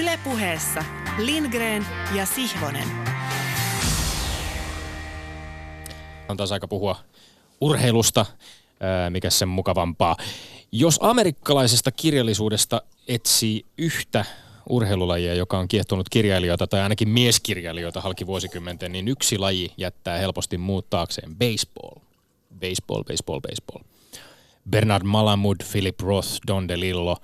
Ylepuheessa 0.00 0.84
Lindgren 1.18 1.86
ja 2.14 2.26
Sihvonen. 2.26 2.88
On 6.28 6.36
taas 6.36 6.52
aika 6.52 6.68
puhua 6.68 6.96
urheilusta, 7.60 8.26
mikä 9.10 9.30
sen 9.30 9.48
mukavampaa. 9.48 10.16
Jos 10.72 10.98
amerikkalaisesta 11.02 11.90
kirjallisuudesta 11.90 12.82
etsii 13.08 13.66
yhtä 13.78 14.24
urheilulajia, 14.68 15.34
joka 15.34 15.58
on 15.58 15.68
kiehtonut 15.68 16.08
kirjailijoita 16.08 16.66
tai 16.66 16.80
ainakin 16.80 17.08
mieskirjailijoita 17.08 18.00
halki 18.00 18.26
vuosikymmenten, 18.26 18.92
niin 18.92 19.08
yksi 19.08 19.38
laji 19.38 19.72
jättää 19.76 20.18
helposti 20.18 20.58
muuttaakseen 20.58 21.36
baseball. 21.36 22.00
Baseball, 22.60 23.02
baseball, 23.04 23.40
baseball. 23.40 23.84
Bernard 24.70 25.04
Malamud, 25.04 25.56
Philip 25.72 26.00
Roth, 26.00 26.28
Don 26.46 26.68
DeLillo, 26.68 27.16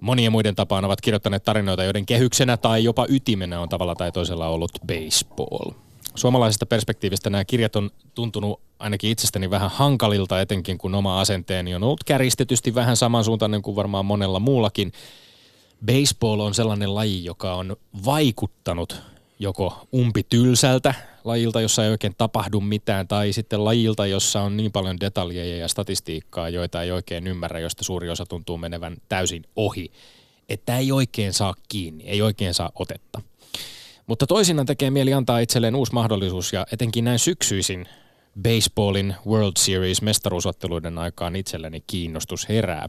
monien 0.00 0.32
muiden 0.32 0.54
tapaan 0.54 0.84
ovat 0.84 1.00
kirjoittaneet 1.00 1.44
tarinoita, 1.44 1.84
joiden 1.84 2.06
kehyksenä 2.06 2.56
tai 2.56 2.84
jopa 2.84 3.06
ytimenä 3.08 3.60
on 3.60 3.68
tavalla 3.68 3.94
tai 3.94 4.12
toisella 4.12 4.48
ollut 4.48 4.72
baseball. 4.86 5.70
Suomalaisesta 6.14 6.66
perspektiivistä 6.66 7.30
nämä 7.30 7.44
kirjat 7.44 7.76
on 7.76 7.90
tuntunut 8.14 8.60
ainakin 8.78 9.10
itsestäni 9.10 9.50
vähän 9.50 9.70
hankalilta, 9.70 10.40
etenkin 10.40 10.78
kun 10.78 10.94
oma 10.94 11.20
asenteeni 11.20 11.74
on 11.74 11.82
ollut 11.82 12.04
käristetysti 12.04 12.74
vähän 12.74 12.96
samansuuntainen 12.96 13.62
kuin 13.62 13.76
varmaan 13.76 14.06
monella 14.06 14.40
muullakin. 14.40 14.92
Baseball 15.86 16.40
on 16.40 16.54
sellainen 16.54 16.94
laji, 16.94 17.24
joka 17.24 17.54
on 17.54 17.76
vaikuttanut 18.04 19.02
joko 19.38 19.86
umpitylsältä 19.94 20.94
lajilta, 21.24 21.60
jossa 21.60 21.84
ei 21.84 21.90
oikein 21.90 22.14
tapahdu 22.18 22.60
mitään, 22.60 23.08
tai 23.08 23.32
sitten 23.32 23.64
lajilta, 23.64 24.06
jossa 24.06 24.40
on 24.40 24.56
niin 24.56 24.72
paljon 24.72 25.00
detaljeja 25.00 25.56
ja 25.56 25.68
statistiikkaa, 25.68 26.48
joita 26.48 26.82
ei 26.82 26.90
oikein 26.90 27.26
ymmärrä, 27.26 27.60
josta 27.60 27.84
suuri 27.84 28.10
osa 28.10 28.26
tuntuu 28.26 28.58
menevän 28.58 28.96
täysin 29.08 29.42
ohi, 29.56 29.92
että 30.48 30.78
ei 30.78 30.92
oikein 30.92 31.32
saa 31.32 31.54
kiinni, 31.68 32.04
ei 32.04 32.22
oikein 32.22 32.54
saa 32.54 32.70
otetta. 32.74 33.20
Mutta 34.06 34.26
toisinaan 34.26 34.66
tekee 34.66 34.90
mieli 34.90 35.12
antaa 35.12 35.38
itselleen 35.38 35.74
uusi 35.74 35.92
mahdollisuus 35.92 36.52
ja 36.52 36.66
etenkin 36.72 37.04
näin 37.04 37.18
syksyisin 37.18 37.88
baseballin 38.42 39.14
World 39.26 39.52
Series 39.58 40.02
mestaruusotteluiden 40.02 40.98
aikaan 40.98 41.36
itselleni 41.36 41.84
kiinnostus 41.86 42.48
herää. 42.48 42.88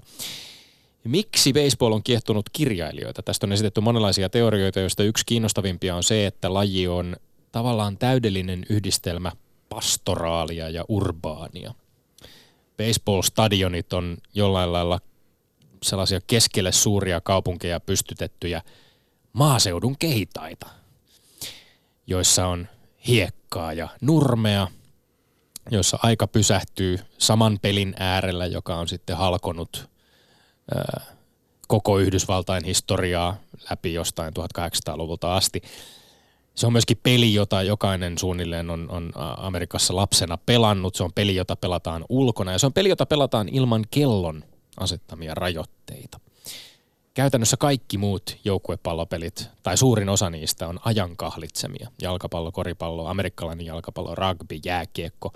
Miksi 1.04 1.54
baseball 1.54 1.94
on 1.94 2.04
kiehtonut 2.04 2.50
kirjailijoita? 2.54 3.24
Tästä 3.24 3.46
on 3.46 3.52
esitetty 3.52 3.82
monenlaisia 3.82 4.30
teorioita, 4.30 4.80
joista 4.80 5.04
yksi 5.04 5.26
kiinnostavimpia 5.26 5.96
on 5.96 6.04
se, 6.04 6.26
että 6.26 6.54
laji 6.54 6.88
on 6.88 7.16
tavallaan 7.52 7.98
täydellinen 7.98 8.66
yhdistelmä 8.70 9.32
pastoraalia 9.70 10.70
ja 10.70 10.86
urbaania. 10.88 11.74
Baseball-stadionit 12.78 13.94
on 13.94 14.18
jollain 14.34 14.74
lailla 14.74 15.00
sellaisia 15.84 16.20
keskelle 16.28 16.72
suuria 16.72 17.22
kaupunkeja 17.22 17.80
pystytettyjä 17.80 18.62
maaseudun 19.34 19.98
kehitaita, 19.98 20.68
joissa 22.08 22.48
on 22.48 22.68
hiekkaa 23.08 23.74
ja 23.74 23.88
nurmea, 24.02 24.68
joissa 25.72 26.00
aika 26.04 26.28
pysähtyy 26.28 27.00
saman 27.18 27.60
pelin 27.62 27.96
äärellä, 28.00 28.46
joka 28.46 28.76
on 28.76 28.88
sitten 28.88 29.18
halkonut 29.18 29.90
ää, 30.76 31.02
koko 31.68 32.00
Yhdysvaltain 32.00 32.66
historiaa 32.66 33.38
läpi 33.70 33.94
jostain 33.94 34.34
1800-luvulta 34.40 35.36
asti. 35.36 35.62
Se 36.56 36.68
on 36.68 36.74
myöskin 36.74 37.00
peli, 37.04 37.34
jota 37.34 37.64
jokainen 37.64 38.18
suunnilleen 38.18 38.70
on, 38.70 38.90
on 38.90 39.12
Amerikassa 39.38 39.96
lapsena 39.96 40.38
pelannut. 40.38 40.96
Se 40.96 41.04
on 41.04 41.14
peli, 41.14 41.36
jota 41.36 41.56
pelataan 41.56 42.06
ulkona 42.10 42.52
ja 42.52 42.60
se 42.60 42.66
on 42.66 42.74
peli, 42.74 42.90
jota 42.90 43.06
pelataan 43.06 43.50
ilman 43.50 43.86
kellon 43.92 44.44
asettamia 44.78 45.36
rajoitteita. 45.36 46.20
Käytännössä 47.14 47.58
kaikki 47.58 47.98
muut 47.98 48.38
joukkuepallopelit, 48.44 49.50
tai 49.64 49.78
suurin 49.78 50.10
osa 50.10 50.30
niistä 50.30 50.68
on 50.68 50.80
ajan 50.86 51.18
kahlitsemia. 51.18 51.92
Jalkapallo, 52.02 52.52
koripallo, 52.52 53.08
amerikkalainen 53.08 53.66
jalkapallo, 53.66 54.16
rugby, 54.16 54.60
jääkiekko. 54.66 55.34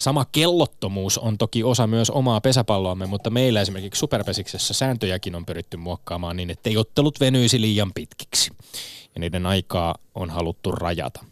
Sama 0.00 0.24
kellottomuus 0.24 1.18
on 1.18 1.38
toki 1.38 1.64
osa 1.64 1.86
myös 1.86 2.10
omaa 2.10 2.40
pesäpalloamme, 2.40 3.06
mutta 3.06 3.30
meillä 3.30 3.60
esimerkiksi 3.60 3.98
Superpesiksessä 3.98 4.74
sääntöjäkin 4.74 5.34
on 5.34 5.46
pyritty 5.46 5.76
muokkaamaan 5.76 6.36
niin, 6.36 6.50
ettei 6.50 6.76
ottelut 6.76 7.20
venyisi 7.20 7.60
liian 7.60 7.92
pitkiksi 7.94 8.50
ja 9.14 9.20
niiden 9.20 9.46
aikaa 9.46 9.94
on 10.14 10.30
haluttu 10.30 10.72
rajata. 10.72 11.24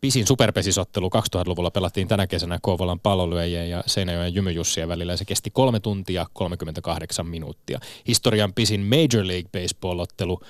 Pisin 0.00 0.26
superpesisottelu 0.26 1.10
2000-luvulla 1.16 1.70
pelattiin 1.70 2.08
tänä 2.08 2.26
kesänä 2.26 2.58
Kouvolan 2.62 3.00
pallolyöjien 3.00 3.70
ja 3.70 3.82
Seinäjoen 3.86 4.34
jymyjussien 4.34 4.88
välillä 4.88 5.16
se 5.16 5.24
kesti 5.24 5.50
3 5.50 5.80
tuntia 5.80 6.26
38 6.32 7.26
minuuttia. 7.26 7.80
Historian 8.08 8.52
pisin 8.54 8.80
Major 8.80 9.26
League 9.26 9.50
Baseball-ottelu 9.52 10.40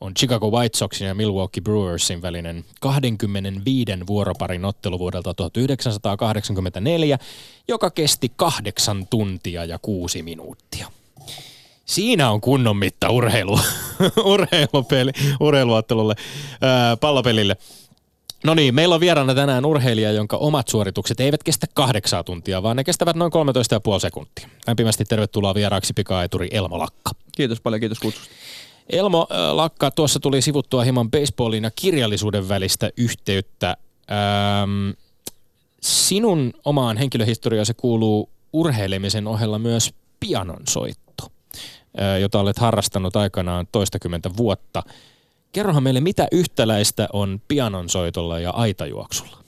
on 0.00 0.14
Chicago 0.14 0.50
White 0.50 0.78
Soxin 0.78 1.06
ja 1.06 1.14
Milwaukee 1.14 1.60
Brewersin 1.60 2.22
välinen 2.22 2.64
25 2.80 3.92
vuoroparin 4.06 4.64
ottelu 4.64 4.98
vuodelta 4.98 5.34
1984, 5.34 7.18
joka 7.68 7.90
kesti 7.90 8.32
8 8.36 9.06
tuntia 9.06 9.64
ja 9.64 9.78
6 9.78 10.22
minuuttia. 10.22 10.86
Siinä 11.84 12.30
on 12.30 12.40
kunnon 12.40 12.76
mitta 12.76 13.10
urheilu, 13.10 13.60
urheilupeli, 14.24 15.12
urheiluottelulle, 15.40 16.14
ää, 16.60 16.96
pallopelille. 16.96 17.56
No 18.44 18.54
niin, 18.54 18.74
meillä 18.74 18.94
on 18.94 19.00
vieraana 19.00 19.34
tänään 19.34 19.64
urheilija, 19.64 20.12
jonka 20.12 20.36
omat 20.36 20.68
suoritukset 20.68 21.20
eivät 21.20 21.42
kestä 21.42 21.66
kahdeksaa 21.74 22.24
tuntia, 22.24 22.62
vaan 22.62 22.76
ne 22.76 22.84
kestävät 22.84 23.16
noin 23.16 23.32
13,5 23.94 24.00
sekuntia. 24.00 24.48
Lämpimästi 24.66 25.04
tervetuloa 25.04 25.54
vieraaksi 25.54 25.92
pikaeturi 25.92 26.48
Elmo 26.50 26.78
Lakka. 26.78 27.10
Kiitos 27.32 27.60
paljon, 27.60 27.80
kiitos 27.80 27.98
kutsusta. 27.98 28.34
Elmo 28.92 29.26
äh, 29.30 29.54
Lakka, 29.54 29.90
tuossa 29.90 30.20
tuli 30.20 30.42
sivuttua 30.42 30.82
hieman 30.82 31.10
baseballin 31.10 31.64
ja 31.64 31.70
kirjallisuuden 31.70 32.48
välistä 32.48 32.90
yhteyttä. 32.96 33.76
Ähm, 34.10 34.90
sinun 35.80 36.52
omaan 36.64 36.96
henkilöhistoriaasi 36.96 37.74
kuuluu 37.74 38.28
urheilemisen 38.52 39.26
ohella 39.26 39.58
myös 39.58 39.94
pianonsoitto 40.20 41.10
jota 42.20 42.40
olet 42.40 42.58
harrastanut 42.58 43.16
aikanaan 43.16 43.66
toistakymmentä 43.72 44.30
vuotta. 44.36 44.82
Kerrohan 45.52 45.82
meille, 45.82 46.00
mitä 46.00 46.28
yhtäläistä 46.32 47.08
on 47.12 47.40
pianonsoitolla 47.48 48.38
ja 48.38 48.50
aitajuoksulla? 48.50 49.44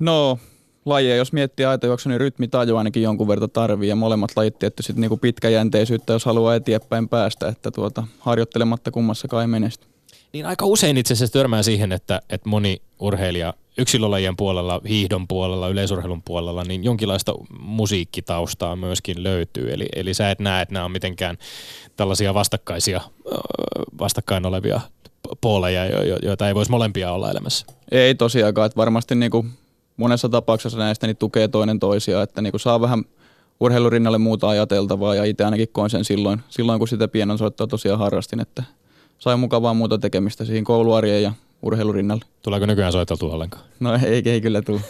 No, 0.00 0.38
lajeja, 0.84 1.16
jos 1.16 1.32
miettii 1.32 1.66
aitajuoksu, 1.66 2.08
niin 2.08 2.20
rytmitaju 2.20 2.76
ainakin 2.76 3.02
jonkun 3.02 3.28
verran 3.28 3.50
tarvii 3.50 3.88
ja 3.88 3.96
molemmat 3.96 4.30
lajit 4.36 4.58
tietty 4.58 4.82
sitten 4.82 5.00
niinku 5.00 5.16
pitkäjänteisyyttä, 5.16 6.12
jos 6.12 6.24
haluaa 6.24 6.54
eteenpäin 6.54 7.08
päästä, 7.08 7.48
että 7.48 7.70
tuota, 7.70 8.04
harjoittelematta 8.18 8.90
kummassakaan 8.90 9.42
ei 9.42 9.46
menesty. 9.46 9.86
Niin 10.32 10.46
aika 10.46 10.66
usein 10.66 10.96
itse 10.96 11.14
asiassa 11.14 11.32
törmää 11.32 11.62
siihen, 11.62 11.92
että, 11.92 12.20
että 12.30 12.48
moni 12.48 12.82
urheilija 13.00 13.54
yksilölajien 13.78 14.36
puolella, 14.36 14.80
hiihdon 14.88 15.28
puolella, 15.28 15.68
yleisurheilun 15.68 16.22
puolella, 16.22 16.64
niin 16.64 16.84
jonkinlaista 16.84 17.34
musiikkitaustaa 17.60 18.76
myöskin 18.76 19.22
löytyy. 19.22 19.72
Eli, 19.72 19.86
eli 19.96 20.14
sä 20.14 20.30
et 20.30 20.38
näe, 20.38 20.62
että 20.62 20.72
nämä 20.72 20.84
on 20.84 20.92
mitenkään 20.92 21.38
tällaisia 21.96 22.34
vastakkaisia, 22.34 23.00
vastakkain 23.98 24.46
olevia 24.46 24.80
pooleja, 25.40 25.84
joita 26.22 26.48
ei 26.48 26.54
voisi 26.54 26.70
molempia 26.70 27.12
olla 27.12 27.30
elämässä. 27.30 27.66
Ei 27.90 28.14
tosiaankaan, 28.14 28.66
että 28.66 28.76
varmasti 28.76 29.14
niin 29.14 29.30
kuin 29.30 29.50
monessa 29.98 30.28
tapauksessa 30.28 30.78
näistä 30.78 31.06
niin 31.06 31.16
tukee 31.16 31.48
toinen 31.48 31.78
toisiaan, 31.78 32.22
että 32.22 32.42
niin 32.42 32.50
kuin 32.50 32.60
saa 32.60 32.80
vähän 32.80 33.04
urheilurinnalle 33.60 34.18
muuta 34.18 34.48
ajateltavaa 34.48 35.14
ja 35.14 35.24
itse 35.24 35.44
ainakin 35.44 35.68
koin 35.72 35.90
sen 35.90 36.04
silloin, 36.04 36.40
silloin 36.48 36.78
kun 36.78 36.88
sitä 36.88 37.08
pienonsoittoa 37.08 37.66
tosiaan 37.66 37.98
harrastin, 37.98 38.40
että 38.40 38.62
sai 39.18 39.36
mukavaa 39.36 39.74
muuta 39.74 39.98
tekemistä 39.98 40.44
siihen 40.44 40.64
kouluarjeen 40.64 41.22
ja 41.22 41.32
urheilurinnalle. 41.62 42.24
Tuleeko 42.42 42.66
nykyään 42.66 42.92
soiteltu 42.92 43.30
ollenkaan? 43.30 43.64
No 43.80 43.94
ei, 44.06 44.22
ei 44.24 44.40
kyllä 44.40 44.62
tule. 44.62 44.80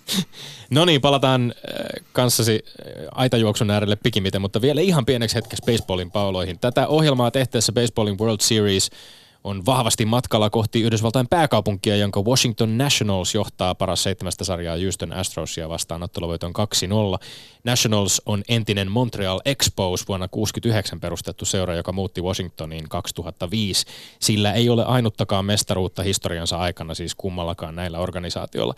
no 0.70 0.84
niin, 0.84 1.00
palataan 1.00 1.54
äh, 1.56 2.04
kanssasi 2.12 2.64
äh, 2.64 2.92
aitajuoksun 3.12 3.70
äärelle 3.70 3.96
pikimiten, 3.96 4.40
mutta 4.40 4.60
vielä 4.60 4.80
ihan 4.80 5.06
pieneksi 5.06 5.36
hetkeksi 5.36 5.62
baseballin 5.66 6.10
pauloihin. 6.10 6.58
Tätä 6.58 6.86
ohjelmaa 6.86 7.30
tehtäessä 7.30 7.72
Baseballin 7.72 8.18
World 8.18 8.40
Series– 8.40 8.90
on 9.44 9.66
vahvasti 9.66 10.04
matkalla 10.04 10.50
kohti 10.50 10.82
Yhdysvaltain 10.82 11.28
pääkaupunkia, 11.28 11.96
jonka 11.96 12.22
Washington 12.22 12.78
Nationals 12.78 13.34
johtaa 13.34 13.74
paras 13.74 14.02
seitsemästä 14.02 14.44
sarjaa 14.44 14.76
Houston 14.76 15.12
Astrosia 15.12 15.68
vastaan 15.68 16.02
otteluvoiton 16.02 16.52
2-0. 16.52 17.24
Nationals 17.64 18.22
on 18.26 18.42
entinen 18.48 18.90
Montreal 18.90 19.40
Expos 19.44 20.08
vuonna 20.08 20.28
1969 20.28 21.00
perustettu 21.00 21.44
seura, 21.44 21.74
joka 21.74 21.92
muutti 21.92 22.22
Washingtoniin 22.22 22.88
2005. 22.88 23.86
Sillä 24.20 24.52
ei 24.52 24.68
ole 24.68 24.84
ainuttakaan 24.84 25.44
mestaruutta 25.44 26.02
historiansa 26.02 26.58
aikana 26.58 26.94
siis 26.94 27.14
kummallakaan 27.14 27.76
näillä 27.76 27.98
organisaatioilla. 27.98 28.74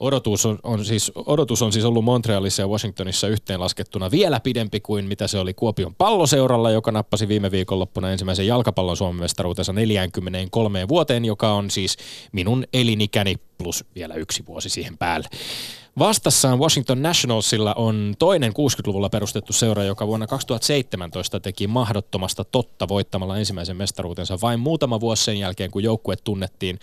Odotus 0.00 0.46
on, 0.46 0.58
on, 0.62 0.84
siis, 0.84 1.12
odotus 1.14 1.62
on 1.62 1.72
siis 1.72 1.84
ollut 1.84 2.04
Montrealissa 2.04 2.62
ja 2.62 2.68
Washingtonissa 2.68 3.28
yhteenlaskettuna 3.28 4.10
vielä 4.10 4.40
pidempi 4.40 4.80
kuin 4.80 5.04
mitä 5.04 5.26
se 5.26 5.38
oli 5.38 5.54
Kuopion 5.54 5.94
palloseuralla, 5.94 6.70
joka 6.70 6.92
nappasi 6.92 7.28
viime 7.28 7.50
viikonloppuna 7.50 8.10
ensimmäisen 8.10 8.46
jalkapallon 8.46 8.96
Suomen 8.96 9.20
mestaruutensa 9.20 9.72
43 10.16 10.88
vuoteen, 10.88 11.24
joka 11.24 11.52
on 11.52 11.70
siis 11.70 11.96
minun 12.32 12.64
elinikäni 12.72 13.34
plus 13.58 13.84
vielä 13.94 14.14
yksi 14.14 14.46
vuosi 14.46 14.68
siihen 14.68 14.98
päälle. 14.98 15.28
Vastassaan 15.98 16.58
Washington 16.58 17.02
Nationalsilla 17.02 17.74
on 17.74 18.14
toinen 18.18 18.52
60-luvulla 18.52 19.08
perustettu 19.08 19.52
seura, 19.52 19.84
joka 19.84 20.06
vuonna 20.06 20.26
2017 20.26 21.40
teki 21.40 21.66
mahdottomasta 21.66 22.44
totta 22.44 22.88
voittamalla 22.88 23.38
ensimmäisen 23.38 23.76
mestaruutensa 23.76 24.38
vain 24.42 24.60
muutama 24.60 25.00
vuosi 25.00 25.24
sen 25.24 25.36
jälkeen, 25.38 25.70
kun 25.70 25.82
joukkue 25.82 26.16
tunnettiin 26.16 26.78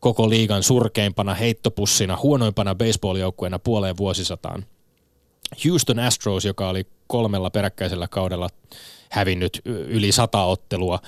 koko 0.00 0.30
liigan 0.30 0.62
surkeimpana 0.62 1.34
heittopussina, 1.34 2.18
huonoimpana 2.22 2.74
baseball-joukkueena 2.74 3.58
puoleen 3.58 3.96
vuosisataan. 3.96 4.66
Houston 5.64 5.98
Astros, 5.98 6.44
joka 6.44 6.68
oli 6.68 6.86
kolmella 7.06 7.50
peräkkäisellä 7.50 8.08
kaudella 8.08 8.48
hävinnyt 9.10 9.60
yli 9.64 10.12
sata 10.12 10.44
ottelua, 10.44 10.98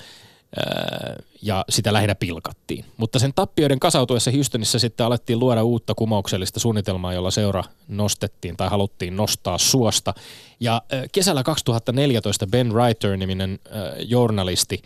ja 1.41 1.65
sitä 1.69 1.93
lähinnä 1.93 2.15
pilkattiin. 2.15 2.85
Mutta 2.97 3.19
sen 3.19 3.33
tappioiden 3.35 3.79
kasautuessa 3.79 4.31
Houstonissa 4.31 4.79
sitten 4.79 5.05
alettiin 5.05 5.39
luoda 5.39 5.63
uutta 5.63 5.95
kumouksellista 5.95 6.59
suunnitelmaa, 6.59 7.13
jolla 7.13 7.31
seura 7.31 7.63
nostettiin 7.87 8.57
tai 8.57 8.69
haluttiin 8.69 9.15
nostaa 9.15 9.57
suosta. 9.57 10.13
Ja 10.59 10.81
kesällä 11.11 11.43
2014 11.43 12.47
Ben 12.47 12.71
Reiter-niminen 12.71 13.59
journalisti 13.99 14.81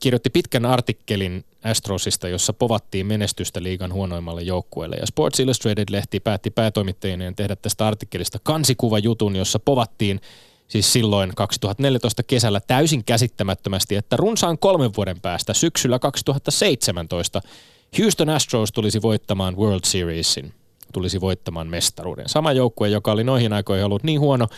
kirjoitti 0.00 0.30
pitkän 0.30 0.66
artikkelin 0.66 1.44
Astrosista, 1.64 2.28
jossa 2.28 2.52
povattiin 2.52 3.06
menestystä 3.06 3.62
liigan 3.62 3.92
huonoimmalle 3.92 4.42
joukkueelle. 4.42 4.96
Ja 4.96 5.06
Sports 5.06 5.40
Illustrated-lehti 5.40 6.20
päätti 6.20 6.50
päätoimittajien 6.50 7.34
tehdä 7.36 7.56
tästä 7.56 7.86
artikkelista 7.86 8.38
jutun, 8.98 9.36
jossa 9.36 9.58
povattiin 9.58 10.20
siis 10.68 10.92
silloin 10.92 11.32
2014 11.34 12.22
kesällä 12.22 12.60
täysin 12.60 13.04
käsittämättömästi, 13.04 13.96
että 13.96 14.16
runsaan 14.16 14.58
kolmen 14.58 14.90
vuoden 14.96 15.20
päästä 15.20 15.54
syksyllä 15.54 15.98
2017 15.98 17.40
Houston 17.98 18.28
Astros 18.28 18.72
tulisi 18.72 19.02
voittamaan 19.02 19.56
World 19.56 19.84
Seriesin, 19.84 20.52
tulisi 20.92 21.20
voittamaan 21.20 21.68
mestaruuden. 21.68 22.28
Sama 22.28 22.52
joukkue, 22.52 22.88
joka 22.88 23.12
oli 23.12 23.24
noihin 23.24 23.52
aikoihin 23.52 23.84
ollut 23.84 24.02
niin 24.02 24.20
huono, 24.20 24.48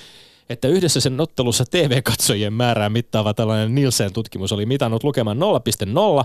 että 0.51 0.69
yhdessä 0.69 1.01
sen 1.01 1.21
ottelussa 1.21 1.65
TV-katsojien 1.71 2.53
määrää 2.53 2.89
mittaava 2.89 3.35
tällainen 3.35 3.75
Nielsen-tutkimus 3.75 4.53
oli 4.53 4.67
mitannut 4.67 5.05
lukemaan 5.05 5.39
0,0, 5.39 6.25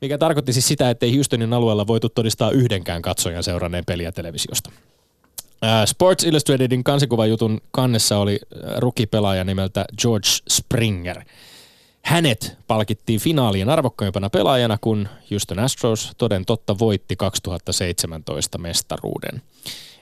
mikä 0.00 0.18
tarkoitti 0.18 0.52
siis 0.52 0.68
sitä, 0.68 0.90
että 0.90 1.06
ei 1.06 1.14
Houstonin 1.14 1.52
alueella 1.52 1.86
voitu 1.86 2.08
todistaa 2.08 2.50
yhdenkään 2.50 3.02
katsojan 3.02 3.42
seuranneen 3.42 3.84
peliä 3.84 4.12
televisiosta. 4.12 4.70
Sports 5.86 6.24
Illustratedin 6.24 6.84
kansikuvajutun 6.84 7.60
kannessa 7.70 8.18
oli 8.18 8.40
rukipelaaja 8.76 9.44
nimeltä 9.44 9.84
George 10.00 10.28
Springer. 10.48 11.22
Hänet 12.02 12.56
palkittiin 12.66 13.20
finaalien 13.20 13.68
arvokkaimpana 13.68 14.30
pelaajana, 14.30 14.78
kun 14.80 15.08
Houston 15.30 15.58
Astros 15.58 16.12
toden 16.18 16.44
totta 16.44 16.78
voitti 16.78 17.16
2017 17.16 18.58
mestaruuden 18.58 19.42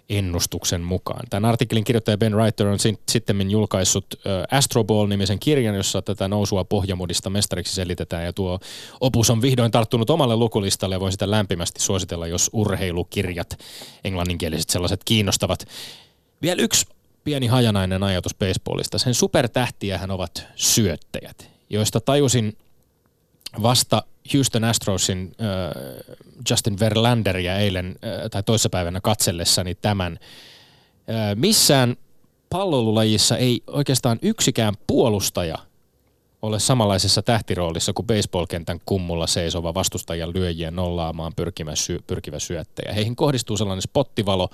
ennustuksen 0.09 0.81
mukaan. 0.81 1.27
Tämän 1.31 1.49
artikkelin 1.49 1.85
kirjoittaja 1.85 2.19
Ben 2.19 2.35
Reiter 2.35 2.67
on 2.67 2.79
sitten 3.09 3.51
julkaissut 3.51 4.07
Astro 4.51 4.85
Ball-nimisen 4.85 5.39
kirjan, 5.39 5.75
jossa 5.75 6.03
tätä 6.03 6.29
nousua 6.29 6.65
pohjamudista 6.65 7.31
mestariksi 7.31 7.75
selitetään 7.75 8.25
ja 8.25 8.33
tuo 8.33 8.59
opus 9.01 9.31
on 9.31 9.43
vihdoin 9.43 9.71
tarttunut 9.71 10.11
omalle 10.11 10.37
lukulistalle 10.37 10.95
ja 10.95 11.01
voin 11.01 11.13
sitä 11.13 11.31
lämpimästi 11.31 11.81
suositella, 11.83 12.27
jos 12.27 12.51
urheilukirjat, 12.53 13.59
englanninkieliset 14.05 14.71
sellaiset 14.71 15.01
kiinnostavat. 15.05 15.65
Vielä 16.43 16.63
yksi 16.63 16.87
pieni 17.25 17.47
hajanainen 17.47 18.03
ajatus 18.03 18.35
baseballista. 18.35 18.99
Sen 18.99 19.15
supertähtiähän 19.15 20.11
ovat 20.11 20.47
syöttäjät, 20.57 21.51
joista 21.71 22.01
tajusin 22.01 22.57
vasta 23.63 24.03
Houston 24.35 24.65
Astrosin 24.65 25.33
äh, 25.41 26.17
Justin 26.51 26.81
Verlanderia 26.81 27.59
eilen 27.59 27.87
äh, 27.87 28.31
tai 28.31 28.43
toissapäivänä 28.43 29.01
katsellessani 29.01 29.75
tämän. 29.75 30.19
Äh, 31.11 31.37
missään 31.37 31.97
pallolulajissa 32.51 33.37
ei 33.37 33.63
oikeastaan 33.67 34.19
yksikään 34.23 34.75
puolustaja 34.87 35.59
ole 36.43 36.61
samanlaisessa 36.61 37.23
tähtiroolissa 37.23 37.93
kuin 37.93 38.07
baseballkentän 38.07 38.81
kummulla 38.87 39.27
seisova 39.27 39.75
vastustajan 39.75 40.35
lyöjien 40.35 40.77
nollaamaan 40.77 41.33
pyrkivä, 41.37 41.77
sy- 41.77 42.03
pyrkivä 42.07 42.39
syöttäjä. 42.39 42.93
Heihin 42.93 43.17
kohdistuu 43.17 43.57
sellainen 43.57 43.83
spottivalo, 43.83 44.51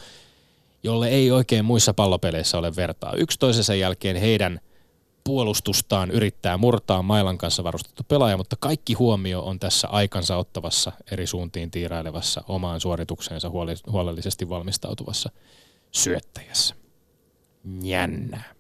jolle 0.83 1.09
ei 1.09 1.31
oikein 1.31 1.65
muissa 1.65 1.95
pallopeleissä 1.95 2.59
ole 2.59 2.77
vertaa. 2.77 3.13
Yksi 3.17 3.39
toisensa 3.39 3.75
jälkeen 3.75 4.17
heidän– 4.17 4.61
puolustustaan 5.25 6.11
yrittää 6.11 6.57
murtaa 6.57 7.03
mailan 7.03 7.39
kanssa 7.39 7.65
varustettu 7.65 8.03
pelaaja, 8.09 8.37
mutta 8.37 8.57
kaikki 8.61 8.93
huomio 8.93 9.41
on 9.41 9.61
tässä 9.61 9.89
aikansa 9.89 10.37
ottavassa 10.37 10.93
eri 11.11 11.27
suuntiin 11.27 11.71
tiirailevassa 11.71 12.45
omaan 12.49 12.81
suoritukseensa 12.81 13.51
huolellisesti 13.91 14.49
valmistautuvassa 14.49 15.31
syöttäjässä. 15.91 16.75
Jännää. 17.83 18.55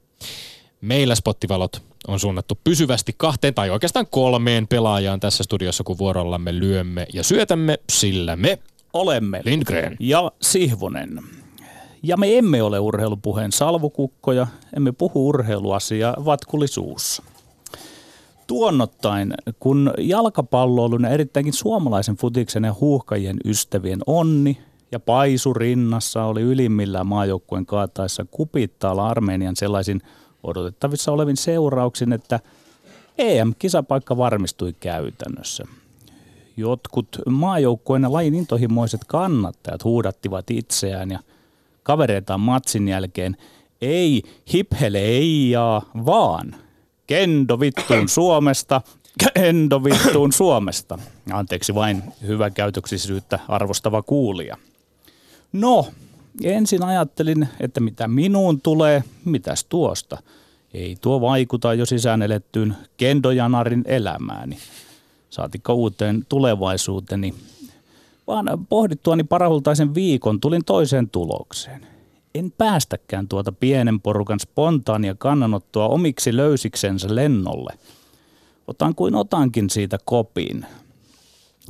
Meillä 0.80 1.14
spottivalot 1.14 1.82
on 2.08 2.20
suunnattu 2.20 2.58
pysyvästi 2.64 3.14
kahteen 3.16 3.54
tai 3.54 3.70
oikeastaan 3.70 4.06
kolmeen 4.10 4.68
pelaajaan 4.68 5.20
tässä 5.20 5.44
studiossa, 5.44 5.84
kun 5.84 5.98
vuorollamme 5.98 6.58
lyömme 6.58 7.06
ja 7.12 7.24
syötämme, 7.24 7.78
sillä 7.92 8.36
me 8.36 8.58
olemme 8.92 9.40
Lindgren 9.44 9.96
ja 10.00 10.32
Sihvonen. 10.42 11.43
Ja 12.06 12.16
me 12.16 12.38
emme 12.38 12.62
ole 12.62 12.78
urheilupuheen 12.78 13.52
salvukukkoja, 13.52 14.46
emme 14.76 14.92
puhu 14.92 15.28
urheiluasiaa 15.28 16.16
vatkulisuussa. 16.24 17.22
Tuonnottain, 18.46 19.34
kun 19.60 19.94
jalkapalloilun 19.98 21.02
ja 21.02 21.08
erittäinkin 21.08 21.52
suomalaisen 21.52 22.16
futiksen 22.16 22.64
ja 22.64 22.74
huuhkajien 22.80 23.36
ystävien 23.44 24.00
onni 24.06 24.58
ja 24.92 25.00
paisu 25.00 25.54
rinnassa 25.54 26.24
oli 26.24 26.42
ylimmillään 26.42 27.06
maajoukkueen 27.06 27.66
kaataessa 27.66 28.26
kupittaalla 28.30 29.08
Armenian 29.08 29.56
sellaisin 29.56 30.00
odotettavissa 30.42 31.12
olevin 31.12 31.36
seurauksin, 31.36 32.12
että 32.12 32.40
EM-kisapaikka 33.18 34.16
varmistui 34.16 34.72
käytännössä. 34.80 35.64
Jotkut 36.56 37.18
maajoukkueen 37.28 38.02
ja 38.02 38.12
lajin 38.12 38.34
intohimoiset 38.34 39.00
kannattajat 39.06 39.84
huudattivat 39.84 40.50
itseään 40.50 41.10
ja– 41.10 41.18
kavereitaan 41.84 42.40
matsin 42.40 42.88
jälkeen, 42.88 43.36
ei 43.80 44.22
hiphelejaa, 44.52 45.90
vaan 46.06 46.54
kendo 47.06 47.60
vittuun 47.60 48.08
Suomesta, 48.18 48.80
kendo 49.34 49.84
vittuun 49.84 50.32
Suomesta. 50.32 50.98
Anteeksi 51.32 51.74
vain 51.74 52.02
hyvä 52.26 52.50
käytöksisyyttä 52.50 53.38
arvostava 53.48 54.02
kuulija. 54.02 54.56
No, 55.52 55.86
ensin 56.42 56.84
ajattelin, 56.84 57.48
että 57.60 57.80
mitä 57.80 58.08
minuun 58.08 58.60
tulee, 58.60 59.04
mitäs 59.24 59.64
tuosta. 59.64 60.18
Ei 60.74 60.96
tuo 61.00 61.20
vaikuta 61.20 61.74
jo 61.74 61.86
sisään 61.86 62.22
elettyyn 62.22 62.76
kendojanarin 62.96 63.84
elämääni. 63.86 64.58
Saatikka 65.30 65.72
uuteen 65.74 66.26
tulevaisuuteni 66.28 67.34
vaan 68.26 68.46
pohdittuani 68.68 69.24
parahultaisen 69.24 69.94
viikon 69.94 70.40
tulin 70.40 70.64
toiseen 70.64 71.10
tulokseen. 71.10 71.86
En 72.34 72.52
päästäkään 72.58 73.28
tuota 73.28 73.52
pienen 73.52 74.00
porukan 74.00 74.40
spontaania 74.40 75.14
kannanottoa 75.14 75.88
omiksi 75.88 76.36
löysiksensä 76.36 77.14
lennolle. 77.14 77.72
Otan 78.66 78.94
kuin 78.94 79.14
otankin 79.14 79.70
siitä 79.70 79.98
kopin 80.04 80.66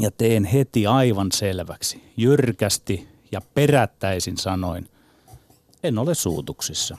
ja 0.01 0.11
teen 0.11 0.45
heti 0.45 0.87
aivan 0.87 1.33
selväksi, 1.33 2.03
jyrkästi 2.17 3.09
ja 3.33 3.41
perättäisin 3.55 4.37
sanoin. 4.37 4.89
En 5.83 5.99
ole 5.99 6.15
suutuksissa. 6.15 6.97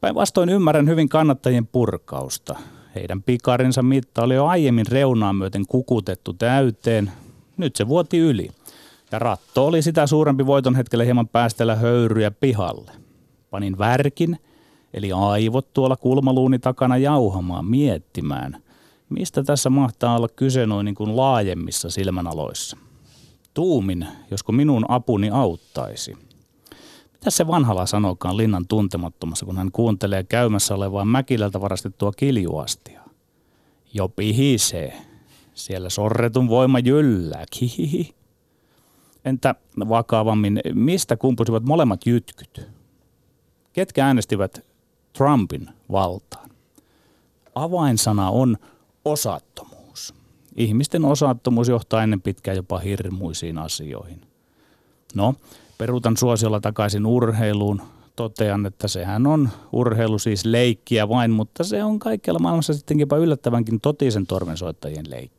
Päinvastoin 0.00 0.48
ymmärrän 0.48 0.88
hyvin 0.88 1.08
kannattajien 1.08 1.66
purkausta. 1.66 2.58
Heidän 2.94 3.22
pikarinsa 3.22 3.82
mitta 3.82 4.22
oli 4.22 4.34
jo 4.34 4.46
aiemmin 4.46 4.86
reunaa 4.86 5.32
myöten 5.32 5.66
kukutettu 5.66 6.32
täyteen, 6.32 7.12
nyt 7.58 7.76
se 7.76 7.88
vuoti 7.88 8.18
yli. 8.18 8.48
Ja 9.12 9.18
ratto 9.18 9.66
oli 9.66 9.82
sitä 9.82 10.06
suurempi 10.06 10.46
voiton 10.46 10.74
hetkellä 10.74 11.04
hieman 11.04 11.28
päästellä 11.28 11.74
höyryjä 11.76 12.30
pihalle. 12.30 12.90
Panin 13.50 13.78
värkin, 13.78 14.38
eli 14.94 15.12
aivot 15.12 15.72
tuolla 15.72 15.96
kulmaluuni 15.96 16.58
takana 16.58 16.96
jauhamaan, 16.96 17.64
miettimään, 17.64 18.62
mistä 19.08 19.42
tässä 19.42 19.70
mahtaa 19.70 20.16
olla 20.16 20.28
kyse 20.28 20.66
noin 20.66 20.84
niin 20.84 20.94
kuin 20.94 21.16
laajemmissa 21.16 21.90
silmänaloissa. 21.90 22.76
Tuumin, 23.54 24.06
josko 24.30 24.52
minun 24.52 24.84
apuni 24.88 25.30
auttaisi. 25.30 26.16
Mitä 27.12 27.30
se 27.30 27.46
vanhala 27.46 27.86
sanokaan 27.86 28.36
linnan 28.36 28.66
tuntemattomassa, 28.66 29.46
kun 29.46 29.56
hän 29.56 29.72
kuuntelee 29.72 30.24
käymässä 30.24 30.74
olevaa 30.74 31.04
Mäkilältä 31.04 31.60
varastettua 31.60 32.12
kiljuastia? 32.12 33.00
Jo 33.94 34.08
pihisee, 34.08 35.02
siellä 35.58 35.90
sorretun 35.90 36.48
voima 36.48 36.78
jyllää. 36.78 37.44
Kihihi. 37.50 38.14
Entä 39.24 39.54
vakavammin, 39.88 40.60
mistä 40.74 41.16
kumpusivat 41.16 41.64
molemmat 41.64 42.06
jytkyt? 42.06 42.68
Ketkä 43.72 44.06
äänestivät 44.06 44.64
Trumpin 45.12 45.68
valtaan? 45.92 46.50
Avainsana 47.54 48.30
on 48.30 48.56
osattomuus. 49.04 50.14
Ihmisten 50.56 51.04
osattomuus 51.04 51.68
johtaa 51.68 52.02
ennen 52.02 52.22
pitkään 52.22 52.56
jopa 52.56 52.78
hirmuisiin 52.78 53.58
asioihin. 53.58 54.20
No, 55.14 55.34
peruutan 55.78 56.16
suosiolla 56.16 56.60
takaisin 56.60 57.06
urheiluun. 57.06 57.82
Totean, 58.16 58.66
että 58.66 58.88
sehän 58.88 59.26
on 59.26 59.48
urheilu 59.72 60.18
siis 60.18 60.44
leikkiä 60.44 61.08
vain, 61.08 61.30
mutta 61.30 61.64
se 61.64 61.84
on 61.84 61.98
kaikkialla 61.98 62.38
maailmassa 62.38 62.74
sittenkin 62.74 63.08
yllättävänkin 63.20 63.80
totisen 63.80 64.26
torvensoittajien 64.26 65.10
leikkiä. 65.10 65.37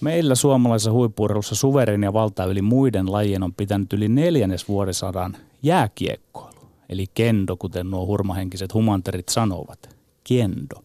Meillä 0.00 0.34
suomalaisessa 0.34 0.92
huippuurheilussa 0.92 1.54
suvereenia 1.54 2.12
valtaa 2.12 2.46
yli 2.46 2.62
muiden 2.62 3.12
lajien 3.12 3.42
on 3.42 3.54
pitänyt 3.54 3.92
yli 3.92 4.08
neljännes 4.08 4.68
vuosisadan 4.68 5.36
jääkiekkoilu, 5.62 6.68
eli 6.88 7.06
kendo, 7.14 7.56
kuten 7.56 7.90
nuo 7.90 8.06
hurmahenkiset 8.06 8.74
humanterit 8.74 9.28
sanovat. 9.28 9.96
Kendo. 10.24 10.82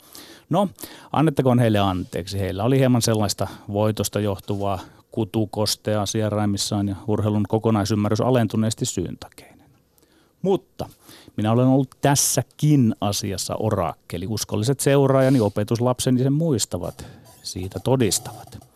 No, 0.49 0.69
annettakoon 1.11 1.59
heille 1.59 1.79
anteeksi. 1.79 2.39
Heillä 2.39 2.63
oli 2.63 2.79
hieman 2.79 3.01
sellaista 3.01 3.47
voitosta 3.73 4.19
johtuvaa 4.19 4.79
kutukostea 5.11 6.05
sieraimissaan 6.05 6.87
ja 6.87 6.95
urheilun 7.07 7.45
kokonaisymmärrys 7.47 8.21
alentuneesti 8.21 8.85
syyntakeinen. 8.85 9.69
Mutta 10.41 10.89
minä 11.37 11.51
olen 11.51 11.67
ollut 11.67 11.95
tässäkin 12.01 12.95
asiassa 13.01 13.55
orakkeli. 13.55 14.27
Uskolliset 14.27 14.79
seuraajani, 14.79 15.39
opetuslapseni 15.39 16.23
sen 16.23 16.33
muistavat, 16.33 17.05
siitä 17.43 17.79
todistavat. 17.79 18.70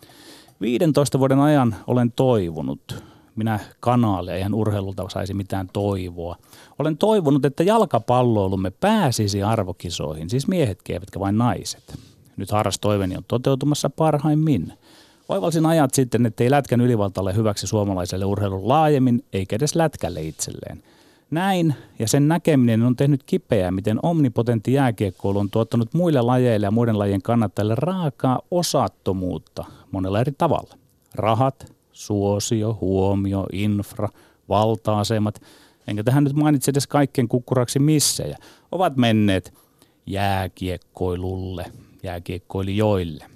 15 0.60 1.18
vuoden 1.18 1.38
ajan 1.38 1.76
olen 1.86 2.12
toivonut, 2.12 3.04
minä 3.36 3.60
kanaali, 3.80 4.30
eihän 4.30 4.54
urheilulta 4.54 5.08
saisi 5.08 5.34
mitään 5.34 5.68
toivoa. 5.72 6.36
Olen 6.78 6.98
toivonut, 6.98 7.44
että 7.44 7.62
jalkapalloilumme 7.62 8.70
pääsisi 8.70 9.42
arvokisoihin, 9.42 10.30
siis 10.30 10.48
miehetkin 10.48 10.94
eivätkä 10.94 11.20
vain 11.20 11.38
naiset. 11.38 11.98
Nyt 12.36 12.50
harras 12.50 12.78
toiveni 12.78 13.16
on 13.16 13.24
toteutumassa 13.28 13.90
parhaimmin. 13.90 14.72
Oivalsin 15.28 15.66
ajat 15.66 15.94
sitten, 15.94 16.26
että 16.26 16.44
ei 16.44 16.50
lätkän 16.50 16.80
ylivalta 16.80 17.20
ole 17.20 17.34
hyväksi 17.34 17.66
suomalaiselle 17.66 18.24
urheilun 18.24 18.68
laajemmin, 18.68 19.24
eikä 19.32 19.56
edes 19.56 19.74
lätkälle 19.74 20.22
itselleen. 20.22 20.82
Näin 21.30 21.74
ja 21.98 22.08
sen 22.08 22.28
näkeminen 22.28 22.82
on 22.82 22.96
tehnyt 22.96 23.22
kipeää, 23.22 23.70
miten 23.70 23.98
omnipotentti 24.02 24.72
jääkiekkoilu 24.72 25.38
on 25.38 25.50
tuottanut 25.50 25.94
muille 25.94 26.22
lajeille 26.22 26.66
ja 26.66 26.70
muiden 26.70 26.98
lajien 26.98 27.22
kannattajille 27.22 27.74
raakaa 27.74 28.40
osattomuutta 28.50 29.64
monella 29.92 30.20
eri 30.20 30.32
tavalla. 30.38 30.74
Rahat, 31.14 31.72
suosio, 31.92 32.78
huomio, 32.80 33.46
infra, 33.52 34.08
valta-asemat, 34.48 35.42
enkä 35.86 36.02
tähän 36.04 36.24
nyt 36.24 36.32
mainitse 36.32 36.70
edes 36.70 36.86
kaikkien 36.86 37.28
kukkuraksi 37.28 37.78
missejä, 37.78 38.38
ovat 38.72 38.96
menneet 38.96 39.54
jääkiekkoilulle, 40.06 41.64
jääkiekkoilijoille. 42.02 43.35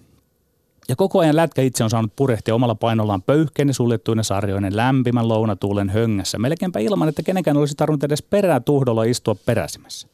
Ja 0.89 0.97
koko 0.97 1.19
ajan 1.19 1.37
lätkä 1.37 1.63
itse 1.63 1.85
on 1.85 1.91
saanut 1.91 2.17
purehtia 2.17 2.55
omalla 2.55 2.75
painollaan 2.75 3.23
pöyhkeinen 3.23 3.75
suljettuinen 3.75 4.25
sarjoinen 4.25 4.77
lämpimän 4.77 5.29
lounatuulen 5.29 5.91
höngässä, 5.91 6.39
melkeinpä 6.39 6.79
ilman, 6.79 7.09
että 7.09 7.23
kenenkään 7.23 7.57
olisi 7.57 7.75
tarvinnut 7.75 8.05
edes 8.05 8.23
perätuhdolla 8.23 9.05
istua 9.05 9.35
peräsimässä. 9.47 10.09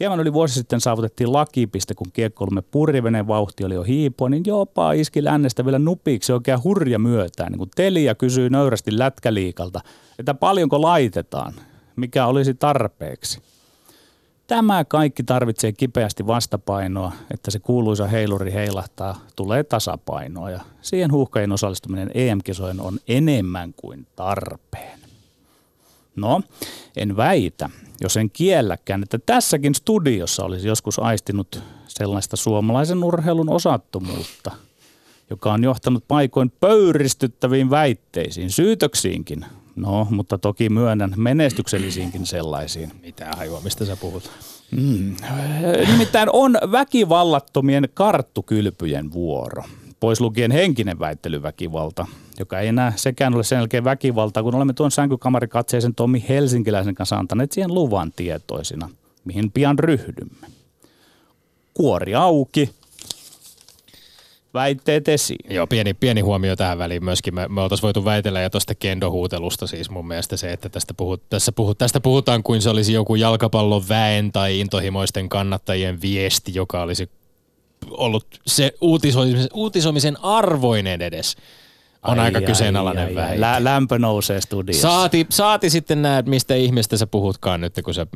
Hieman 0.00 0.20
yli 0.20 0.32
vuosi 0.32 0.54
sitten 0.54 0.80
saavutettiin 0.80 1.32
lakipiste, 1.32 1.94
kun 1.94 2.12
kiekkoilumme 2.12 2.62
purriveneen 2.62 3.26
vauhti 3.26 3.64
oli 3.64 3.74
jo 3.74 3.82
hiipua, 3.82 4.28
niin 4.28 4.42
jopa 4.46 4.92
iski 4.92 5.24
lännestä 5.24 5.64
vielä 5.64 5.78
nupiksi 5.78 6.32
oikein 6.32 6.64
hurja 6.64 6.98
myötään. 6.98 7.52
Niin 7.52 7.58
kun 7.58 7.68
Telia 7.76 8.14
kysyi 8.14 8.50
nöyrästi 8.50 8.98
lätkäliikalta, 8.98 9.80
että 10.18 10.34
paljonko 10.34 10.82
laitetaan, 10.82 11.54
mikä 11.96 12.26
olisi 12.26 12.54
tarpeeksi. 12.54 13.40
Tämä 14.46 14.84
kaikki 14.84 15.22
tarvitsee 15.22 15.72
kipeästi 15.72 16.26
vastapainoa, 16.26 17.12
että 17.34 17.50
se 17.50 17.58
kuuluisa 17.58 18.06
heiluri 18.06 18.52
heilahtaa, 18.52 19.20
tulee 19.36 19.64
tasapainoa 19.64 20.50
ja 20.50 20.60
siihen 20.82 21.12
huuhkajien 21.12 21.52
osallistuminen 21.52 22.10
EM-kisojen 22.14 22.80
on 22.80 22.98
enemmän 23.08 23.74
kuin 23.76 24.06
tarpeen. 24.16 24.98
No, 26.16 26.42
en 26.96 27.16
väitä, 27.16 27.70
jos 28.00 28.16
en 28.16 28.30
kielläkään, 28.30 29.02
että 29.02 29.18
tässäkin 29.18 29.74
studiossa 29.74 30.44
olisi 30.44 30.68
joskus 30.68 30.98
aistinut 30.98 31.62
sellaista 31.88 32.36
suomalaisen 32.36 33.04
urheilun 33.04 33.48
osattomuutta, 33.48 34.50
joka 35.30 35.52
on 35.52 35.64
johtanut 35.64 36.04
paikoin 36.08 36.50
pöyristyttäviin 36.50 37.70
väitteisiin, 37.70 38.50
syytöksiinkin. 38.50 39.46
No, 39.76 40.06
mutta 40.10 40.38
toki 40.38 40.68
myönnän 40.68 41.12
menestyksellisiinkin 41.16 42.26
sellaisiin. 42.26 42.92
Mitä 43.02 43.30
hajua, 43.36 43.60
mistä 43.60 43.84
sä 43.84 43.96
puhut? 43.96 44.30
Mm. 44.70 45.16
Nimittäin 45.92 46.28
on 46.32 46.58
väkivallattomien 46.72 47.88
karttukylpyjen 47.94 49.12
vuoro 49.12 49.64
pois 50.04 50.20
lukien 50.20 50.50
henkinen 50.50 50.98
väittelyväkivalta, 50.98 52.06
joka 52.38 52.60
ei 52.60 52.68
enää 52.68 52.92
sekään 52.96 53.34
ole 53.34 53.44
sen 53.44 53.56
jälkeen 53.56 53.84
väkivaltaa, 53.84 54.42
kun 54.42 54.54
olemme 54.54 54.72
tuon 54.72 54.90
sänkykamarikatseisen 54.90 55.94
Tommi 55.94 56.24
Helsinkiläisen 56.28 56.94
kanssa 56.94 57.16
antaneet 57.16 57.52
siihen 57.52 57.74
luvan 57.74 58.12
tietoisina, 58.16 58.88
mihin 59.24 59.52
pian 59.52 59.78
ryhdymme. 59.78 60.46
Kuori 61.74 62.14
auki, 62.14 62.70
väitteet 64.54 65.08
esiin. 65.08 65.54
Joo, 65.54 65.66
pieni, 65.66 65.94
pieni 65.94 66.20
huomio 66.20 66.56
tähän 66.56 66.78
väliin 66.78 67.04
myöskin. 67.04 67.34
Me, 67.34 67.48
me 67.48 67.60
oltaisiin 67.60 67.82
voitu 67.82 68.04
väitellä 68.04 68.40
jo 68.40 68.50
tuosta 68.50 68.74
kendohuutelusta 68.74 69.66
siis 69.66 69.90
mun 69.90 70.08
mielestä 70.08 70.36
se, 70.36 70.52
että 70.52 70.68
tästä, 70.68 70.94
puhut, 70.94 71.22
tässä 71.30 71.52
puhut, 71.52 71.78
tästä 71.78 72.00
puhutaan 72.00 72.42
kuin 72.42 72.62
se 72.62 72.70
olisi 72.70 72.92
joku 72.92 73.14
jalkapallon 73.14 73.88
väen 73.88 74.32
tai 74.32 74.60
intohimoisten 74.60 75.28
kannattajien 75.28 76.00
viesti, 76.00 76.54
joka 76.54 76.82
olisi 76.82 77.10
ollut 77.90 78.26
se 78.46 78.74
uutisoimisen, 78.80 79.48
uutisoimisen 79.54 80.24
arvoinen 80.24 81.02
edes 81.02 81.36
on 82.04 82.18
ai, 82.18 82.24
aika 82.24 82.38
ai, 82.38 82.44
kyseenalainen 82.44 83.06
ai, 83.06 83.14
väite. 83.14 83.40
Lä, 83.40 83.64
lämpö 83.64 83.98
nousee 83.98 84.40
studiossa. 84.40 84.88
Saati, 84.88 85.26
saati 85.30 85.70
sitten 85.70 86.02
näet, 86.02 86.26
mistä 86.26 86.54
ihmistä 86.54 86.96
sä 86.96 87.06
puhutkaan 87.06 87.60
nyt, 87.60 87.74
kun 87.84 87.94
sä 87.94 88.06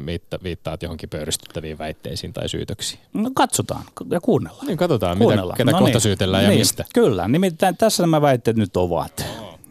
viittaat 0.43 0.83
johonkin 0.83 1.09
pöyristyttäviin 1.09 1.79
väitteisiin 1.79 2.33
tai 2.33 2.49
syytöksiin. 2.49 3.01
No 3.15 3.31
katsotaan 3.35 3.85
ja 4.11 4.21
kuunnellaan. 4.21 4.67
Niin 4.67 4.79
katsotaan, 4.79 5.19
kuunnellaan. 5.19 5.55
Mitä, 5.59 5.65
ketä 5.65 5.71
no 5.71 5.79
kohta 5.79 5.93
niin. 5.93 6.01
syytellään 6.01 6.45
ja 6.45 6.51
niin, 6.51 6.61
mistä. 6.61 6.85
Kyllä, 6.95 7.29
nimittäin 7.29 7.77
tässä 7.77 8.03
nämä 8.03 8.23
väitteet 8.23 8.57
nyt 8.57 8.77
ovat. 8.77 9.27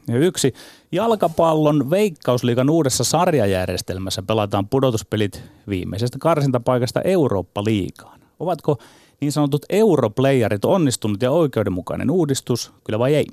Ja 0.07 0.17
yksi, 0.17 0.53
jalkapallon 0.91 1.89
veikkausliikan 1.89 2.69
uudessa 2.69 3.03
sarjajärjestelmässä 3.03 4.21
pelataan 4.21 4.67
pudotuspelit 4.67 5.43
viimeisestä 5.69 6.17
karsintapaikasta 6.19 7.01
Eurooppa-liigaan. 7.01 8.19
Ovatko 8.39 8.77
niin 9.21 9.31
sanotut 9.31 9.65
europlayerit 9.69 10.65
onnistunut 10.65 11.21
ja 11.21 11.31
oikeudenmukainen 11.31 12.11
uudistus, 12.11 12.71
kyllä 12.83 12.99
vai 12.99 13.15
ei? 13.15 13.25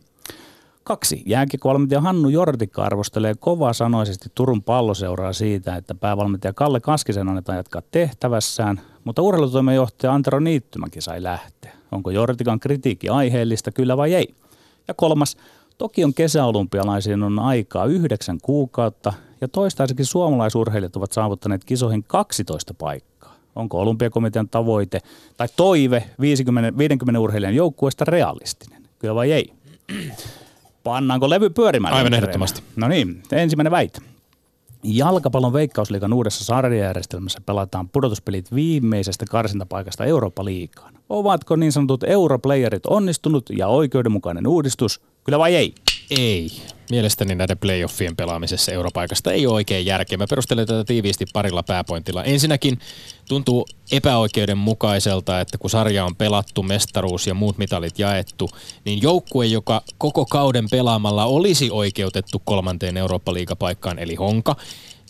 Kaksi. 0.84 1.22
Jääkiekkovalmentaja 1.26 2.00
Hannu 2.00 2.28
Jortikka 2.28 2.82
arvostelee 2.82 3.34
kovaa 3.34 3.72
sanoisesti 3.72 4.28
Turun 4.34 4.62
palloseuraa 4.62 5.32
siitä, 5.32 5.76
että 5.76 5.94
päävalmentaja 5.94 6.52
Kalle 6.52 6.80
Kaskisen 6.80 7.28
annetaan 7.28 7.56
jatkaa 7.56 7.82
tehtävässään, 7.90 8.80
mutta 9.04 9.22
urheilutoimenjohtaja 9.22 10.12
Antero 10.12 10.40
Niittymäkin 10.40 11.02
sai 11.02 11.22
lähteä. 11.22 11.72
Onko 11.92 12.10
Jortikan 12.10 12.60
kritiikki 12.60 13.08
aiheellista, 13.08 13.72
kyllä 13.72 13.96
vai 13.96 14.14
ei? 14.14 14.34
Ja 14.88 14.94
kolmas. 14.94 15.36
Tokion 15.78 16.14
kesäolympialaisiin 16.14 17.22
on 17.22 17.38
aikaa 17.38 17.84
yhdeksän 17.84 18.38
kuukautta 18.42 19.12
ja 19.40 19.48
toistaiseksi 19.48 20.04
suomalaisurheilijat 20.04 20.96
ovat 20.96 21.12
saavuttaneet 21.12 21.64
kisoihin 21.64 22.04
12 22.06 22.74
paikkaa. 22.74 23.34
Onko 23.56 23.80
olympiakomitean 23.80 24.48
tavoite 24.48 25.00
tai 25.36 25.48
toive 25.56 26.04
50, 26.20 26.78
50 26.78 27.20
urheilijan 27.20 27.54
joukkueesta 27.54 28.04
realistinen? 28.04 28.82
Kyllä 28.98 29.14
vai 29.14 29.32
ei? 29.32 29.52
Pannaanko 30.84 31.30
levy 31.30 31.50
pyörimään? 31.50 31.94
Aivan 31.94 32.14
ehdottomasti. 32.14 32.62
No 32.76 32.88
niin, 32.88 33.22
ensimmäinen 33.32 33.70
väite. 33.70 34.00
Jalkapallon 34.82 35.52
veikkausliikan 35.52 36.12
uudessa 36.12 36.44
sarjajärjestelmässä 36.44 37.40
pelataan 37.46 37.88
pudotuspelit 37.88 38.54
viimeisestä 38.54 39.24
karsintapaikasta 39.30 40.04
Eurooppa-liigaan. 40.04 40.94
Ovatko 41.08 41.56
niin 41.56 41.72
sanotut 41.72 42.04
europlayerit 42.04 42.86
onnistunut 42.86 43.50
ja 43.50 43.68
oikeudenmukainen 43.68 44.46
uudistus? 44.46 45.00
Kyllä 45.24 45.38
vai 45.38 45.54
ei? 45.54 45.74
Ei. 46.10 46.50
Mielestäni 46.90 47.34
näiden 47.34 47.58
playoffien 47.58 48.16
pelaamisessa 48.16 48.72
europaikasta 48.72 49.32
ei 49.32 49.46
ole 49.46 49.54
oikein 49.54 49.86
järkeä. 49.86 50.18
Mä 50.18 50.26
perustelen 50.30 50.66
tätä 50.66 50.84
tiiviisti 50.84 51.26
parilla 51.32 51.62
pääpointilla. 51.62 52.24
Ensinnäkin 52.24 52.78
tuntuu 53.28 53.66
epäoikeudenmukaiselta, 53.92 55.40
että 55.40 55.58
kun 55.58 55.70
sarja 55.70 56.04
on 56.04 56.16
pelattu, 56.16 56.62
mestaruus 56.62 57.26
ja 57.26 57.34
muut 57.34 57.58
mitalit 57.58 57.98
jaettu, 57.98 58.50
niin 58.84 59.02
joukkue, 59.02 59.46
joka 59.46 59.82
koko 59.98 60.26
kauden 60.26 60.70
pelaamalla 60.70 61.24
olisi 61.24 61.70
oikeutettu 61.70 62.42
kolmanteen 62.44 62.96
Eurooppa-liigapaikkaan, 62.96 63.98
eli 63.98 64.14
Honka, 64.14 64.56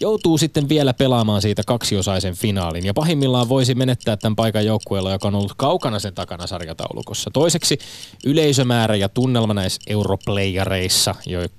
joutuu 0.00 0.38
sitten 0.38 0.68
vielä 0.68 0.94
pelaamaan 0.94 1.42
siitä 1.42 1.62
kaksiosaisen 1.66 2.34
finaalin. 2.34 2.86
Ja 2.86 2.94
pahimmillaan 2.94 3.48
voisi 3.48 3.74
menettää 3.74 4.16
tämän 4.16 4.36
paikan 4.36 4.66
joukkueella, 4.66 5.12
joka 5.12 5.28
on 5.28 5.34
ollut 5.34 5.54
kaukana 5.56 5.98
sen 5.98 6.14
takana 6.14 6.46
sarjataulukossa. 6.46 7.30
Toiseksi 7.30 7.78
yleisömäärä 8.24 8.96
ja 8.96 9.08
tunnelma 9.08 9.54
näissä 9.54 9.80
europlayareissa, 9.86 11.14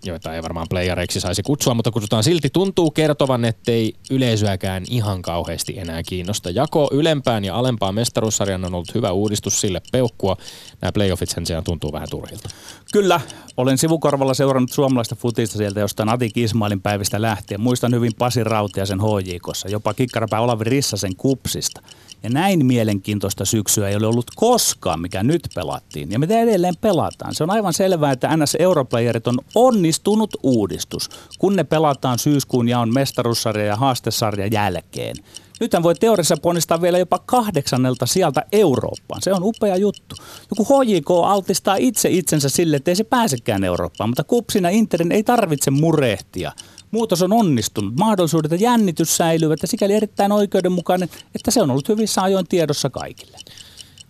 joita 0.06 0.36
ei 0.36 0.44
varmaan 0.44 0.68
playareiksi 0.70 1.20
saisi 1.20 1.44
kutsua, 1.44 1.74
mutta 1.74 1.92
kutsutaan 1.92 2.24
silti, 2.24 2.50
tuntuu 2.50 2.92
kertovan, 2.92 3.46
ettei 3.46 3.94
yleisöäkään 4.12 4.84
ihan 4.90 5.22
kauheasti 5.22 5.80
enää 5.80 6.04
kiinnosta. 6.04 6.50
Jako 6.50 6.90
ylempään 6.92 7.46
ja 7.46 7.56
alempaan 7.56 7.96
mestaruussarjan 7.96 8.66
on 8.66 8.76
ollut 8.76 8.96
hyvä 8.96 9.12
uudistus 9.12 9.62
sille 9.62 9.82
peukkua. 9.92 10.38
Nämä 10.82 10.92
playoffit 10.92 11.30
sen 11.30 11.46
sijaan 11.46 11.64
tuntuu 11.64 11.92
vähän 11.94 12.08
turhilta. 12.12 12.50
Kyllä, 12.94 13.22
olen 13.58 13.78
sivukorvalla 13.78 14.34
seurannut 14.34 14.72
suomalaista 14.72 15.16
futista 15.16 15.58
sieltä 15.58 15.80
jostain 15.80 16.10
Ati 16.10 16.30
Kismailin 16.30 16.82
päivistä 16.82 17.22
lähtien. 17.22 17.62
Muistan 17.62 17.94
hyvin 17.94 18.12
Pasi 18.36 18.44
Rautiasen 18.44 19.00
HJKssa, 19.00 19.70
jopa 19.70 19.94
kikkarapää 19.94 20.42
Olavi 20.42 20.64
Rissasen 20.64 21.16
kupsista. 21.16 21.82
Ja 22.24 22.30
näin 22.30 22.66
mielenkiintoista 22.66 23.46
syksyä 23.46 23.90
ei 23.90 23.96
ole 23.96 24.08
ollut 24.08 24.32
koskaan, 24.36 25.02
mikä 25.02 25.24
nyt 25.24 25.42
pelattiin. 25.56 26.12
Ja 26.12 26.20
mitä 26.20 26.40
edelleen 26.40 26.74
pelataan. 26.82 27.36
Se 27.36 27.44
on 27.44 27.50
aivan 27.50 27.74
selvää, 27.74 28.12
että 28.12 28.38
NS 28.38 28.56
Europlayerit 28.60 29.28
on 29.28 29.38
onnistunut 29.56 30.30
uudistus, 30.44 31.10
kun 31.40 31.56
ne 31.56 31.64
pelataan 31.64 32.20
syyskuun 32.20 32.70
ja 32.70 32.80
on 32.80 32.94
mestaruussarja 32.94 33.66
ja 33.66 33.76
haastesarja 33.76 34.48
jälkeen. 34.48 35.16
Nythän 35.60 35.84
voi 35.84 35.96
teoriassa 35.96 36.38
ponnistaa 36.38 36.82
vielä 36.82 36.98
jopa 36.98 37.20
kahdeksannelta 37.20 38.06
sieltä 38.06 38.46
Eurooppaan. 38.52 39.22
Se 39.22 39.34
on 39.34 39.44
upea 39.44 39.76
juttu. 39.76 40.16
Joku 40.52 40.64
HJK 40.64 41.12
altistaa 41.26 41.76
itse 41.76 42.10
itsensä 42.10 42.50
sille, 42.50 42.78
että 42.78 42.92
ei 42.92 42.96
se 42.96 43.04
pääsekään 43.04 43.64
Eurooppaan, 43.64 44.10
mutta 44.10 44.24
kupsina 44.24 44.70
Interin 44.70 45.12
ei 45.12 45.24
tarvitse 45.24 45.72
murehtia. 45.72 46.52
Muutos 46.92 47.22
on 47.22 47.34
onnistunut. 47.34 47.96
Mahdollisuudet 47.96 48.52
ja 48.52 48.58
jännitys 48.58 49.18
säilyvät 49.18 49.60
ja 49.62 49.68
sikäli 49.68 49.94
erittäin 49.94 50.32
oikeudenmukainen, 50.32 51.10
että 51.36 51.52
se 51.52 51.62
on 51.62 51.72
ollut 51.72 51.90
hyvissä 51.90 52.22
ajoin 52.22 52.48
tiedossa 52.48 52.90
kaikille. 52.90 53.38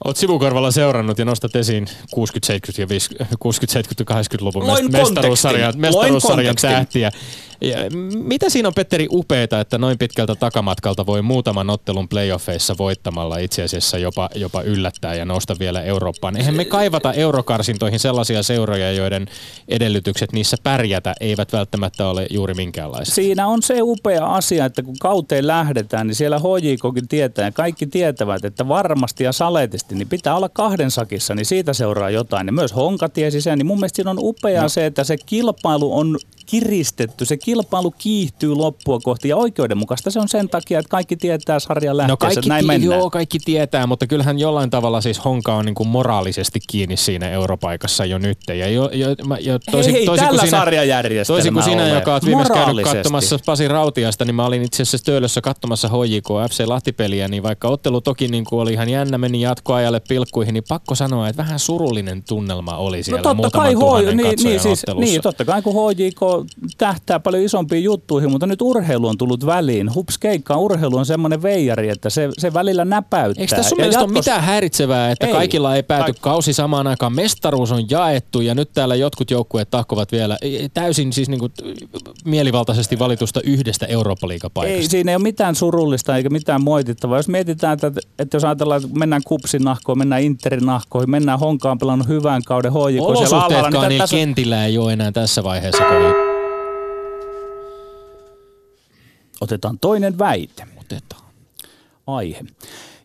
Olet 0.03 0.17
sivukorvalla 0.17 0.71
seurannut 0.71 1.19
ja 1.19 1.25
nostat 1.25 1.55
esiin 1.55 1.85
60-, 1.87 1.89
70- 1.89 1.95
ja 2.77 2.85
60-, 3.25 3.29
70- 3.29 4.35
80-luvun 4.35 4.63
mestaruussarjan, 4.91 5.73
mestaruussarjan 5.77 6.55
tähtiä. 6.61 7.11
Ja 7.61 7.77
mitä 8.23 8.49
siinä 8.49 8.67
on, 8.67 8.73
Petteri, 8.73 9.07
upeeta, 9.11 9.59
että 9.59 9.77
noin 9.77 9.97
pitkältä 9.97 10.35
takamatkalta 10.35 11.05
voi 11.05 11.21
muutaman 11.21 11.69
ottelun 11.69 12.09
playoffeissa 12.09 12.75
voittamalla 12.77 13.37
itse 13.37 13.63
asiassa 13.63 13.97
jopa, 13.97 14.29
jopa 14.35 14.61
yllättää 14.61 15.15
ja 15.15 15.25
nousta 15.25 15.55
vielä 15.59 15.81
Eurooppaan? 15.81 16.37
Eihän 16.37 16.55
me 16.55 16.65
kaivata 16.65 17.13
eurokarsintoihin 17.13 17.99
sellaisia 17.99 18.43
seuroja, 18.43 18.91
joiden 18.91 19.27
edellytykset 19.67 20.31
niissä 20.31 20.57
pärjätä 20.63 21.13
eivät 21.19 21.53
välttämättä 21.53 22.07
ole 22.07 22.27
juuri 22.29 22.53
minkäänlaisia. 22.53 23.15
Siinä 23.15 23.47
on 23.47 23.63
se 23.63 23.77
upea 23.81 24.25
asia, 24.25 24.65
että 24.65 24.83
kun 24.83 24.95
kauteen 24.99 25.47
lähdetään, 25.47 26.07
niin 26.07 26.15
siellä 26.15 26.39
HJKkin 26.39 27.07
tietää 27.07 27.45
ja 27.45 27.51
kaikki 27.51 27.87
tietävät, 27.87 28.45
että 28.45 28.67
varmasti 28.67 29.23
ja 29.23 29.31
saletisti 29.31 29.84
niin 29.91 30.07
pitää 30.07 30.35
olla 30.35 30.49
kahden 30.49 30.91
sakissa, 30.91 31.35
niin 31.35 31.45
siitä 31.45 31.73
seuraa 31.73 32.09
jotain. 32.09 32.47
Ja 32.47 32.53
myös 32.53 32.75
Honka 32.75 33.09
tiesi 33.09 33.41
sen, 33.41 33.57
niin 33.57 33.65
mun 33.65 33.77
mielestä 33.77 33.95
siinä 33.95 34.11
on 34.11 34.17
upea 34.19 34.61
no. 34.61 34.69
se, 34.69 34.85
että 34.85 35.03
se 35.03 35.17
kilpailu 35.17 35.97
on 35.97 36.17
kiristetty, 36.45 37.25
se 37.25 37.37
kilpailu 37.37 37.91
kiihtyy 37.97 38.55
loppua 38.55 38.99
kohti 38.99 39.29
ja 39.29 39.37
oikeudenmukaista 39.37 40.11
se 40.11 40.19
on 40.19 40.27
sen 40.27 40.49
takia, 40.49 40.79
että 40.79 40.89
kaikki 40.89 41.15
tietää 41.15 41.59
sarjan 41.59 41.97
lähteessä, 41.97 42.13
no 42.13 42.17
kaikki, 42.17 42.49
näin 42.49 42.67
mennään. 42.67 42.99
Joo, 42.99 43.09
kaikki 43.09 43.39
tietää, 43.39 43.87
mutta 43.87 44.07
kyllähän 44.07 44.39
jollain 44.39 44.69
tavalla 44.69 45.01
siis 45.01 45.25
Honka 45.25 45.55
on 45.55 45.65
niin 45.65 45.75
kuin 45.75 45.89
moraalisesti 45.89 46.59
kiinni 46.67 46.97
siinä 46.97 47.29
europaikassa 47.29 48.05
jo 48.05 48.17
nyt. 48.17 48.37
Ja 48.47 48.69
jo, 48.69 48.89
jo, 48.93 49.09
jo, 49.39 49.59
toisin, 49.71 49.93
hei, 49.93 50.05
toisin 50.05 50.27
tällä 50.27 50.45
sinä, 50.45 50.65
Toisin 51.27 51.53
kuin 51.53 51.63
sinä, 51.63 51.87
joka 51.87 52.13
olet 52.13 52.25
viimeksi 52.25 52.53
käynyt 52.53 52.83
katsomassa 52.83 53.39
Pasi 53.45 53.67
Rautiasta, 53.67 54.25
niin 54.25 54.35
mä 54.35 54.45
olin 54.45 54.63
itse 54.63 54.83
asiassa 54.83 55.05
Töölössä 55.05 55.41
katsomassa 55.41 55.87
HJK 55.87 56.27
FC 56.49 56.63
Lahtipeliä, 56.67 57.27
niin 57.27 57.43
vaikka 57.43 57.67
ottelu 57.67 58.01
toki 58.01 58.27
niin 58.27 58.45
kuin 58.45 58.59
oli 58.59 58.73
ihan 58.73 58.89
jännä, 58.89 59.17
meni 59.17 59.41
jatkoajalle 59.41 59.99
pilkkuihin, 59.99 60.53
niin 60.53 60.63
pakko 60.69 60.95
sanoa, 60.95 61.29
että 61.29 61.43
vähän 61.43 61.59
surullinen 61.59 62.23
tunnelma 62.23 62.77
oli 62.77 62.97
no 62.97 63.03
siellä 63.03 63.21
no 63.21 63.35
totta 63.35 63.57
kai 63.57 63.73
tuhannen 63.73 64.17
niin, 64.17 64.35
niin, 64.43 64.59
siis, 64.59 64.81
niin, 64.95 65.21
totta 65.21 65.45
kai 65.45 65.61
kun 65.61 65.73
HJK 65.73 66.21
tähtää 66.77 67.19
paljon 67.19 67.43
isompiin 67.43 67.83
juttuihin, 67.83 68.31
mutta 68.31 68.47
nyt 68.47 68.61
urheilu 68.61 69.07
on 69.07 69.17
tullut 69.17 69.45
väliin. 69.45 69.95
Hups 69.95 70.17
keikka, 70.17 70.57
urheilu 70.57 70.97
on 70.97 71.05
semmoinen 71.05 71.41
veijari, 71.41 71.89
että 71.89 72.09
se, 72.09 72.29
se 72.37 72.53
välillä 72.53 72.85
näpäyttää. 72.85 73.41
Eikö 73.41 73.55
tässä 73.55 73.69
sun 73.69 73.77
mielestä 73.77 73.99
jatkos... 73.99 74.11
ole 74.11 74.19
mitään 74.19 74.43
häiritsevää, 74.43 75.11
että 75.11 75.27
ei. 75.27 75.33
kaikilla 75.33 75.75
ei 75.75 75.83
pääty 75.83 76.03
Kaik... 76.03 76.21
kausi 76.21 76.53
samaan 76.53 76.87
aikaan? 76.87 77.15
Mestaruus 77.15 77.71
on 77.71 77.89
jaettu 77.89 78.41
ja 78.41 78.55
nyt 78.55 78.69
täällä 78.73 78.95
jotkut 78.95 79.31
joukkueet 79.31 79.69
tahkovat 79.69 80.11
vielä 80.11 80.37
täysin 80.73 81.13
siis 81.13 81.29
niin 81.29 81.39
kuin 81.39 81.51
mielivaltaisesti 82.25 82.99
valitusta 82.99 83.41
yhdestä 83.43 83.85
Eurooppa-liigapaikasta. 83.85 84.77
Ei, 84.77 84.89
siinä 84.89 85.11
ei 85.11 85.15
ole 85.15 85.23
mitään 85.23 85.55
surullista 85.55 86.17
eikä 86.17 86.29
mitään 86.29 86.63
moitittavaa. 86.63 87.17
Jos 87.17 87.27
mietitään, 87.27 87.73
että, 87.73 87.91
että 88.19 88.35
jos 88.35 88.43
ajatellaan, 88.43 88.83
että 88.83 88.99
mennään 88.99 89.21
kupsin 89.25 89.63
nahkoon, 89.63 89.97
mennään 89.97 90.21
Interin 90.21 90.65
nahkoon, 90.65 91.09
mennään 91.09 91.39
Honkaan 91.39 91.77
pelannut 91.77 92.07
hyvän 92.07 92.43
kauden 92.43 92.71
HJK 92.71 93.01
Olosuhteetkaan 93.01 93.89
niin, 93.89 93.99
niin 93.99 94.09
kentillä 94.09 94.65
ei 94.65 94.77
ole 94.77 94.93
enää 94.93 95.11
tässä 95.11 95.43
vaiheessa 95.43 95.83
kovin 95.83 96.24
Otetaan 99.41 99.79
toinen 99.79 100.19
väite. 100.19 100.67
Otetaan. 100.81 101.21
Aihe. 102.07 102.41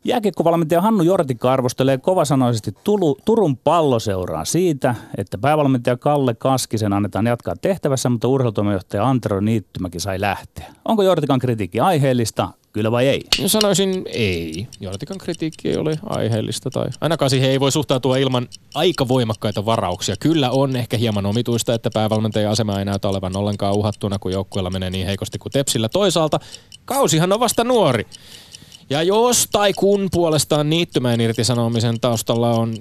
Jääkiekkovalmentaja 0.05 0.81
Hannu 0.81 1.03
Jortikka 1.03 1.53
arvostelee 1.53 1.99
kovasanoisesti 1.99 2.75
Tulu, 2.85 3.19
Turun 3.25 3.57
palloseuraa 3.57 4.45
siitä, 4.45 4.95
että 5.17 5.39
päävalmentaja 5.39 5.97
Kalle 5.97 6.35
Kaskisen 6.35 6.93
annetaan 6.93 7.27
jatkaa 7.27 7.55
tehtävässä, 7.63 8.09
mutta 8.09 8.29
urheilutoimijohtaja 8.29 9.09
Antero 9.09 9.41
Niittymäki 9.41 10.01
sai 10.01 10.21
lähteä. 10.21 10.75
Onko 10.85 11.03
Jortikan 11.03 11.39
kritiikki 11.39 11.81
aiheellista? 11.81 12.49
Kyllä 12.73 12.91
vai 12.91 13.09
ei? 13.09 13.23
No 13.41 13.49
sanoisin 13.49 14.03
ei. 14.07 14.67
Jortikan 14.81 15.19
kritiikki 15.19 15.69
ei 15.69 15.77
ole 15.77 15.99
aiheellista 16.07 16.71
tai 16.71 16.87
ainakaan 17.01 17.31
siihen 17.31 17.51
ei 17.51 17.61
voi 17.61 17.73
suhtautua 17.73 18.17
ilman 18.17 18.49
aika 18.75 19.09
voimakkaita 19.09 19.67
varauksia. 19.67 20.17
Kyllä 20.17 20.51
on 20.51 20.77
ehkä 20.77 20.97
hieman 20.97 21.27
omituista, 21.27 21.75
että 21.75 21.91
päävalmentajan 21.95 22.53
asema 22.53 22.79
ei 22.79 22.85
näytä 22.85 23.09
olevan 23.09 23.37
ollenkaan 23.37 23.75
uhattuna, 23.75 24.19
kun 24.19 24.33
joukkueella 24.33 24.71
menee 24.71 24.91
niin 24.91 25.07
heikosti 25.07 25.39
kuin 25.39 25.53
Tepsillä. 25.53 25.89
Toisaalta 25.89 26.41
kausihan 26.85 27.33
on 27.33 27.41
vasta 27.41 27.65
nuori. 27.65 28.07
Ja 28.91 29.03
jos 29.03 29.49
tai 29.53 29.73
kun 29.73 30.09
puolestaan 30.13 30.71
niittymään 30.71 31.21
irtisanomisen 31.21 32.01
taustalla 32.01 32.51
on, 32.51 32.75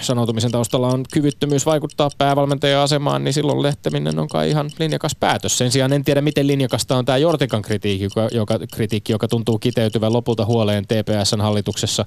sanoutumisen 0.00 0.50
taustalla 0.50 0.88
on 0.88 1.04
kyvyttömyys 1.12 1.66
vaikuttaa 1.66 2.10
päävalmentajan 2.18 2.82
asemaan, 2.82 3.24
niin 3.24 3.34
silloin 3.34 3.62
lehteminen 3.62 4.18
on 4.18 4.28
kai 4.28 4.50
ihan 4.50 4.70
linjakas 4.78 5.16
päätös. 5.20 5.58
Sen 5.58 5.72
sijaan 5.72 5.92
en 5.92 6.04
tiedä, 6.04 6.20
miten 6.20 6.46
linjakasta 6.46 6.96
on 6.96 7.04
tämä 7.04 7.18
Jortikan 7.18 7.62
kritiikki, 7.62 8.08
joka, 8.32 8.58
kritiikki, 8.74 9.12
joka 9.12 9.28
tuntuu 9.28 9.58
kiteytyvän 9.58 10.12
lopulta 10.12 10.44
huoleen 10.44 10.84
TPSn 10.84 11.40
hallituksessa 11.40 12.06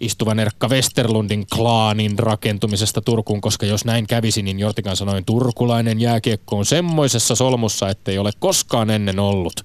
istuvan 0.00 0.38
Erkka 0.38 0.68
Westerlundin 0.68 1.46
klaanin 1.54 2.18
rakentumisesta 2.18 3.00
Turkuun, 3.00 3.40
koska 3.40 3.66
jos 3.66 3.84
näin 3.84 4.06
kävisi, 4.06 4.42
niin 4.42 4.58
Jortikan 4.58 4.96
sanoin 4.96 5.24
turkulainen 5.24 6.00
jääkiekko 6.00 6.56
on 6.56 6.66
semmoisessa 6.66 7.34
solmussa, 7.34 7.88
ettei 7.88 8.18
ole 8.18 8.30
koskaan 8.38 8.90
ennen 8.90 9.18
ollut. 9.18 9.60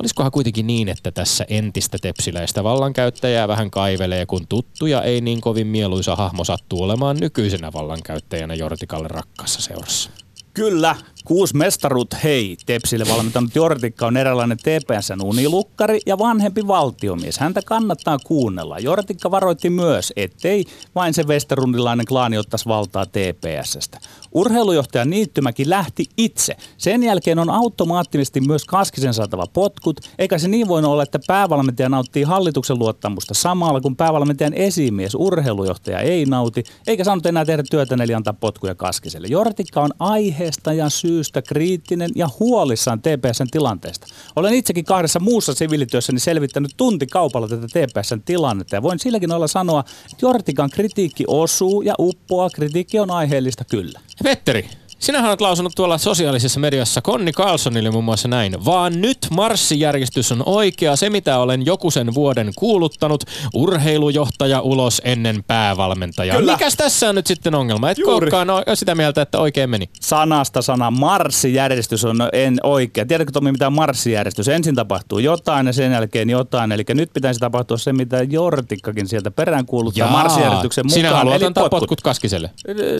Olisikohan 0.00 0.32
kuitenkin 0.32 0.66
niin, 0.66 0.88
että 0.88 1.10
tässä 1.10 1.44
entistä 1.48 1.98
tepsiläistä 2.02 2.64
vallankäyttäjää 2.64 3.48
vähän 3.48 3.70
kaivelee, 3.70 4.26
kun 4.26 4.46
tuttuja 4.48 5.02
ei 5.02 5.20
niin 5.20 5.40
kovin 5.40 5.66
mieluisa 5.66 6.16
hahmo 6.16 6.44
sattuu 6.44 6.82
olemaan 6.82 7.16
nykyisenä 7.20 7.72
vallankäyttäjänä 7.72 8.54
Jortikalle 8.54 9.08
rakkaassa 9.08 9.62
seurassa? 9.62 10.10
Kyllä, 10.54 10.96
kuusi 11.24 11.56
mestarut 11.56 12.14
hei. 12.24 12.56
Tepsille 12.66 13.04
valmentanut 13.08 13.54
Jortikka 13.54 14.06
on 14.06 14.16
eräänlainen 14.16 14.58
TPSn 14.58 15.22
unilukkari 15.22 16.00
ja 16.06 16.18
vanhempi 16.18 16.66
valtiomies. 16.66 17.38
Häntä 17.38 17.60
kannattaa 17.66 18.18
kuunnella. 18.18 18.78
Jortikka 18.78 19.30
varoitti 19.30 19.70
myös, 19.70 20.12
ettei 20.16 20.64
vain 20.94 21.14
se 21.14 21.22
Westerundilainen 21.22 22.06
klaani 22.06 22.38
ottaisi 22.38 22.66
valtaa 22.66 23.06
TPSstä. 23.06 23.98
Urheilujohtaja 24.32 25.04
Niittymäki 25.04 25.70
lähti 25.70 26.04
itse. 26.16 26.56
Sen 26.78 27.02
jälkeen 27.02 27.38
on 27.38 27.50
automaattisesti 27.50 28.40
myös 28.40 28.64
Kaskisen 28.64 29.14
saatava 29.14 29.46
potkut, 29.46 30.00
eikä 30.18 30.38
se 30.38 30.48
niin 30.48 30.68
voi 30.68 30.84
olla, 30.84 31.02
että 31.02 31.18
päävalmentaja 31.26 31.88
nauttii 31.88 32.22
hallituksen 32.22 32.78
luottamusta 32.78 33.34
samalla, 33.34 33.80
kun 33.80 33.96
päävalmentajan 33.96 34.54
esimies, 34.54 35.14
urheilujohtaja 35.14 35.98
ei 35.98 36.24
nauti, 36.24 36.64
eikä 36.86 37.04
saanut 37.04 37.26
enää 37.26 37.44
tehdä 37.44 37.62
työtä 37.70 37.96
eli 38.00 38.14
antaa 38.14 38.32
potkuja 38.32 38.74
Kaskiselle. 38.74 39.28
Jortikka 39.28 39.80
on 39.82 39.90
aiheesta 39.98 40.72
ja 40.72 40.90
syystä 41.14 41.42
kriittinen 41.42 42.10
ja 42.14 42.28
huolissaan 42.40 43.00
TPSn 43.00 43.46
tilanteesta. 43.50 44.06
Olen 44.36 44.54
itsekin 44.54 44.84
kahdessa 44.84 45.20
muussa 45.20 45.54
siviilityössäni 45.54 46.20
selvittänyt 46.20 46.74
tuntikaupalla 46.76 47.48
tätä 47.48 47.66
TPSn 47.66 48.20
tilannetta 48.24 48.76
ja 48.76 48.82
voin 48.82 48.98
silläkin 48.98 49.32
olla 49.32 49.46
sanoa, 49.46 49.80
että 49.80 50.26
Jortikan 50.26 50.70
kritiikki 50.70 51.24
osuu 51.26 51.82
ja 51.82 51.94
uppoaa, 51.98 52.50
kritiikki 52.50 52.98
on 52.98 53.10
aiheellista 53.10 53.64
kyllä. 53.64 54.00
Petteri, 54.22 54.68
Sinähän 54.98 55.30
olet 55.30 55.40
lausunut 55.40 55.72
tuolla 55.76 55.98
sosiaalisessa 55.98 56.60
mediassa 56.60 57.02
Konni 57.02 57.32
Carlsonille 57.32 57.90
muun 57.90 58.04
muassa 58.04 58.28
näin. 58.28 58.64
Vaan 58.64 59.00
nyt 59.00 59.18
marssijärjestys 59.30 60.32
on 60.32 60.42
oikea, 60.46 60.96
se 60.96 61.10
mitä 61.10 61.38
olen 61.38 61.66
joku 61.66 61.90
sen 61.90 62.14
vuoden 62.14 62.52
kuuluttanut. 62.56 63.24
Urheilujohtaja 63.54 64.60
ulos 64.60 65.02
ennen 65.04 65.44
päävalmentajaa. 65.46 66.36
Kyllä. 66.36 66.52
Mikäs 66.52 66.76
tässä 66.76 67.08
on 67.08 67.14
nyt 67.14 67.26
sitten 67.26 67.54
ongelma? 67.54 67.90
Et 67.90 67.98
Juuri. 67.98 68.24
olekaan 68.24 68.48
sitä 68.74 68.94
mieltä, 68.94 69.22
että 69.22 69.38
oikein 69.38 69.70
meni. 69.70 69.88
sanasta 70.00 70.62
sana 70.62 70.90
marssijärjestys 70.90 72.04
on 72.04 72.16
en 72.32 72.56
oikea. 72.62 73.06
Tiedätkö 73.06 73.32
Tomi, 73.32 73.52
mitä 73.52 73.66
on 73.66 73.72
marssijärjestys? 73.72 74.48
Ensin 74.48 74.74
tapahtuu 74.74 75.18
jotain 75.18 75.66
ja 75.66 75.72
sen 75.72 75.92
jälkeen 75.92 76.30
jotain. 76.30 76.72
Eli 76.72 76.84
nyt 76.94 77.12
pitäisi 77.12 77.40
tapahtua 77.40 77.76
se, 77.76 77.92
mitä 77.92 78.22
Jortikkakin 78.22 79.08
sieltä 79.08 79.30
perään 79.30 79.66
kuuluttaa 79.66 80.10
marssijärjestyksen 80.10 80.86
mukaan. 80.86 80.94
Sinä 80.94 81.10
haluat 81.10 81.42
antaa 81.42 81.68
potkut. 81.68 82.00
Kaskiselle. 82.00 82.50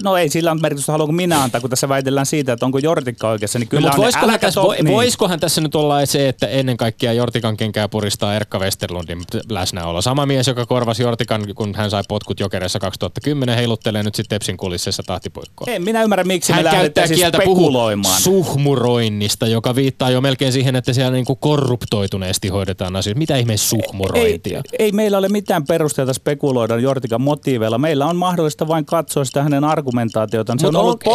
No 0.05 0.17
ei 0.17 0.29
sillä 0.29 0.53
ole 0.53 0.61
merkitystä, 0.61 0.93
haluanko 0.93 1.13
minä 1.13 1.43
antaa, 1.43 1.61
kun 1.61 1.71
tässä 1.71 1.89
väitellään 1.95 2.27
siitä, 2.27 2.53
että 2.53 2.67
onko 2.67 2.79
Jortikka 2.79 3.29
oikeassa. 3.29 3.59
Niin 3.59 3.67
No, 3.67 3.77
kyllä 3.79 3.91
on, 3.91 3.97
voisikohan, 3.97 4.41
tässä, 4.41 4.61
to- 4.61 4.67
vo, 4.67 4.73
niin. 4.73 4.87
voisikohan 4.87 5.41
tässä 5.41 5.61
nyt 5.61 5.75
olla 5.75 6.07
se, 6.07 6.29
että 6.29 6.47
ennen 6.47 6.77
kaikkea 6.77 7.13
Jortikan 7.13 7.57
kenkää 7.57 7.89
puristaa 7.89 8.35
Erkka 8.35 8.59
Westerlundin 8.59 9.19
läsnäolo. 9.49 10.03
Sama 10.03 10.27
mies, 10.27 10.47
joka 10.47 10.67
korvasi 10.67 11.03
Jortikan, 11.03 11.55
kun 11.55 11.75
hän 11.75 11.91
sai 11.91 12.03
potkut 12.09 12.41
jokereissa 12.41 12.79
2010, 12.79 13.57
heiluttelee 13.57 14.03
nyt 14.03 14.15
sitten 14.15 14.37
Tepsin 14.37 14.57
kulississa 14.57 15.03
tahtipuikkoa. 15.07 15.67
En 15.71 15.83
minä 15.83 16.03
ymmärrä, 16.03 16.25
miksi 16.25 16.53
Hän 16.53 16.65
me 16.65 16.71
käyttää 16.71 17.07
siis 17.07 17.19
kieltä 17.19 17.39
spekuloimaan. 17.39 18.21
suhmuroinnista, 18.21 19.47
joka 19.47 19.75
viittaa 19.75 20.11
jo 20.11 20.21
melkein 20.21 20.53
siihen, 20.53 20.77
että 20.77 20.93
siellä 20.93 21.13
niinku 21.13 21.37
korruptoituneesti 21.37 22.49
hoidetaan 22.49 22.97
asioita. 22.97 23.19
Mitä 23.19 23.37
ihmeen 23.37 23.59
suhmurointia? 23.59 24.59
Ei, 24.59 24.85
ei 24.87 24.93
meillä 24.93 25.19
ole 25.19 25.29
mitään 25.29 25.65
perusteita 25.67 26.13
spekuloida 26.13 26.77
Jortikan 26.79 27.21
motiiveilla. 27.21 27.79
Meillä 27.79 28.07
on 28.07 28.17
mahdollista 28.17 28.69
vain 28.69 28.85
katsoa 28.85 29.25
sitä 29.25 29.43
hänen 29.43 29.65
argumentaatiotaan. 29.65 30.59
Se 30.59 30.67
Mut 30.67 30.75
on 30.75 30.81
ollut 30.81 31.03
okei, 31.07 31.11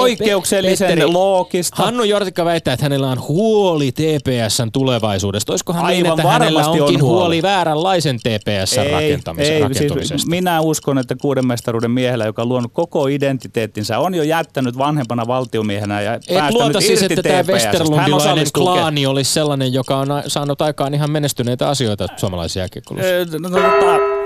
poikkeuksellisen 0.62 0.88
Petteri, 0.88 1.12
loogista. 1.12 1.84
Hannu 1.84 2.04
Jortikka 2.04 2.46
väittää, 2.46 2.74
että 2.74 2.86
hänellä 2.86 3.08
on 3.08 3.22
huoli 3.28 3.92
TPSn 3.92 4.72
tulevaisuudesta. 4.74 5.54
Olisikohan 5.54 5.88
niin, 5.88 6.06
Aivan 6.06 6.20
että 6.20 6.32
hänellä 6.32 6.60
varmasti 6.60 6.82
on 6.82 6.88
onkin 6.88 7.02
huoli, 7.04 7.20
huoli. 7.20 7.42
vääränlaisen 7.42 8.20
TPSn 8.20 8.92
rakentamisen, 8.92 9.54
ei, 9.54 9.62
rakentumisesta? 9.62 10.18
siis 10.18 10.28
minä 10.28 10.62
uskon, 10.62 10.98
että 10.98 11.16
kuuden 11.22 11.48
mestaruuden 11.48 11.92
miehellä, 11.92 12.26
joka 12.26 12.42
on 12.42 12.50
luonut 12.50 12.72
koko 12.74 13.08
identiteettinsä, 13.08 14.00
on 14.00 14.16
jo 14.16 14.24
jättänyt 14.24 14.78
vanhempana 14.78 15.28
valtiomiehenä 15.28 16.02
ja 16.02 16.14
Et 16.14 16.52
luota 16.52 16.82
siis, 16.82 17.04
että 17.04 17.24
tämä 17.24 17.44
Westerlundilainen 17.44 18.48
klaani 18.54 19.06
olisi 19.06 19.34
sellainen, 19.34 19.74
joka 19.74 19.98
on 19.98 20.08
saanut 20.28 20.62
aikaan 20.62 20.94
ihan 20.94 21.12
menestyneitä 21.12 21.70
asioita 21.70 22.08
suomalaisia 22.18 22.60
jääkiekkoilussa. 22.60 23.10
Ö, 23.10 23.26
no, 23.40 23.50
tota, 23.50 24.20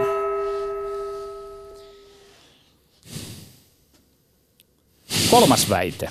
Kolmas 5.32 5.70
väite. 5.70 6.10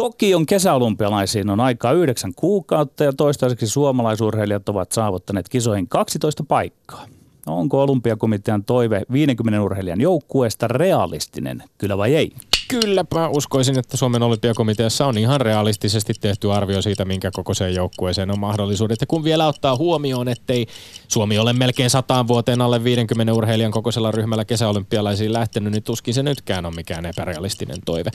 Tokion 0.00 0.46
kesäolympialaisiin 0.46 1.50
on 1.50 1.60
aikaa 1.60 1.92
yhdeksän 1.92 2.32
kuukautta 2.36 3.04
ja 3.04 3.12
toistaiseksi 3.12 3.66
suomalaisurheilijat 3.66 4.68
ovat 4.68 4.92
saavuttaneet 4.92 5.48
kisoihin 5.48 5.88
12 5.88 6.44
paikkaa. 6.48 7.06
Onko 7.46 7.82
olympiakomitean 7.82 8.64
toive 8.64 9.02
50 9.12 9.62
urheilijan 9.62 10.00
joukkueesta 10.00 10.68
realistinen, 10.68 11.62
kyllä 11.78 11.98
vai 11.98 12.14
ei? 12.14 12.32
Kyllä 12.70 13.04
mä 13.14 13.28
uskoisin, 13.28 13.78
että 13.78 13.96
Suomen 13.96 14.22
olympiakomiteassa 14.22 15.06
on 15.06 15.18
ihan 15.18 15.40
realistisesti 15.40 16.14
tehty 16.20 16.52
arvio 16.52 16.82
siitä, 16.82 17.04
minkä 17.04 17.30
kokoiseen 17.30 17.74
joukkueeseen 17.74 18.30
on 18.30 18.38
mahdollisuudet. 18.38 19.00
Ja 19.00 19.06
kun 19.06 19.24
vielä 19.24 19.46
ottaa 19.46 19.76
huomioon, 19.76 20.28
ettei 20.28 20.66
Suomi 21.08 21.38
ole 21.38 21.52
melkein 21.52 21.90
sataan 21.90 22.28
vuoteen 22.28 22.60
alle 22.60 22.84
50 22.84 23.34
urheilijan 23.34 23.72
kokoisella 23.72 24.10
ryhmällä 24.10 24.44
kesäolympialaisiin 24.44 25.32
lähtenyt, 25.32 25.72
niin 25.72 25.82
tuskin 25.82 26.14
se 26.14 26.22
nytkään 26.22 26.66
on 26.66 26.74
mikään 26.74 27.06
epärealistinen 27.06 27.78
toive. 27.84 28.10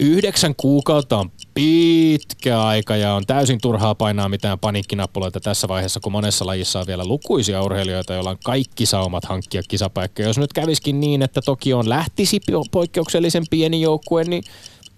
Yhdeksän 0.00 0.54
kuukautta 0.56 1.18
on 1.18 1.30
pitkä 1.54 2.62
aika 2.62 2.96
ja 2.96 3.14
on 3.14 3.26
täysin 3.26 3.60
turhaa 3.60 3.94
painaa 3.94 4.28
mitään 4.28 4.58
paniikkinappuloita 4.58 5.40
tässä 5.40 5.68
vaiheessa, 5.68 6.00
kun 6.00 6.12
monessa 6.12 6.46
lajissa 6.46 6.80
on 6.80 6.86
vielä 6.86 7.04
lukuisia 7.04 7.62
urheilijoita, 7.62 8.14
joilla 8.14 8.30
on 8.30 8.38
kaikki 8.44 8.86
saumat 8.86 9.24
hankkia 9.24 9.62
kisapaikkoja. 9.68 10.28
Jos 10.28 10.38
nyt 10.38 10.52
käviskin 10.52 11.00
niin, 11.00 11.22
että 11.22 11.40
toki 11.42 11.72
on 11.72 11.88
lähtisi 11.88 12.40
po- 12.50 12.68
poikkeuksellisen 12.70 13.44
pieni 13.50 13.85
joukkue, 13.86 14.24
niin 14.24 14.44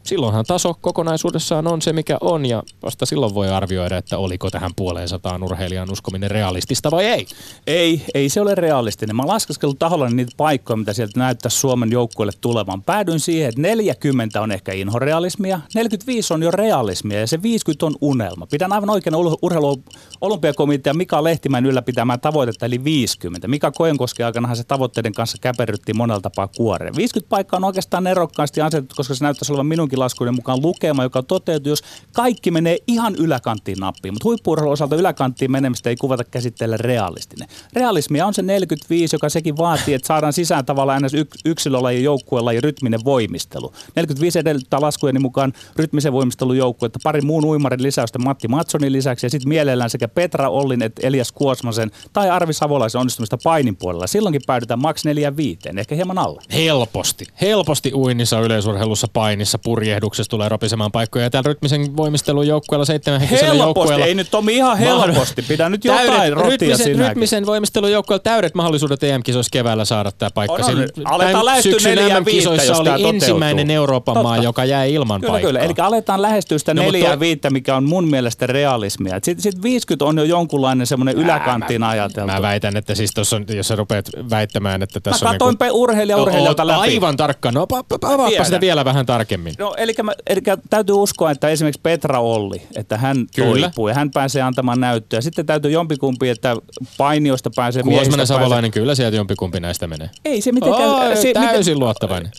silloinhan 0.09 0.45
taso 0.45 0.75
kokonaisuudessaan 0.75 1.67
on 1.67 1.83
se, 1.83 1.93
mikä 1.93 2.19
on, 2.21 2.47
ja 2.47 2.63
vasta 2.83 3.07
silloin 3.07 3.35
voi 3.35 3.51
arvioida, 3.51 3.97
että 3.97 4.19
oliko 4.19 4.51
tähän 4.51 4.71
puoleen 4.77 5.09
sataan 5.09 5.43
urheilijan 5.43 5.93
uskominen 5.93 6.31
realistista 6.31 6.91
vai 6.91 7.05
ei. 7.05 7.27
Ei, 7.67 8.03
ei 8.15 8.29
se 8.29 8.41
ole 8.41 8.55
realistinen. 8.55 9.17
Mä 9.17 9.27
laskeskellut 9.27 9.79
tahollani 9.79 10.15
niitä 10.15 10.33
paikkoja, 10.37 10.77
mitä 10.77 10.93
sieltä 10.93 11.21
näyttää 11.21 11.51
Suomen 11.51 11.93
joukkueelle 11.93 12.33
tulevan. 12.41 12.83
Päädyin 12.83 13.21
siihen, 13.21 13.49
että 13.49 13.63
40 13.63 14.41
on 14.41 14.53
ehkä 14.53 14.73
inhorealismia, 14.73 15.61
45 15.75 16.35
on 16.35 16.43
jo 16.43 16.51
realismia 16.51 17.21
ja 17.21 17.27
se 17.27 17.43
50 17.43 17.87
on 17.87 17.97
unelma. 18.01 18.47
Pidän 18.47 18.73
aivan 18.73 18.91
oikein 18.91 19.15
ur- 19.15 19.39
urheilu 19.43 19.83
olympiakomitea 20.21 20.95
Mika 20.95 21.25
Lehtimäen 21.25 21.67
ylläpitämään 21.67 22.21
tavoitetta 22.21 22.67
eli 22.67 22.85
50. 22.85 23.49
Mika 23.49 23.71
Koenkoski 23.71 24.23
aikanahan 24.23 24.57
se 24.57 24.65
tavoitteiden 24.65 25.13
kanssa 25.13 25.39
käperrytti 25.41 25.95
monella 25.95 26.21
tapaa 26.21 26.49
kuoreen. 26.49 26.97
50 26.97 27.29
paikkaa 27.29 27.57
on 27.57 27.65
oikeastaan 27.65 28.05
nerokkaasti 28.05 28.61
asetettu, 28.61 28.95
koska 28.97 29.15
se 29.15 29.25
näyttäisi 29.25 29.53
olevan 29.53 29.67
minunkin 29.67 29.98
laskuiden 29.99 30.35
mukaan 30.35 30.63
lukema, 30.63 31.03
joka 31.03 31.23
toteutuu, 31.23 31.71
jos 31.71 31.83
kaikki 32.13 32.51
menee 32.51 32.79
ihan 32.87 33.15
yläkanttiin 33.15 33.79
nappiin. 33.79 34.15
Mutta 34.15 34.25
huippuurheilun 34.29 34.73
osalta 34.73 34.97
yläkanttiin 34.97 35.51
menemistä 35.51 35.91
ei 35.91 35.97
kuvata 35.97 36.25
käsitteellä 36.25 36.77
realistinen. 36.77 37.49
Realismia 37.73 38.27
on 38.27 38.35
se 38.35 38.43
45, 38.43 39.17
joka 39.17 39.29
sekin 39.29 39.57
vaatii, 39.57 39.95
että 39.95 40.07
saadaan 40.07 40.33
sisään 40.33 40.65
tavallaan 40.65 41.05
aina 41.05 41.09
yk- 41.19 41.37
yksilölaji, 41.45 42.05
joukkuelaji, 42.05 42.61
rytminen 42.61 43.01
voimistelu. 43.05 43.73
45 43.97 44.39
edellyttää 44.39 44.81
laskujeni 44.81 45.19
mukaan 45.19 45.53
rytmisen 45.77 46.13
voimistelun 46.13 46.57
joukkuetta, 46.57 46.99
pari 47.03 47.21
muun 47.21 47.45
uimarin 47.45 47.83
lisäystä 47.83 48.19
Matti 48.19 48.49
Matsonin 48.49 48.93
lisäksi 48.93 49.27
ja 49.27 49.31
sitten 49.31 49.49
mielellään 49.49 49.91
sekä 49.91 50.09
Petra 50.09 50.49
Ollin 50.49 50.83
että 50.83 51.07
Elias 51.07 51.33
Kuosmasen 51.33 51.91
tai 52.13 52.31
Arvi 52.31 52.53
Savolaisen 52.53 53.01
onnistumista 53.01 53.39
painin 53.45 53.77
puolella. 53.77 54.07
Silloinkin 54.07 54.43
päädytään 54.47 54.81
maks 54.81 55.05
45, 55.05 55.61
ehkä 55.77 55.95
hieman 55.95 56.19
alle. 56.19 56.43
Helposti. 56.53 57.25
Helposti 57.41 57.93
uinnissa, 57.95 58.41
yleisurheilussa, 58.41 59.09
painissa, 59.13 59.59
purjehduksessa 59.89 60.31
tulee 60.31 60.49
ropisemaan 60.49 60.93
paikkoja. 60.93 61.25
Ja 61.25 61.31
täällä 61.31 61.49
rytmisen 61.49 61.97
voimistelun 61.97 62.47
joukkueella, 62.47 62.85
seitsemän 62.85 63.21
henkisellä 63.21 63.49
Helposti, 63.55 63.67
joukkueella. 63.81 64.07
ei 64.07 64.15
nyt 64.15 64.31
Tomi 64.31 64.55
ihan 64.55 64.79
helposti. 64.79 65.43
Pidä 65.43 65.69
nyt 65.69 65.85
jotain 65.85 66.33
rotia 66.33 66.51
rytmisen, 66.51 66.77
sinäkin. 66.77 67.07
rytmisen 67.09 67.47
voimistelun 67.47 67.93
joukkueella 67.93 68.23
täydet 68.23 68.55
mahdollisuudet 68.55 69.03
EM-kisoissa 69.03 69.51
keväällä 69.53 69.85
saada 69.85 70.13
tämä 70.13 70.31
paikka. 70.31 70.55
On, 70.55 70.61
on. 70.61 70.67
Sillä- 70.67 70.87
Aletaan 71.05 71.45
lähestyä 71.45 71.79
neljää 71.85 72.25
viittä, 72.25 72.51
oli 72.51 72.59
toteutuu. 72.67 73.07
ensimmäinen 73.09 73.71
Euroopan 73.71 74.15
Totta. 74.15 74.23
maa, 74.29 74.37
joka 74.37 74.65
jäi 74.65 74.93
ilman 74.95 75.21
Kyllä, 75.21 75.33
paikkaa. 75.33 75.49
kyllä. 75.49 75.61
Eli 75.61 75.75
aletaan 75.79 76.23
lähestyä 76.23 76.59
sitä 76.59 76.75
No, 76.75 76.83
neljää 76.83 77.13
to- 77.15 77.21
viittä, 77.21 77.51
mikä 77.51 77.77
on 77.77 77.85
mun 77.85 78.09
mielestä 78.09 78.47
realismia. 78.47 79.15
Sitten 79.23 79.43
sit 79.43 79.63
50 79.63 80.05
on 80.05 80.19
jo 80.19 80.25
jonkunlainen 80.25 80.87
semmoinen 80.87 81.17
yläkanttiin 81.17 81.83
ajateltu. 81.83 82.33
Mä 82.33 82.43
väitän, 82.43 82.77
että 82.77 82.95
siis 82.95 83.11
tuossa 83.15 83.37
on, 83.37 83.45
jos 83.49 83.69
sä 83.69 83.77
rupeat 83.77 84.07
väittämään, 84.31 84.83
että 84.83 84.99
Mä 84.99 85.11
tässä 85.11 85.27
on 85.27 85.33
katsoin 85.33 85.59
pe- 85.59 85.71
urheilija 85.71 86.17
urheilijalta 86.17 86.63
Oot 86.63 86.67
läpi. 86.67 86.81
aivan 86.81 87.17
tarkka. 87.17 87.53
No 87.53 87.67
pa, 87.67 87.83
pa, 87.85 87.99
avaappa 88.15 88.45
sitä 88.45 88.61
vielä 88.61 88.85
vähän 88.85 89.07
tarkemmin. 89.07 89.55
No, 89.59 89.75
eli, 89.79 89.95
mä, 90.03 90.13
eli 90.27 90.41
täytyy 90.71 90.95
uskoa, 90.95 91.31
että 91.31 91.49
esimerkiksi 91.49 91.81
Petra 91.83 92.21
Olli, 92.21 92.63
että 92.77 92.97
hän 92.97 93.27
Kyllä. 93.35 93.61
toipuu 93.67 93.89
ja 93.89 93.95
hän 93.95 94.11
pääsee 94.11 94.43
antamaan 94.43 94.81
näyttöä. 94.81 95.21
Sitten 95.21 95.47
täytyy 95.47 95.71
jompikumpi, 95.71 96.29
että 96.29 96.57
painiosta 96.99 97.51
pääsee 97.57 97.83
Kuosmanen 97.83 98.01
miehistä 98.01 98.17
pääsee. 98.17 98.37
Savolainen, 98.37 98.71
kyllä 98.71 98.95
sieltä 98.95 99.17
jompikumpi 99.17 99.61
näistä 99.61 99.87
menee. 99.87 100.11
Ei 100.25 100.41
se 100.41 100.53
mitenkään... 100.53 100.91
Oh, 100.91 101.17
se, 101.17 101.33
täysin 101.33 101.73
miten, 101.73 101.79
luottavainen. 101.79 102.33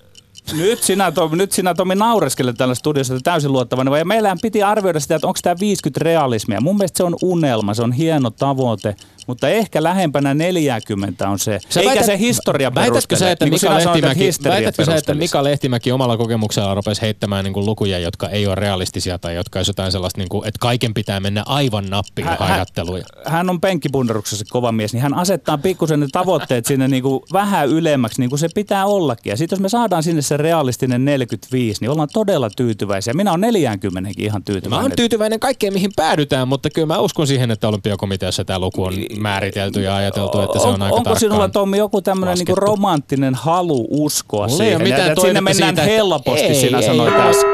Nyt 0.53 0.83
sinä, 0.83 1.11
Tomi, 1.11 1.37
nyt 1.37 1.51
sinä 1.51 1.73
Tomi 1.73 1.95
naureskelet 1.95 2.57
täällä 2.57 2.75
studiossa, 2.75 3.13
että 3.13 3.31
täysin 3.31 3.51
luottavainen. 3.51 3.97
Ja 3.97 4.05
meillähän 4.05 4.37
piti 4.41 4.63
arvioida 4.63 4.99
sitä, 4.99 5.15
että 5.15 5.27
onko 5.27 5.39
tämä 5.43 5.55
50 5.59 6.03
realismia. 6.03 6.61
Mun 6.61 6.77
mielestä 6.77 6.97
se 6.97 7.03
on 7.03 7.15
unelma, 7.21 7.73
se 7.73 7.81
on 7.81 7.91
hieno 7.91 8.29
tavoite, 8.29 8.95
mutta 9.29 9.49
ehkä 9.49 9.83
lähempänä 9.83 10.33
40 10.33 11.29
on 11.29 11.39
se. 11.39 11.59
Sä 11.69 11.79
Eikä 11.79 11.89
väität- 11.89 12.05
se 12.05 12.17
historia 12.19 12.75
Väitätkö 12.75 13.15
sä, 13.15 13.31
että 13.31 13.45
Niin 13.45 13.53
Mika 13.53 13.73
Lehtimäki, 13.75 14.29
väitätkö 14.43 14.85
sä, 14.85 14.95
että. 14.95 15.13
Mika 15.13 15.43
Lehtimäki 15.43 15.91
omalla 15.91 16.17
kokemuksella 16.17 16.75
rupesi 16.75 17.01
heittämään 17.01 17.43
niin 17.43 17.53
kuin 17.53 17.65
lukuja, 17.65 17.99
jotka 17.99 18.29
ei 18.29 18.47
ole 18.47 18.55
realistisia 18.55 19.19
tai 19.19 19.35
jotka 19.35 19.59
olisi 19.59 19.69
jotain 19.69 19.91
sellaista, 19.91 20.19
niin 20.21 20.29
kuin, 20.29 20.47
että 20.47 20.59
kaiken 20.59 20.93
pitää 20.93 21.19
mennä 21.19 21.43
aivan 21.45 21.85
nappiin 21.85 22.27
Hä- 22.27 22.31
hä- 22.39 22.45
haihatteluja? 22.45 23.03
hän 23.25 23.49
on 23.49 23.61
penkkibunderuksessa 23.61 24.45
kova 24.49 24.71
mies, 24.71 24.93
niin 24.93 25.01
hän 25.01 25.13
asettaa 25.13 25.57
pikkusen 25.57 25.99
ne 25.99 26.07
tavoitteet 26.11 26.65
sinne 26.65 26.87
niin 26.87 27.03
kuin 27.03 27.19
vähän 27.33 27.69
ylemmäksi, 27.69 28.21
niin 28.21 28.29
kuin 28.29 28.39
se 28.39 28.47
pitää 28.55 28.85
ollakin. 28.85 29.29
Ja 29.31 29.37
sitten 29.37 29.55
jos 29.57 29.61
me 29.61 29.69
saadaan 29.69 30.03
sinne 30.03 30.21
se 30.21 30.37
realistinen 30.37 31.05
45, 31.05 31.81
niin 31.81 31.89
ollaan 31.91 32.09
todella 32.13 32.49
tyytyväisiä. 32.49 33.13
Minä 33.13 33.31
olen 33.31 33.41
40 33.41 34.09
ihan 34.17 34.41
Mä 34.41 34.43
tyytyväinen. 34.45 34.83
oon 34.83 34.91
tyytyväinen 34.95 35.39
kaikkeen, 35.39 35.73
mihin 35.73 35.91
päädytään, 35.95 36.47
mutta 36.47 36.69
kyllä 36.69 36.85
mä 36.87 36.99
uskon 36.99 37.27
siihen, 37.27 37.51
että 37.51 37.67
olympiakomiteassa 37.67 38.45
tämä 38.45 38.59
luku 38.59 38.83
on 38.83 38.93
määritelty 39.19 39.81
ja 39.81 39.95
ajateltu, 39.95 40.41
että 40.41 40.59
se 40.59 40.67
on, 40.67 40.73
aika 40.81 40.83
Onko 40.85 40.95
tarkkaan 40.95 41.19
sinulla 41.19 41.49
Tommi 41.49 41.77
joku 41.77 42.01
tämmöinen 42.01 42.37
niinku 42.37 42.55
romanttinen 42.55 43.35
halu 43.35 43.87
uskoa 43.89 44.47
Mulla 44.47 44.63
ei 44.63 44.75
ole 44.75 44.77
siihen? 44.83 44.93
mitään 44.93 45.09
Ja 45.09 45.15
toivetta 45.15 45.41
mennään 45.41 45.69
siitä, 45.75 45.81
että- 45.81 45.93
helposti, 45.93 46.45
Ei, 46.45 46.55
sinä 46.55 46.77
ei, 46.77 46.83
sanoit 46.85 47.13
äsken. 47.13 47.49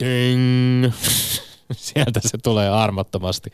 Ding. 0.00 0.92
Sieltä 1.76 2.20
se 2.22 2.38
tulee 2.42 2.68
armottomasti. 2.70 3.50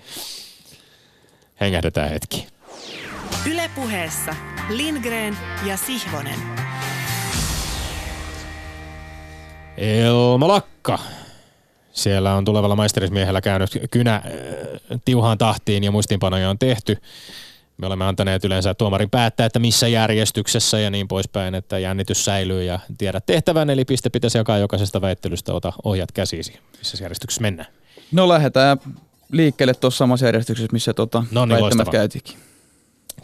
Hengähdetään 1.60 2.10
hetki. 2.10 2.46
Ylepuheessa 3.50 4.34
Lindgren 4.68 5.38
ja 5.66 5.76
Sihvonen. 5.76 6.38
Elmo 9.76 10.48
Lakka. 10.48 10.98
Siellä 11.98 12.34
on 12.34 12.44
tulevalla 12.44 12.76
maisterismiehellä 12.76 13.40
käynyt 13.40 13.70
kynä 13.90 14.14
äh, 14.14 14.22
tiuhaan 15.04 15.38
tahtiin 15.38 15.84
ja 15.84 15.90
muistiinpanoja 15.90 16.50
on 16.50 16.58
tehty. 16.58 16.96
Me 17.76 17.86
olemme 17.86 18.04
antaneet 18.04 18.44
yleensä 18.44 18.74
tuomarin 18.74 19.10
päättää, 19.10 19.46
että 19.46 19.58
missä 19.58 19.88
järjestyksessä 19.88 20.78
ja 20.78 20.90
niin 20.90 21.08
poispäin, 21.08 21.54
että 21.54 21.78
jännitys 21.78 22.24
säilyy 22.24 22.62
ja 22.62 22.78
tiedä 22.98 23.20
tehtävän, 23.26 23.70
eli 23.70 23.84
piste 23.84 24.10
pitäisi 24.10 24.38
jakaa 24.38 24.58
jokaisesta 24.58 25.00
väittelystä, 25.00 25.54
ota 25.54 25.72
ohjat 25.84 26.12
käsisi, 26.12 26.58
missä 26.78 27.04
järjestyksessä 27.04 27.42
mennään. 27.42 27.68
No 28.12 28.28
lähdetään 28.28 28.78
liikkeelle 29.32 29.74
tuossa 29.74 29.98
samassa 29.98 30.26
järjestyksessä, 30.26 30.72
missä 30.72 30.94
tota 30.94 31.24
No 31.30 31.46
niin, 31.46 31.62
väittämät 31.62 31.88
käytiinkin. 31.88 32.36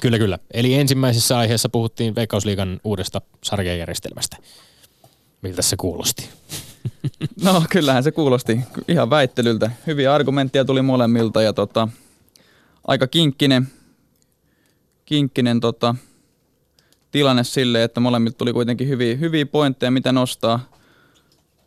Kyllä, 0.00 0.18
kyllä. 0.18 0.38
Eli 0.50 0.74
ensimmäisessä 0.74 1.38
aiheessa 1.38 1.68
puhuttiin 1.68 2.14
Veikkausliigan 2.14 2.80
uudesta 2.84 3.20
sarjajärjestelmästä. 3.44 4.37
Miltä 5.42 5.62
se 5.62 5.76
kuulosti? 5.76 6.28
No 7.44 7.64
kyllähän 7.70 8.03
se 8.03 8.12
kuulosti 8.12 8.61
ihan 8.88 9.11
väittelyltä. 9.11 9.70
Hyviä 9.87 10.14
argumentteja 10.14 10.64
tuli 10.64 10.83
molemmilta 10.83 11.42
ja 11.42 11.53
tota, 11.53 11.88
aika 12.87 13.07
kinkkinen, 13.07 13.68
kinkkinen 15.05 15.61
tota, 15.61 15.94
tilanne 17.11 17.44
sille, 17.44 17.85
että 17.85 18.01
molemmilta 18.01 18.38
tuli 18.38 18.53
kuitenkin 18.53 18.88
hyviä, 18.88 19.16
hyviä 19.16 19.47
pointteja, 19.47 19.90
mitä 19.90 20.12
nostaa. 20.12 20.61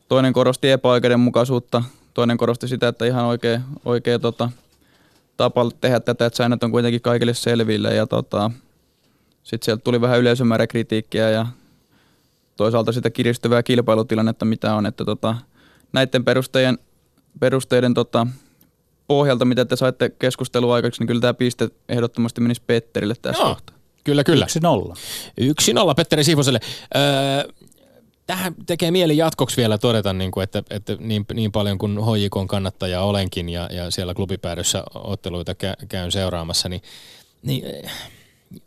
Toinen 0.10 0.34
korosti 0.34 0.70
epäoikeudenmukaisuutta, 0.70 1.84
toinen 2.14 2.38
korosti 2.38 2.68
sitä, 2.68 2.88
että 2.88 3.06
ihan 3.06 3.26
oikea, 3.26 3.62
oikea 3.86 4.20
tota, 4.20 4.50
tapa 5.38 5.72
tehdä 5.82 6.00
tätä, 6.00 6.26
että 6.26 6.38
säännöt 6.38 6.64
on 6.64 6.72
kuitenkin 6.72 7.02
kaikille 7.02 7.34
selville 7.34 7.96
ja 7.96 8.08
tota, 8.08 8.52
sitten 9.44 9.66
sieltä 9.66 9.84
tuli 9.84 10.02
vähän 10.02 10.20
yleisömäärä 10.20 10.68
kritiikkiä 10.68 11.30
ja 11.30 11.48
toisaalta 12.58 12.92
sitä 12.92 13.10
kiristyvää 13.10 13.64
kilpailutilannetta, 13.64 14.46
mitä 14.46 14.76
on, 14.76 14.86
että 14.86 15.06
tota, 15.06 15.36
näiden 15.94 16.26
perusteiden, 16.26 16.78
perusteiden 17.40 17.94
tota, 17.94 18.28
pohjalta, 19.08 19.46
mitä 19.46 19.66
te 19.66 19.76
saitte 19.76 20.10
keskustelua 20.10 20.76
aikaksi, 20.76 21.02
niin 21.02 21.08
kyllä 21.08 21.22
tämä 21.22 21.34
piste 21.34 21.70
ehdottomasti 21.90 22.42
menisi 22.42 22.62
Petterille 22.68 23.16
tässä 23.22 23.44
Joo. 23.44 23.50
kohtaa. 23.50 23.76
Kyllä, 24.04 24.24
kyllä. 24.24 24.46
Yksi 24.46 24.60
nolla. 24.60 24.96
Yksi 25.38 25.74
nolla 25.74 25.96
Petteri 25.96 26.24
Sihvoselle. 26.24 26.60
Öö, 26.96 27.54
tähän 28.28 28.56
tekee 28.66 28.92
mieli 28.92 29.18
jatkoksi 29.18 29.58
vielä 29.58 29.78
todeta, 29.78 30.14
niin 30.14 30.32
kuin, 30.32 30.44
että, 30.44 30.64
että 30.70 30.96
niin, 31.00 31.26
niin 31.34 31.52
paljon 31.52 31.78
kuin 31.78 31.98
HJKn 31.98 32.48
kannattaja 32.48 33.02
olenkin 33.02 33.50
ja, 33.50 33.70
ja 33.72 33.92
siellä 33.92 34.14
klubipäädössä 34.14 34.84
otteluita 34.94 35.52
kä- 35.52 35.86
käyn 35.88 36.12
seuraamassa, 36.12 36.70
niin, 36.70 36.82
niin 37.44 37.64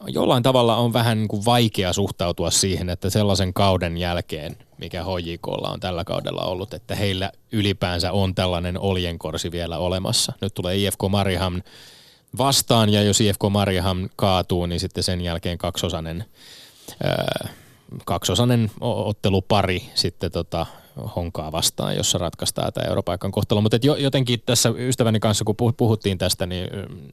jollain 0.06 0.42
tavalla 0.42 0.76
on 0.76 0.92
vähän 0.92 1.18
niin 1.18 1.28
kuin 1.28 1.44
vaikea 1.44 1.92
suhtautua 1.92 2.50
siihen, 2.50 2.88
että 2.88 3.10
sellaisen 3.10 3.54
kauden 3.54 3.98
jälkeen, 3.98 4.56
mikä 4.78 5.04
HJKlla 5.04 5.68
on 5.68 5.80
tällä 5.80 6.04
kaudella 6.04 6.42
ollut, 6.42 6.74
että 6.74 6.94
heillä 6.94 7.32
ylipäänsä 7.52 8.12
on 8.12 8.34
tällainen 8.34 8.78
oljenkorsi 8.78 9.50
vielä 9.50 9.78
olemassa. 9.78 10.32
Nyt 10.40 10.54
tulee 10.54 10.76
IFK 10.76 11.00
Mariehamn 11.10 11.62
vastaan 12.38 12.88
ja 12.88 13.02
jos 13.02 13.20
IFK 13.20 13.40
Mariehamn 13.50 14.08
kaatuu, 14.16 14.66
niin 14.66 14.80
sitten 14.80 15.04
sen 15.04 15.20
jälkeen 15.20 15.58
kaksosainen, 15.58 16.24
ää, 17.04 17.48
kaksosainen 18.04 18.70
ottelupari 18.80 19.82
sitten 19.94 20.32
tota 20.32 20.66
Honkaa 21.16 21.52
vastaan, 21.52 21.96
jossa 21.96 22.18
ratkaistaan 22.18 22.72
tämä 22.72 22.88
europaikan 22.88 23.32
kohtalo. 23.32 23.60
Mutta 23.60 23.78
jo, 23.82 23.94
jotenkin 23.94 24.42
tässä 24.46 24.72
ystäväni 24.76 25.20
kanssa, 25.20 25.44
kun 25.44 25.54
puh- 25.62 25.74
puhuttiin 25.76 26.18
tästä, 26.18 26.46
niin 26.46 26.70
mm, 26.72 27.08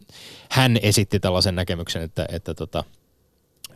hän 0.51 0.77
esitti 0.81 1.19
tällaisen 1.19 1.55
näkemyksen, 1.55 2.01
että, 2.01 2.25
että 2.29 2.53
tota, 2.53 2.83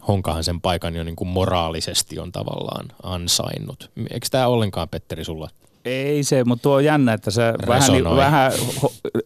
Honkahan 0.08 0.44
sen 0.44 0.62
paikan 0.62 0.96
jo 0.96 1.04
niin 1.04 1.16
kuin 1.16 1.28
moraalisesti 1.28 2.20
on 2.20 2.32
tavallaan 2.32 2.86
ansainnut. 3.04 3.92
Eikö 4.12 4.28
tämä 4.32 4.48
ollenkaan, 4.48 4.90
Petteri, 4.90 5.24
sulla? 5.24 5.50
Ei 5.86 6.24
se, 6.24 6.44
mutta 6.44 6.64
tuo 6.64 6.76
on 6.76 6.86
jännä, 6.86 7.14
että 7.14 7.32
sä 7.32 7.54
vähän, 7.68 7.92
niin, 7.92 8.04
vähän 8.16 8.52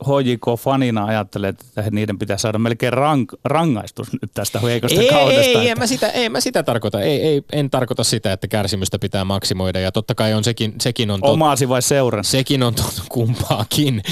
HJK-fanina 0.04 1.06
ajattelet, 1.06 1.62
että 1.78 1.92
niiden 1.92 2.20
pitää 2.20 2.38
saada 2.38 2.60
melkein 2.60 2.94
rank, 2.94 3.34
rangaistus 3.44 4.08
nyt 4.22 4.32
tästä 4.34 4.60
heikosta 4.60 5.02
ei, 5.02 5.10
kaudesta. 5.10 5.42
Ei, 5.42 5.56
että 5.56 5.72
en 5.72 5.80
mä 5.80 5.88
sitä, 5.88 6.08
ei 6.08 6.30
mä 6.30 6.42
sitä 6.42 6.64
tarkoita. 6.64 7.02
Ei, 7.02 7.22
ei, 7.22 7.42
en 7.52 7.70
tarkoita 7.70 8.04
sitä, 8.04 8.34
että 8.34 8.48
kärsimystä 8.48 9.00
pitää 9.00 9.26
maksimoida. 9.26 9.80
Ja 9.80 9.92
totta 9.92 10.16
kai 10.16 10.34
on 10.34 10.44
sekin, 10.44 10.74
sekin 10.82 11.12
on 11.12 11.20
totta. 11.20 11.32
Omaasi 11.32 11.70
vai 11.70 11.82
seuran? 11.82 12.24
Sekin 12.24 12.64
on 12.64 12.76
totta, 12.76 13.02
kumpaakin. 13.10 14.04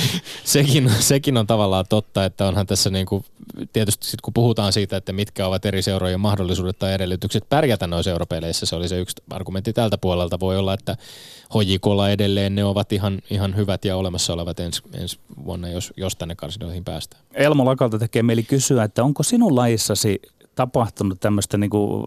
Sekin, 0.44 0.92
sekin 1.00 1.38
on 1.38 1.48
tavallaan 1.48 1.86
totta, 1.90 2.26
että 2.26 2.48
onhan 2.48 2.68
tässä 2.68 2.90
niin 2.90 3.06
kuin, 3.06 3.26
tietysti 3.74 4.08
sit 4.08 4.22
kun 4.22 4.34
puhutaan 4.34 4.74
siitä, 4.74 4.98
että 4.98 5.14
mitkä 5.14 5.48
ovat 5.48 5.66
eri 5.66 5.82
seurojen 5.82 6.20
mahdollisuudet 6.20 6.80
tai 6.80 6.94
edellytykset 6.94 7.50
pärjätä 7.50 7.88
noissa 7.88 8.12
europeleissä, 8.12 8.66
se 8.66 8.76
oli 8.76 8.88
se 8.88 9.00
yksi 9.00 9.16
argumentti 9.30 9.74
tältä 9.74 9.98
puolelta. 9.98 10.40
Voi 10.40 10.58
olla, 10.58 10.74
että 10.74 10.98
HJKlla 11.54 12.10
edelleen 12.10 12.56
ne 12.56 12.64
ovat 12.64 12.94
ihan, 12.94 13.22
ihan 13.30 13.56
hyvät 13.56 13.86
ja 13.86 13.98
olemassa 13.98 14.34
olevat 14.34 14.60
ensi, 14.60 14.82
ensi 14.94 15.20
vuonna, 15.46 15.63
jos, 15.72 15.94
jos 15.98 16.16
tänne 16.16 16.36
karsinoihin 16.36 16.84
päästään. 16.84 17.24
Elmo 17.34 17.66
Lakalta 17.66 18.00
tekee 18.00 18.24
mieli 18.24 18.44
kysyä, 18.44 18.84
että 18.84 19.04
onko 19.04 19.24
sinun 19.24 19.56
lajissasi 19.56 20.22
tapahtunut 20.56 21.20
tämmöistä, 21.20 21.58
niin 21.58 21.70
kuin, 21.70 22.06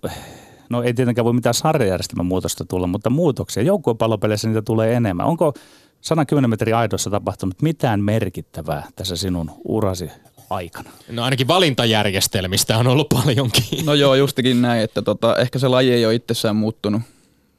no 0.71 0.83
ei 0.83 0.95
tietenkään 0.95 1.25
voi 1.25 1.33
mitään 1.33 1.55
sarjajärjestelmän 1.55 2.27
muutosta 2.27 2.65
tulla, 2.65 2.87
mutta 2.87 3.11
muutoksia. 3.11 3.63
Joukkuepallopeleissä 3.63 4.49
niitä 4.49 4.63
tulee 4.63 4.95
enemmän. 4.95 5.27
Onko 5.27 5.55
110 6.01 6.51
metrin 6.51 6.77
aidossa 6.77 7.11
tapahtunut 7.11 7.63
mitään 7.63 8.01
merkittävää 8.01 8.87
tässä 8.97 9.17
sinun 9.17 9.51
urasi 9.65 10.11
aikana? 10.51 10.91
No 11.11 11.25
ainakin 11.25 11.49
valintajärjestelmistä 11.49 12.79
on 12.79 12.87
ollut 12.87 13.09
paljonkin. 13.09 13.87
No 13.87 13.95
joo, 13.95 14.15
justikin 14.15 14.63
näin, 14.63 14.83
että 14.83 15.03
tota, 15.03 15.37
ehkä 15.37 15.59
se 15.59 15.69
laji 15.69 15.93
ei 15.93 16.07
ole 16.07 16.15
itsessään 16.15 16.57
muuttunut, 16.57 17.03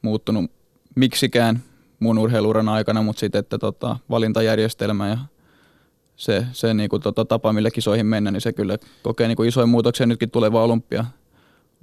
muuttunut 0.02 0.50
miksikään 0.94 1.62
mun 2.00 2.18
urheiluuran 2.18 2.68
aikana, 2.68 3.02
mutta 3.02 3.20
sitten, 3.20 3.38
että 3.38 3.58
tota, 3.58 3.96
valintajärjestelmä 4.10 5.08
ja 5.08 5.18
se, 6.18 6.46
se 6.52 6.74
niinku 6.74 6.98
tota, 6.98 7.24
tapa, 7.24 7.52
millä 7.52 7.70
kisoihin 7.70 8.06
mennä, 8.06 8.30
niin 8.30 8.40
se 8.40 8.52
kyllä 8.52 8.78
kokee 9.02 9.28
niinku 9.28 9.42
isoja 9.42 9.66
muutoksia. 9.66 10.06
Nytkin 10.06 10.30
tuleva 10.30 10.64
olympia, 10.64 11.04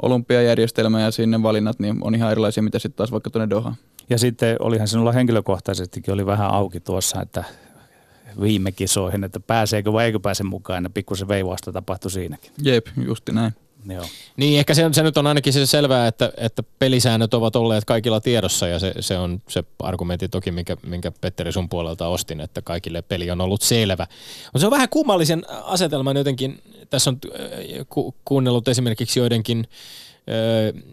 olympiajärjestelmä 0.02 1.02
ja 1.02 1.12
sinne 1.12 1.44
valinnat 1.44 1.80
niin 1.80 1.98
on 2.02 2.16
ihan 2.16 2.32
erilaisia, 2.32 2.64
mitä 2.64 2.80
sitten 2.80 2.98
taas 2.98 3.12
vaikka 3.12 3.30
tuonne 3.30 3.50
Dohaan. 3.50 3.76
Ja 4.10 4.18
sitten 4.18 4.56
olihan 4.60 4.88
sinulla 4.88 5.12
henkilökohtaisestikin 5.12 6.14
oli 6.14 6.26
vähän 6.26 6.52
auki 6.52 6.80
tuossa, 6.80 7.22
että 7.22 7.44
viime 8.42 8.72
kisoihin, 8.72 9.24
että 9.24 9.40
pääseekö 9.40 9.94
vai 9.94 10.06
eikö 10.06 10.20
pääse 10.20 10.44
mukaan, 10.44 10.84
ja 10.84 10.90
pikkusen 10.90 11.28
veivausta 11.28 11.72
tapahtui 11.72 12.12
siinäkin. 12.12 12.52
Jep, 12.64 12.88
justi 13.06 13.32
näin. 13.32 13.54
Joo. 13.90 14.06
Niin, 14.38 14.60
ehkä 14.60 14.74
se, 14.74 14.90
se 14.92 15.04
nyt 15.04 15.18
on 15.18 15.28
ainakin 15.28 15.54
se 15.54 15.66
selvää, 15.66 16.08
että, 16.08 16.32
että 16.38 16.64
pelisäännöt 16.80 17.34
ovat 17.34 17.56
olleet 17.56 17.86
kaikilla 17.86 18.22
tiedossa 18.22 18.68
ja 18.68 18.80
se, 18.80 18.94
se 19.00 19.18
on 19.18 19.42
se 19.50 19.64
argumentti 19.80 20.30
toki, 20.30 20.52
minkä, 20.52 20.78
minkä 20.88 21.12
Petteri 21.22 21.52
sun 21.52 21.70
puolelta 21.70 22.08
ostin, 22.08 22.42
että 22.42 22.62
kaikille 22.62 23.02
peli 23.02 23.32
on 23.32 23.42
ollut 23.42 23.62
selvä. 23.62 24.08
Mutta 24.44 24.60
se 24.60 24.66
on 24.66 24.72
vähän 24.72 24.90
kummallisen 24.90 25.44
asetelman 25.50 26.18
jotenkin, 26.18 26.62
tässä 26.90 27.10
on 27.10 27.18
äh, 27.36 27.86
ku, 27.90 28.16
kuunnellut 28.26 28.68
esimerkiksi 28.68 29.20
joidenkin 29.20 29.68
äh, 30.30 30.84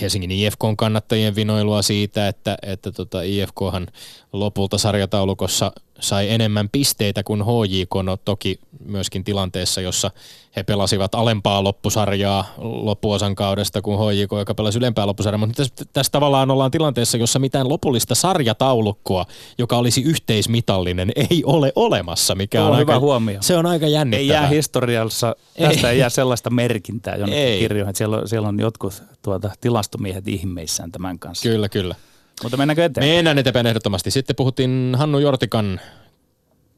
Helsingin 0.00 0.30
IFKn 0.30 0.76
kannattajien 0.76 1.34
vinoilua 1.34 1.82
siitä, 1.82 2.28
että, 2.28 2.56
että 2.62 2.92
tota 2.92 3.22
IFKhan 3.22 3.86
lopulta 4.32 4.78
sarjataulukossa 4.78 5.72
sai 6.00 6.30
enemmän 6.30 6.68
pisteitä 6.68 7.22
kuin 7.22 7.42
HJK, 7.42 7.94
no 8.02 8.16
toki 8.16 8.58
myöskin 8.84 9.24
tilanteessa, 9.24 9.80
jossa 9.80 10.10
he 10.56 10.62
pelasivat 10.62 11.14
alempaa 11.14 11.64
loppusarjaa 11.64 12.54
loppuosan 12.58 13.34
kaudesta 13.34 13.82
kuin 13.82 13.98
HJK, 13.98 14.32
joka 14.32 14.54
pelasi 14.54 14.78
ylempää 14.78 15.06
loppusarjaa, 15.06 15.38
mutta 15.38 15.56
tässä, 15.56 15.84
tässä 15.92 16.12
tavallaan 16.12 16.50
ollaan 16.50 16.70
tilanteessa, 16.70 17.18
jossa 17.18 17.38
mitään 17.38 17.68
lopullista 17.68 18.14
sarjataulukkoa, 18.14 19.26
joka 19.58 19.76
olisi 19.76 20.02
yhteismitallinen, 20.02 21.12
ei 21.30 21.42
ole 21.44 21.72
olemassa, 21.76 22.34
mikä 22.34 22.58
Tuo 22.58 22.66
on, 22.66 22.72
on 22.72 22.78
aika, 22.78 22.92
hyvä 22.92 23.00
huomio. 23.00 23.42
Se 23.42 23.56
on 23.56 23.66
aika 23.66 23.86
Ei 23.86 23.92
jännittävää. 23.92 24.40
jää 24.40 24.46
historiassa, 24.46 25.36
tästä 25.58 25.88
ei, 25.88 25.94
Ei. 25.94 25.98
jää 25.98 26.08
sellaista 26.08 26.50
merkintää 26.50 27.16
jonnekin 27.16 27.44
Ei. 27.44 27.58
kirjoihin, 27.58 27.90
että 27.90 27.98
siellä 27.98 28.16
on, 28.16 28.28
siellä 28.28 28.48
on 28.48 28.60
jotkut 28.60 29.02
tuota, 29.22 29.50
tilastomiehet 29.60 30.28
ihmeissään 30.28 30.92
tämän 30.92 31.18
kanssa. 31.18 31.48
Kyllä, 31.48 31.68
kyllä. 31.68 31.94
Mutta 32.42 32.56
mennäänkö 32.56 32.84
eteenpäin? 32.84 33.16
Mennään 33.16 33.38
eteenpäin 33.38 33.66
ehdottomasti. 33.66 34.10
Sitten 34.10 34.36
puhuttiin 34.36 34.94
Hannu 34.98 35.18
Jortikan 35.18 35.80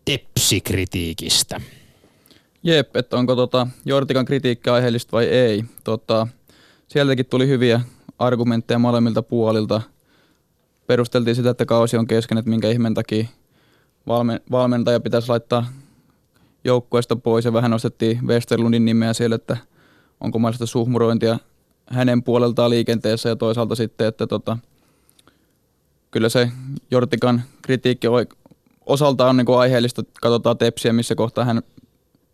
tepsikritiikistä. 0.05 1.61
Jep, 2.62 2.97
että 2.97 3.16
onko 3.16 3.37
tota 3.37 3.66
Jortikan 3.85 4.25
kritiikki 4.25 4.71
aiheellista 4.71 5.12
vai 5.12 5.25
ei. 5.25 5.64
Tota, 5.85 6.29
sieltäkin 6.88 7.27
tuli 7.27 7.49
hyviä 7.49 7.81
argumentteja 8.19 8.79
molemmilta 8.79 9.23
puolilta. 9.23 9.83
Perusteltiin 10.87 11.37
sitä, 11.37 11.51
että 11.51 11.66
kausi 11.66 11.97
on 11.97 12.07
kesken, 12.07 12.38
että 12.38 12.51
minkä 12.51 12.71
ihmeen 12.71 12.95
takia 12.95 13.27
valme- 14.07 14.40
valmentaja 14.51 15.01
pitäisi 15.01 15.29
laittaa 15.29 15.66
joukkueesta 16.64 17.16
pois 17.16 17.45
ja 17.45 17.53
vähän 17.53 17.71
nostettiin 17.71 18.27
Westerlundin 18.27 18.85
nimeä 18.85 19.12
siellä, 19.12 19.37
että 19.37 19.57
onko 20.21 20.38
mahdollista 20.38 20.66
suhmurointia 20.66 21.38
hänen 21.87 22.23
puoleltaan 22.23 22.71
liikenteessä 22.71 23.29
ja 23.29 23.37
toisaalta 23.37 23.75
sitten, 23.75 24.07
että 24.07 24.27
tota, 24.27 24.59
kyllä 26.16 26.29
se 26.29 26.50
Jortikan 26.90 27.42
kritiikki 27.62 28.07
oik- 28.07 28.55
osalta 28.87 29.26
on 29.26 29.37
niin 29.37 29.46
kuin 29.46 29.59
aiheellista, 29.59 30.02
katsotaan 30.20 30.59
tepsiä, 30.59 30.92
missä 30.92 31.14
kohtaa 31.14 31.44
hän 31.44 31.62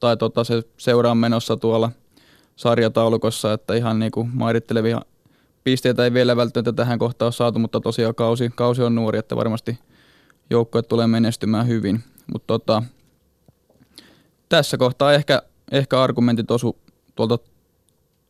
tai 0.00 0.16
tota, 0.16 0.44
se 0.44 0.62
seura 0.76 1.10
on 1.10 1.16
menossa 1.16 1.56
tuolla 1.56 1.90
sarjataulukossa, 2.56 3.52
että 3.52 3.74
ihan 3.74 3.98
niin 3.98 4.12
kuin 4.12 4.30
mairittelevia 4.34 5.00
pisteitä 5.64 6.04
ei 6.04 6.12
vielä 6.12 6.36
välttämättä 6.36 6.72
tähän 6.72 6.98
kohtaan 6.98 7.26
ole 7.26 7.32
saatu, 7.32 7.58
mutta 7.58 7.80
tosiaan 7.80 8.14
kausi, 8.14 8.50
kausi 8.54 8.82
on 8.82 8.94
nuori, 8.94 9.18
että 9.18 9.36
varmasti 9.36 9.78
joukkueet 10.50 10.88
tulee 10.88 11.06
menestymään 11.06 11.66
hyvin. 11.66 12.04
Mutta 12.32 12.46
tota, 12.46 12.82
tässä 14.48 14.76
kohtaa 14.76 15.12
ehkä, 15.12 15.42
ehkä 15.72 16.02
argumentit 16.02 16.50
osu 16.50 16.78
tuolta 17.14 17.38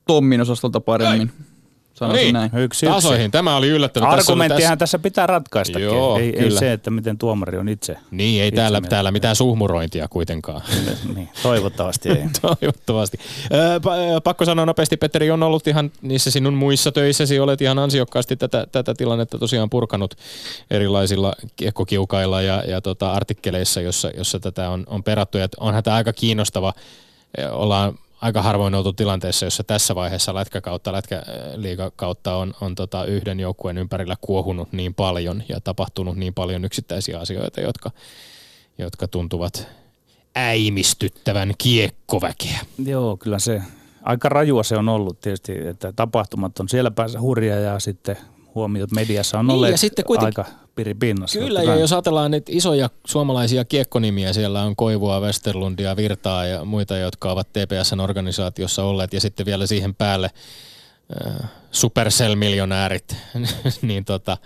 Tommin 0.06 0.40
osastolta 0.40 0.80
paremmin. 0.80 1.32
Ai. 1.40 1.51
Sanoisin 2.02 2.24
niin. 2.24 2.32
näin. 2.32 2.50
Yksi, 2.64 2.86
Tasoihin. 2.86 3.30
Tämä 3.30 3.56
oli 3.56 3.68
yllättävä. 3.68 4.06
Argumenttihan 4.06 4.78
tässä 4.78 4.98
pitää 4.98 5.26
ratkaista. 5.26 5.78
Joo, 5.78 6.18
ei, 6.18 6.36
ei 6.38 6.50
se, 6.50 6.72
että 6.72 6.90
miten 6.90 7.18
tuomari 7.18 7.58
on 7.58 7.68
itse. 7.68 7.96
Niin, 8.10 8.42
ei 8.42 8.48
itse 8.48 8.56
täällä, 8.56 8.80
mieltä. 8.80 8.88
täällä 8.88 9.10
mitään 9.10 9.36
suhmurointia 9.36 10.08
kuitenkaan. 10.08 10.62
niin, 11.14 11.28
toivottavasti 11.42 12.08
ei. 12.08 12.16
Toivottavasti. 12.42 13.18
Öö, 13.52 13.78
pa- 13.78 14.20
pakko 14.24 14.44
sanoa 14.44 14.66
nopeasti, 14.66 14.96
Petteri, 14.96 15.30
on 15.30 15.42
ollut 15.42 15.66
ihan 15.66 15.90
niissä 16.02 16.30
sinun 16.30 16.54
muissa 16.54 16.92
töissäsi, 16.92 17.40
olet 17.40 17.60
ihan 17.60 17.78
ansiokkaasti 17.78 18.36
tätä, 18.36 18.66
tätä 18.72 18.94
tilannetta 18.94 19.38
tosiaan 19.38 19.70
purkanut 19.70 20.14
erilaisilla 20.70 21.32
kiekkokiukailla 21.56 22.42
ja, 22.42 22.64
ja 22.68 22.80
tota, 22.80 23.12
artikkeleissa, 23.12 23.80
jossa, 23.80 24.10
jossa 24.16 24.40
tätä 24.40 24.70
on, 24.70 24.84
on 24.86 25.04
perattu. 25.04 25.38
Ja 25.38 25.48
onhan 25.60 25.82
tämä 25.82 25.96
aika 25.96 26.12
kiinnostava. 26.12 26.72
Ollaan 27.52 27.98
aika 28.22 28.42
harvoin 28.42 28.74
oltu 28.74 28.92
tilanteessa, 28.92 29.46
jossa 29.46 29.64
tässä 29.64 29.94
vaiheessa 29.94 30.34
lätkäkautta, 30.34 30.92
lätkäliigakautta 30.92 32.36
on, 32.36 32.54
on 32.60 32.74
tota 32.74 33.04
yhden 33.04 33.40
joukkueen 33.40 33.78
ympärillä 33.78 34.16
kuohunut 34.20 34.72
niin 34.72 34.94
paljon 34.94 35.42
ja 35.48 35.60
tapahtunut 35.60 36.16
niin 36.16 36.34
paljon 36.34 36.64
yksittäisiä 36.64 37.18
asioita, 37.20 37.60
jotka, 37.60 37.90
jotka 38.78 39.08
tuntuvat 39.08 39.68
äimistyttävän 40.36 41.52
kiekkoväkeä. 41.58 42.60
Joo, 42.84 43.16
kyllä 43.16 43.38
se 43.38 43.62
aika 44.02 44.28
rajua 44.28 44.62
se 44.62 44.76
on 44.76 44.88
ollut 44.88 45.20
tietysti, 45.20 45.66
että 45.66 45.92
tapahtumat 45.96 46.60
on 46.60 46.68
siellä 46.68 46.90
päässä 46.90 47.20
hurja 47.20 47.60
ja 47.60 47.78
sitten 47.78 48.16
huomiot 48.54 48.90
mediassa 48.90 49.38
on 49.38 49.46
Niin, 49.46 49.56
olleet 49.56 49.72
ja 49.72 49.78
sitten 49.78 50.04
kuitenkin- 50.04 50.44
aika 50.44 50.61
piripinnassa. 50.74 51.38
Kyllä, 51.38 51.62
ja 51.62 51.76
jos 51.76 51.92
ajatellaan 51.92 52.30
niitä 52.30 52.52
isoja 52.54 52.90
suomalaisia 53.06 53.64
kiekkonimiä, 53.64 54.32
siellä 54.32 54.62
on 54.62 54.76
Koivua, 54.76 55.20
Westerlundia, 55.20 55.96
Virtaa 55.96 56.46
ja 56.46 56.64
muita, 56.64 56.96
jotka 56.96 57.32
ovat 57.32 57.48
TPSn 57.52 58.00
organisaatiossa 58.00 58.84
olleet, 58.84 59.12
ja 59.12 59.20
sitten 59.20 59.46
vielä 59.46 59.66
siihen 59.66 59.94
päälle 59.94 60.30
äh, 61.26 61.50
Supercell-miljonäärit, 61.70 63.16
niin 63.82 64.04
tota, 64.04 64.36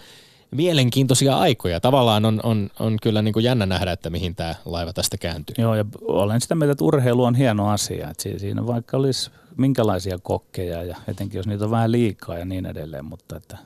mielenkiintoisia 0.50 1.38
aikoja. 1.38 1.80
Tavallaan 1.80 2.24
on, 2.24 2.40
on, 2.42 2.70
on 2.80 2.96
kyllä 3.02 3.22
niin 3.22 3.32
kuin 3.32 3.44
jännä 3.44 3.66
nähdä, 3.66 3.92
että 3.92 4.10
mihin 4.10 4.34
tämä 4.34 4.54
laiva 4.64 4.92
tästä 4.92 5.16
kääntyy. 5.16 5.54
Joo, 5.58 5.74
ja 5.74 5.84
olen 6.02 6.40
sitä 6.40 6.54
mieltä, 6.54 6.72
että 6.72 6.84
urheilu 6.84 7.24
on 7.24 7.34
hieno 7.34 7.68
asia. 7.68 8.10
Että 8.10 8.22
si- 8.22 8.38
siinä 8.38 8.66
vaikka 8.66 8.96
olisi 8.96 9.30
minkälaisia 9.56 10.18
kokkeja 10.22 10.82
ja 10.82 10.96
etenkin 11.08 11.38
jos 11.38 11.46
niitä 11.46 11.64
on 11.64 11.70
vähän 11.70 11.92
liikaa 11.92 12.38
ja 12.38 12.44
niin 12.44 12.66
edelleen, 12.66 13.04
mutta 13.04 13.36
että 13.36 13.58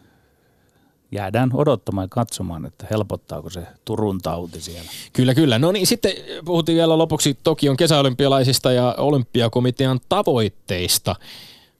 jäädään 1.12 1.51
odottamaan 1.55 2.05
ja 2.05 2.09
katsomaan, 2.09 2.66
että 2.66 2.87
helpottaako 2.90 3.51
se 3.51 3.62
Turun 3.85 4.20
tauti 4.20 4.61
siellä. 4.61 4.90
Kyllä, 5.12 5.35
kyllä. 5.35 5.59
No 5.59 5.73
niin, 5.73 5.87
sitten 5.87 6.12
puhuttiin 6.44 6.77
vielä 6.77 6.99
lopuksi 6.99 7.38
Tokion 7.42 7.77
kesäolympialaisista 7.77 8.73
ja 8.73 8.94
olympiakomitean 8.99 10.01
tavoitteista. 10.09 11.16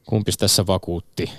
Kumpis 0.07 0.37
tässä 0.39 0.67
vakuutti? 0.67 1.31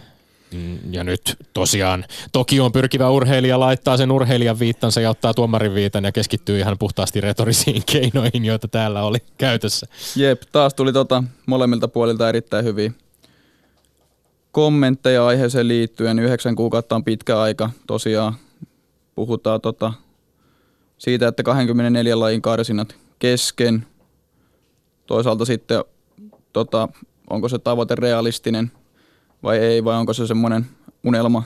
Mm, 0.54 0.94
Ja 0.94 1.04
nyt 1.04 1.38
tosiaan 1.54 2.06
Tokioon 2.32 2.72
pyrkivä 2.72 3.10
urheilija 3.10 3.60
laittaa 3.60 3.98
sen 3.98 4.12
urheilijan 4.12 4.60
viittansa 4.60 5.02
ja 5.02 5.10
ottaa 5.10 5.34
tuomarin 5.34 5.74
viitan 5.76 6.04
ja 6.04 6.12
keskittyy 6.12 6.60
ihan 6.60 6.78
puhtaasti 6.78 7.22
retorisiin 7.22 7.84
keinoihin, 7.92 8.46
joita 8.46 8.68
täällä 8.68 9.04
oli 9.04 9.18
käytössä. 9.38 9.88
Jep, 10.16 10.42
taas 10.52 10.74
tuli 10.74 10.94
tota 10.94 11.24
molemmilta 11.46 11.88
puolilta 11.88 12.30
erittäin 12.30 12.66
hyviä 12.66 12.92
kommentteja 14.52 15.26
aiheeseen 15.26 15.68
liittyen. 15.68 16.20
Yhdeksän 16.20 16.56
kuukautta 16.56 16.96
on 16.96 17.04
pitkä 17.04 17.42
aika. 17.42 17.70
Tosiaan 17.88 18.34
puhutaan 19.16 19.62
tota 19.62 19.94
siitä, 20.98 21.28
että 21.28 21.44
24 21.44 22.20
lajin 22.20 22.42
karsinat 22.42 22.96
kesken. 23.20 23.86
Toisaalta 25.08 25.46
sitten, 25.46 25.84
tota, 26.54 26.90
onko 27.30 27.50
se 27.50 27.60
tavoite 27.60 27.96
realistinen 27.96 28.72
vai 29.44 29.58
ei, 29.58 29.84
vai 29.84 29.96
onko 29.96 30.14
se 30.14 30.28
semmoinen 30.28 30.66
unelma, 31.04 31.44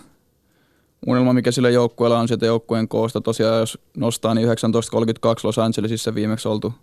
unelma, 1.08 1.34
mikä 1.34 1.52
sillä 1.52 1.70
joukkueella 1.70 2.20
on 2.20 2.28
sieltä 2.28 2.46
joukkueen 2.46 2.88
koosta. 2.88 3.22
Tosiaan 3.22 3.60
jos 3.60 3.80
nostaa, 3.98 4.34
niin 4.34 4.46
1932 4.46 5.48
Los 5.48 5.60
Angelesissa 5.60 6.16
viimeksi 6.16 6.48
oltu 6.48 6.74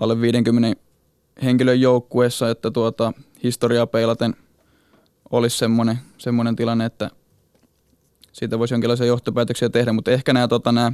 alle 0.00 0.20
50 0.20 0.80
henkilön 1.42 1.80
joukkueessa, 1.80 2.50
että 2.50 2.70
tuota, 2.70 3.12
historiaa 3.42 3.86
peilaten 3.86 4.36
olisi 5.30 5.58
semmoinen, 5.58 5.98
semmoinen 6.18 6.56
tilanne, 6.56 6.84
että 6.84 7.10
siitä 8.32 8.58
voisi 8.58 8.74
jonkinlaisia 8.74 9.06
johtopäätöksiä 9.06 9.68
tehdä, 9.68 9.92
mutta 9.92 10.10
ehkä 10.10 10.32
nämä, 10.32 10.48
tota, 10.48 10.72
nämä 10.72 10.92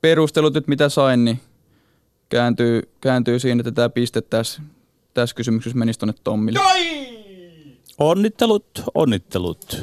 perustelut, 0.00 0.54
nyt 0.54 0.68
mitä 0.68 0.88
sain, 0.88 1.24
niin 1.24 1.40
kääntyy, 2.28 2.82
kääntyy 3.00 3.38
siinä, 3.38 3.60
että 3.60 3.72
tämä 3.72 3.88
piste 3.88 4.20
tässä, 4.20 4.62
tässä 5.14 5.36
kysymyksessä 5.36 5.78
menisi 5.78 5.98
tuonne 5.98 6.14
Tommille. 6.24 6.58
Onnittelut, 7.98 8.82
onnittelut. 8.94 9.82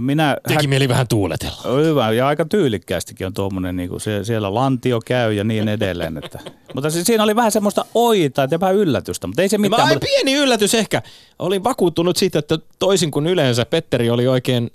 Minä 0.00 0.36
Teki 0.48 0.66
mieli 0.66 0.88
vähän 0.88 1.08
tuuletella. 1.08 1.82
Hyvä, 1.82 2.12
ja 2.12 2.28
aika 2.28 2.44
tyylikkäästikin 2.44 3.26
on 3.26 3.34
tuommoinen, 3.34 3.76
niin 3.76 4.00
se, 4.00 4.24
siellä 4.24 4.54
lantio 4.54 5.00
käy 5.06 5.32
ja 5.32 5.44
niin 5.44 5.68
edelleen. 5.68 6.16
Että. 6.16 6.38
Mutta 6.74 6.90
siis 6.90 7.06
siinä 7.06 7.22
oli 7.24 7.36
vähän 7.36 7.52
semmoista 7.52 7.84
oita 7.94 8.48
ja 8.50 8.60
vähän 8.60 8.74
yllätystä, 8.74 9.26
mutta 9.26 9.42
ei 9.42 9.48
se 9.48 9.58
mitään. 9.58 9.88
Mä, 9.88 9.94
Mutta, 9.94 10.06
pieni 10.06 10.34
yllätys 10.34 10.74
ehkä. 10.74 11.02
Olin 11.38 11.64
vakuuttunut 11.64 12.16
siitä, 12.16 12.38
että 12.38 12.58
toisin 12.78 13.10
kuin 13.10 13.26
yleensä 13.26 13.66
Petteri 13.66 14.10
oli 14.10 14.26
oikein 14.26 14.70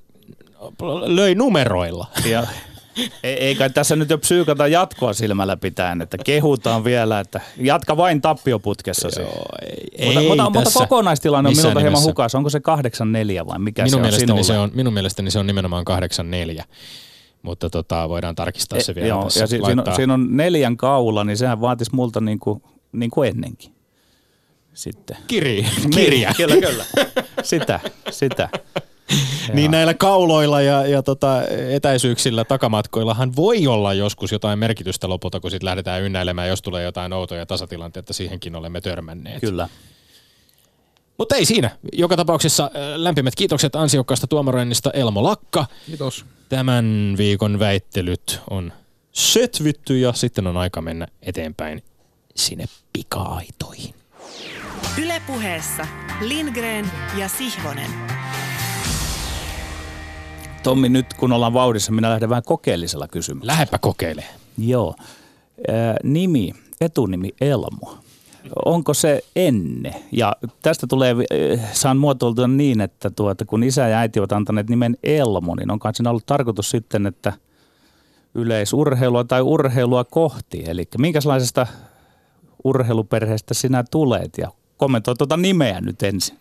löi 1.06 1.36
numeroilla. 1.36 2.08
ja, 2.26 2.48
ei, 3.24 3.34
ei 3.34 3.56
kai 3.56 3.70
tässä 3.70 3.96
nyt 3.96 4.10
jo 4.10 4.18
psyykata 4.18 4.68
jatkoa 4.68 5.14
silmällä 5.14 5.58
pitäen, 5.58 6.02
että 6.02 6.18
kehutaan 6.26 6.84
vielä, 6.84 7.20
että 7.20 7.42
jatka 7.58 7.98
vain 7.98 8.22
tappioputkessasi. 8.22 9.22
Joo, 9.22 9.46
ei, 9.62 10.06
mutta, 10.06 10.20
ei 10.20 10.28
mutta, 10.28 10.50
mutta 10.50 10.72
kokonaistilanne 10.74 11.50
on 11.50 11.56
minulta 11.56 11.80
hieman 11.80 12.04
hukassa. 12.04 12.38
Onko 12.38 12.50
se 12.50 12.60
8-4 12.60 13.48
vai 13.48 13.60
mikä 13.60 13.84
minun 13.84 13.90
se 13.90 13.96
on 13.96 14.02
mielestäni 14.02 14.28
sinulle? 14.28 14.44
se 14.44 14.58
on, 14.58 14.72
minun 14.74 14.94
mielestäni 14.94 15.32
se 15.32 15.40
on 15.40 15.48
nimenomaan 15.48 15.86
8-4. 16.60 16.64
Mutta 17.42 17.70
tota, 17.70 18.10
voidaan 18.10 18.36
tarkistaa 18.36 18.80
se 18.80 18.92
E, 18.92 18.96
vielä 18.96 19.08
joo, 19.08 19.24
tässä. 19.24 19.40
ja 19.40 19.48
si, 19.48 19.60
siinä, 19.66 19.84
on, 19.88 19.96
siinä 19.96 20.14
on 20.14 20.28
neljän 20.30 20.78
kaula, 20.78 21.24
niin 21.24 21.38
sehän 21.38 21.62
vaatisi 21.62 21.92
multa 21.94 22.22
niin 22.22 22.40
kuin, 22.40 22.64
niin 22.92 23.12
kuin 23.12 23.30
ennenkin. 23.30 23.74
Sitten. 24.74 25.18
Kiri, 25.28 25.66
kirja. 25.96 26.30
Niin, 26.30 26.38
kyllä, 26.38 26.68
kyllä. 26.68 26.86
Sitä, 27.44 27.80
sitä. 28.10 28.50
Niin 29.54 29.72
näillä 29.72 29.94
kauloilla 29.94 30.62
ja, 30.62 30.88
ja 30.88 31.04
tota, 31.04 31.42
etäisyyksillä 31.70 32.46
takamatkoillahan 32.46 33.36
voi 33.36 33.68
olla 33.68 33.94
joskus 33.94 34.32
jotain 34.32 34.60
merkitystä 34.60 35.10
lopulta, 35.10 35.40
kun 35.40 35.52
sitten 35.52 35.66
lähdetään 35.66 36.02
ynnäilemään, 36.02 36.50
jos 36.50 36.62
tulee 36.62 36.84
jotain 36.84 37.14
outoja 37.14 37.46
tasatilanteita, 37.46 38.14
siihenkin 38.14 38.56
olemme 38.56 38.82
törmänneet. 38.82 39.42
Kyllä. 39.42 39.70
Mutta 41.18 41.36
ei 41.36 41.46
siinä. 41.46 41.72
Joka 41.94 42.16
tapauksessa 42.16 42.64
äh, 42.64 42.72
lämpimät 42.96 43.36
kiitokset 43.36 43.76
ansiokkaasta 43.76 44.28
tuomaroinnista 44.28 44.92
Elmo 44.92 45.24
Lakka. 45.24 45.66
Kiitos. 45.86 46.26
Tämän 46.50 47.16
viikon 47.18 47.60
väittelyt 47.60 48.40
on 48.50 48.74
sötvitty 49.12 50.00
ja 50.00 50.14
sitten 50.14 50.48
on 50.48 50.58
aika 50.58 50.82
mennä 50.82 51.08
eteenpäin 51.22 51.84
sinne 52.36 52.66
pika-aitoihin. 52.94 53.96
Ylepuheessa 55.04 55.88
Lindgren 56.22 56.92
ja 57.18 57.28
Sihvonen. 57.28 58.19
Tommi, 60.64 60.90
nyt 60.90 61.14
kun 61.14 61.32
ollaan 61.32 61.54
vauhdissa, 61.54 61.92
minä 61.92 62.10
lähden 62.10 62.30
vähän 62.30 62.44
kokeellisella 62.44 63.08
kysymyksellä. 63.08 63.52
Lähepä 63.52 63.78
kokeilemaan. 63.78 64.34
Joo. 64.58 64.96
Ää, 65.68 65.98
nimi, 66.04 66.54
etunimi 66.82 67.30
Elmo. 67.42 67.98
Onko 68.66 68.94
se 68.94 69.24
enne? 69.36 70.04
Ja 70.12 70.36
tästä 70.62 70.88
tulee, 70.88 71.16
saan 71.74 71.98
muotoiltua 71.98 72.48
niin, 72.48 72.82
että 72.82 73.10
tuota, 73.10 73.46
kun 73.46 73.64
isä 73.64 73.88
ja 73.88 73.98
äiti 73.98 74.20
ovat 74.20 74.32
antaneet 74.32 74.70
nimen 74.70 74.98
Elmo, 75.04 75.56
niin 75.56 75.72
onkaan 75.72 75.96
siinä 75.96 76.10
ollut 76.10 76.26
tarkoitus 76.26 76.70
sitten, 76.70 77.06
että 77.06 77.34
yleisurheilua 78.36 79.24
tai 79.24 79.42
urheilua 79.42 80.04
kohti. 80.04 80.64
Eli 80.68 80.88
minkälaisesta 80.98 81.68
urheiluperheestä 82.64 83.54
sinä 83.54 83.84
tulet? 83.92 84.38
Ja 84.38 84.52
kommentoi 84.78 85.16
tuota 85.16 85.38
nimeä 85.38 85.82
nyt 85.82 86.04
ensin. 86.04 86.38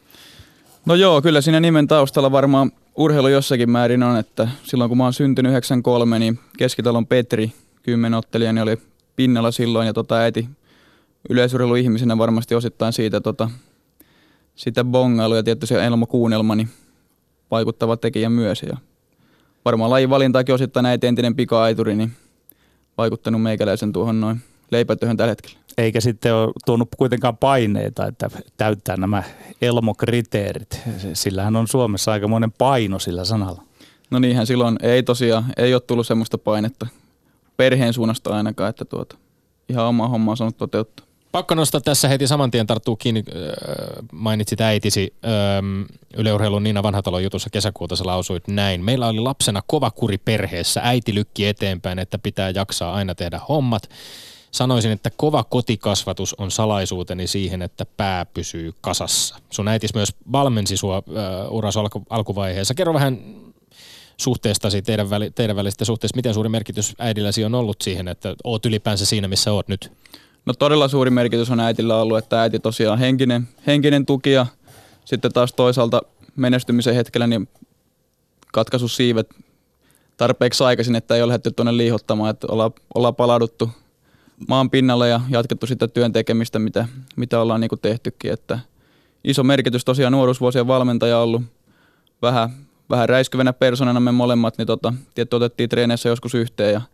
No 0.88 0.94
joo, 0.94 1.22
kyllä 1.22 1.40
siinä 1.40 1.60
nimen 1.60 1.86
taustalla 1.86 2.32
varmaan 2.32 2.72
urheilu 2.96 3.28
jossakin 3.28 3.70
määrin 3.70 4.02
on, 4.02 4.16
että 4.18 4.48
silloin 4.62 4.88
kun 4.88 4.98
mä 4.98 5.04
oon 5.04 5.12
syntynyt 5.12 5.50
93, 5.50 6.18
niin 6.18 6.38
Keskitalon 6.58 7.06
Petri, 7.06 7.52
kymmenottelijani, 7.82 8.60
oli 8.60 8.78
pinnalla 9.16 9.50
silloin 9.50 9.86
ja 9.86 9.92
tota 9.92 10.16
äiti 10.16 10.48
yleisurheiluihmisenä 11.30 12.18
varmasti 12.18 12.54
osittain 12.54 12.92
siitä 12.92 13.20
tota, 13.20 13.50
sitä 14.54 14.84
bongailu 14.84 15.34
ja 15.34 15.42
tietysti 15.42 15.66
se 15.66 15.86
Elmo 15.86 16.06
Kuunnelma, 16.06 16.54
niin 16.54 16.68
vaikuttava 17.50 17.96
tekijä 17.96 18.28
myös. 18.28 18.62
Ja 18.62 18.76
varmaan 19.64 19.90
lajin 19.90 20.10
valintaakin 20.10 20.54
osittain 20.54 20.86
äiti 20.86 21.06
entinen 21.06 21.36
pika-aituri, 21.36 21.94
niin 21.94 22.12
vaikuttanut 22.98 23.42
meikäläisen 23.42 23.92
tuohon 23.92 24.20
noin 24.20 24.40
leipätyöhön 24.70 25.16
tällä 25.16 25.30
hetkellä. 25.30 25.58
Eikä 25.78 26.00
sitten 26.00 26.34
ole 26.34 26.52
tuonut 26.66 26.88
kuitenkaan 26.96 27.36
paineita, 27.36 28.06
että 28.06 28.30
täyttää 28.56 28.96
nämä 28.96 29.22
elmokriteerit. 29.62 30.80
Sillähän 31.12 31.56
on 31.56 31.68
Suomessa 31.68 32.12
aika 32.12 32.28
monen 32.28 32.52
paino 32.52 32.98
sillä 32.98 33.24
sanalla. 33.24 33.62
No 34.10 34.18
niinhän 34.18 34.46
silloin 34.46 34.76
ei 34.82 35.02
tosiaan, 35.02 35.44
ei 35.56 35.74
ole 35.74 35.80
tullut 35.80 36.06
semmoista 36.06 36.38
painetta 36.38 36.86
perheen 37.56 37.92
suunnasta 37.92 38.36
ainakaan, 38.36 38.70
että 38.70 38.84
tuota, 38.84 39.16
ihan 39.68 39.86
oma 39.86 40.08
homma 40.08 40.30
on 40.30 40.36
saanut 40.36 40.56
toteuttaa. 40.56 41.06
Pakko 41.32 41.54
nostaa 41.54 41.80
tässä 41.80 42.08
heti 42.08 42.26
saman 42.26 42.50
tien 42.50 42.66
tarttuu 42.66 42.96
kiinni, 42.96 43.24
mainitsit 44.12 44.60
äitisi. 44.60 45.14
Yleurheilun 46.16 46.62
Niina 46.62 46.82
Vanhatalon 46.82 47.22
jutussa 47.22 47.50
kesäkuuta 47.50 47.96
sä 47.96 48.06
lausuit 48.06 48.48
näin. 48.48 48.84
Meillä 48.84 49.08
oli 49.08 49.20
lapsena 49.20 49.62
kova 49.66 49.90
kuri 49.90 50.18
perheessä. 50.18 50.80
Äiti 50.84 51.14
lykki 51.14 51.46
eteenpäin, 51.46 51.98
että 51.98 52.18
pitää 52.18 52.50
jaksaa 52.50 52.94
aina 52.94 53.14
tehdä 53.14 53.40
hommat. 53.48 53.82
Sanoisin, 54.50 54.90
että 54.90 55.10
kova 55.16 55.44
kotikasvatus 55.44 56.34
on 56.34 56.50
salaisuuteni 56.50 57.26
siihen, 57.26 57.62
että 57.62 57.86
pää 57.96 58.26
pysyy 58.26 58.74
kasassa. 58.80 59.36
Sun 59.50 59.68
äitis 59.68 59.94
myös 59.94 60.14
valmensi 60.32 60.76
sua 60.76 60.98
uh, 60.98 61.56
uras 61.56 61.76
alku, 61.76 62.02
alkuvaiheessa. 62.10 62.74
Kerro 62.74 62.94
vähän 62.94 63.18
suhteestasi, 64.16 64.82
teidän, 64.82 65.10
väli, 65.10 65.30
teidän 65.30 65.56
välisistä 65.56 65.84
suhteista, 65.84 66.16
miten 66.16 66.34
suuri 66.34 66.48
merkitys 66.48 66.94
äidilläsi 66.98 67.44
on 67.44 67.54
ollut 67.54 67.82
siihen, 67.82 68.08
että 68.08 68.34
oot 68.44 68.66
ylipäänsä 68.66 69.06
siinä, 69.06 69.28
missä 69.28 69.52
oot 69.52 69.68
nyt? 69.68 69.92
No 70.46 70.54
todella 70.54 70.88
suuri 70.88 71.10
merkitys 71.10 71.50
on 71.50 71.60
äitillä 71.60 71.96
ollut, 71.96 72.18
että 72.18 72.42
äiti 72.42 72.58
tosiaan 72.58 72.98
henkinen, 72.98 73.48
henkinen 73.66 74.06
tuki 74.06 74.32
ja 74.32 74.46
sitten 75.04 75.32
taas 75.32 75.52
toisaalta 75.52 76.02
menestymisen 76.36 76.94
hetkellä 76.94 77.26
niin 77.26 77.48
katkaisu 78.52 78.88
siivet 78.88 79.30
tarpeeksi 80.16 80.64
aikaisin, 80.64 80.94
että 80.94 81.14
ei 81.14 81.22
ole 81.22 81.28
lähdetty 81.28 81.50
tuonne 81.50 81.76
liihottamaan, 81.76 82.30
että 82.30 82.46
ollaan, 82.50 82.70
ollaan 82.94 83.14
palauduttu 83.14 83.70
maan 84.48 84.70
pinnalle 84.70 85.08
ja 85.08 85.20
jatkettu 85.28 85.66
sitä 85.66 85.88
työn 85.88 86.12
tekemistä, 86.12 86.58
mitä, 86.58 86.88
mitä 87.16 87.40
ollaan 87.40 87.60
niin 87.60 87.68
kuin 87.68 87.80
tehtykin. 87.80 88.32
Että 88.32 88.58
iso 89.24 89.44
merkitys 89.44 89.84
tosiaan 89.84 90.12
nuoruusvuosien 90.12 90.66
valmentaja 90.66 91.18
ollut 91.18 91.42
vähän, 92.22 92.50
vähän 92.90 93.08
räiskyvänä 93.08 93.52
persoonana 93.52 94.00
me 94.00 94.12
molemmat, 94.12 94.58
niin 94.58 94.66
tota, 94.66 94.94
tietty 95.14 95.36
otettiin 95.36 95.68
treeneissä 95.68 96.08
joskus 96.08 96.34
yhteen 96.34 96.72
ja– 96.72 96.80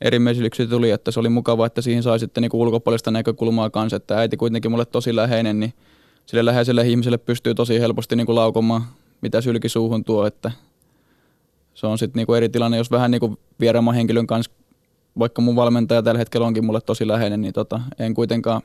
erimielisyyksiä 0.00 0.66
tuli, 0.66 0.90
että 0.90 1.10
se 1.10 1.20
oli 1.20 1.28
mukava, 1.28 1.66
että 1.66 1.82
siihen 1.82 2.02
sai 2.02 2.18
sitten 2.18 2.42
niin 2.42 2.50
ulkopuolista 2.52 3.10
näkökulmaa 3.10 3.70
kanssa, 3.70 3.96
että 3.96 4.18
äiti 4.18 4.36
kuitenkin 4.36 4.70
mulle 4.70 4.84
tosi 4.84 5.16
läheinen, 5.16 5.60
niin 5.60 5.74
sille 6.26 6.44
läheiselle 6.44 6.88
ihmiselle 6.88 7.18
pystyy 7.18 7.54
tosi 7.54 7.80
helposti 7.80 8.16
niin 8.16 8.26
kuin 8.26 8.36
laukomaan, 8.36 8.82
mitä 9.20 9.40
sylki 9.40 9.68
suuhun 9.68 10.04
tuo, 10.04 10.26
että 10.26 10.52
se 11.74 11.86
on 11.86 11.98
sitten 11.98 12.24
niin 12.26 12.36
eri 12.36 12.48
tilanne, 12.48 12.76
jos 12.76 12.90
vähän 12.90 13.10
niin 13.10 13.38
vieraamman 13.60 13.94
henkilön 13.94 14.26
kanssa, 14.26 14.52
vaikka 15.18 15.42
mun 15.42 15.56
valmentaja 15.56 16.02
tällä 16.02 16.18
hetkellä 16.18 16.46
onkin 16.46 16.64
mulle 16.64 16.80
tosi 16.80 17.08
läheinen, 17.08 17.40
niin 17.40 17.52
tota, 17.52 17.80
en 17.98 18.14
kuitenkaan 18.14 18.62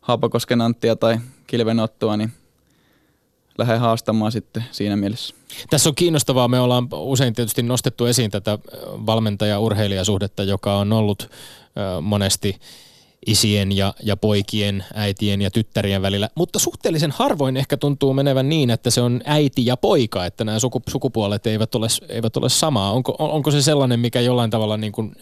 Haapakosken 0.00 0.60
Anttia 0.60 0.96
tai 0.96 1.18
Kilvenottoa, 1.46 2.16
niin 2.16 2.32
lähde 3.58 3.76
haastamaan 3.76 4.32
sitten 4.32 4.64
siinä 4.70 4.96
mielessä. 4.96 5.34
Tässä 5.70 5.88
on 5.88 5.94
kiinnostavaa. 5.94 6.48
Me 6.48 6.60
ollaan 6.60 6.88
usein 6.92 7.34
tietysti 7.34 7.62
nostettu 7.62 8.06
esiin 8.06 8.30
tätä 8.30 8.58
valmentaja-urheilijasuhdetta, 9.06 10.42
joka 10.42 10.76
on 10.76 10.92
ollut 10.92 11.30
monesti 12.02 12.60
isien 13.26 13.76
ja, 13.76 13.94
ja 14.02 14.16
poikien, 14.16 14.84
äitien 14.94 15.42
ja 15.42 15.50
tyttärien 15.50 16.02
välillä. 16.02 16.28
Mutta 16.34 16.58
suhteellisen 16.58 17.10
harvoin 17.10 17.56
ehkä 17.56 17.76
tuntuu 17.76 18.14
menevän 18.14 18.48
niin, 18.48 18.70
että 18.70 18.90
se 18.90 19.00
on 19.00 19.20
äiti 19.24 19.66
ja 19.66 19.76
poika, 19.76 20.26
että 20.26 20.44
nämä 20.44 20.58
suku, 20.58 20.82
sukupuolet 20.88 21.46
eivät 21.46 21.74
ole, 21.74 21.86
eivät 22.08 22.36
ole 22.36 22.48
samaa. 22.48 22.92
Onko, 22.92 23.16
on, 23.18 23.30
onko 23.30 23.50
se 23.50 23.62
sellainen, 23.62 24.00
mikä 24.00 24.20
jollain 24.20 24.50
tavalla 24.50 24.76
niin 24.76 24.92
kuin 24.92 25.16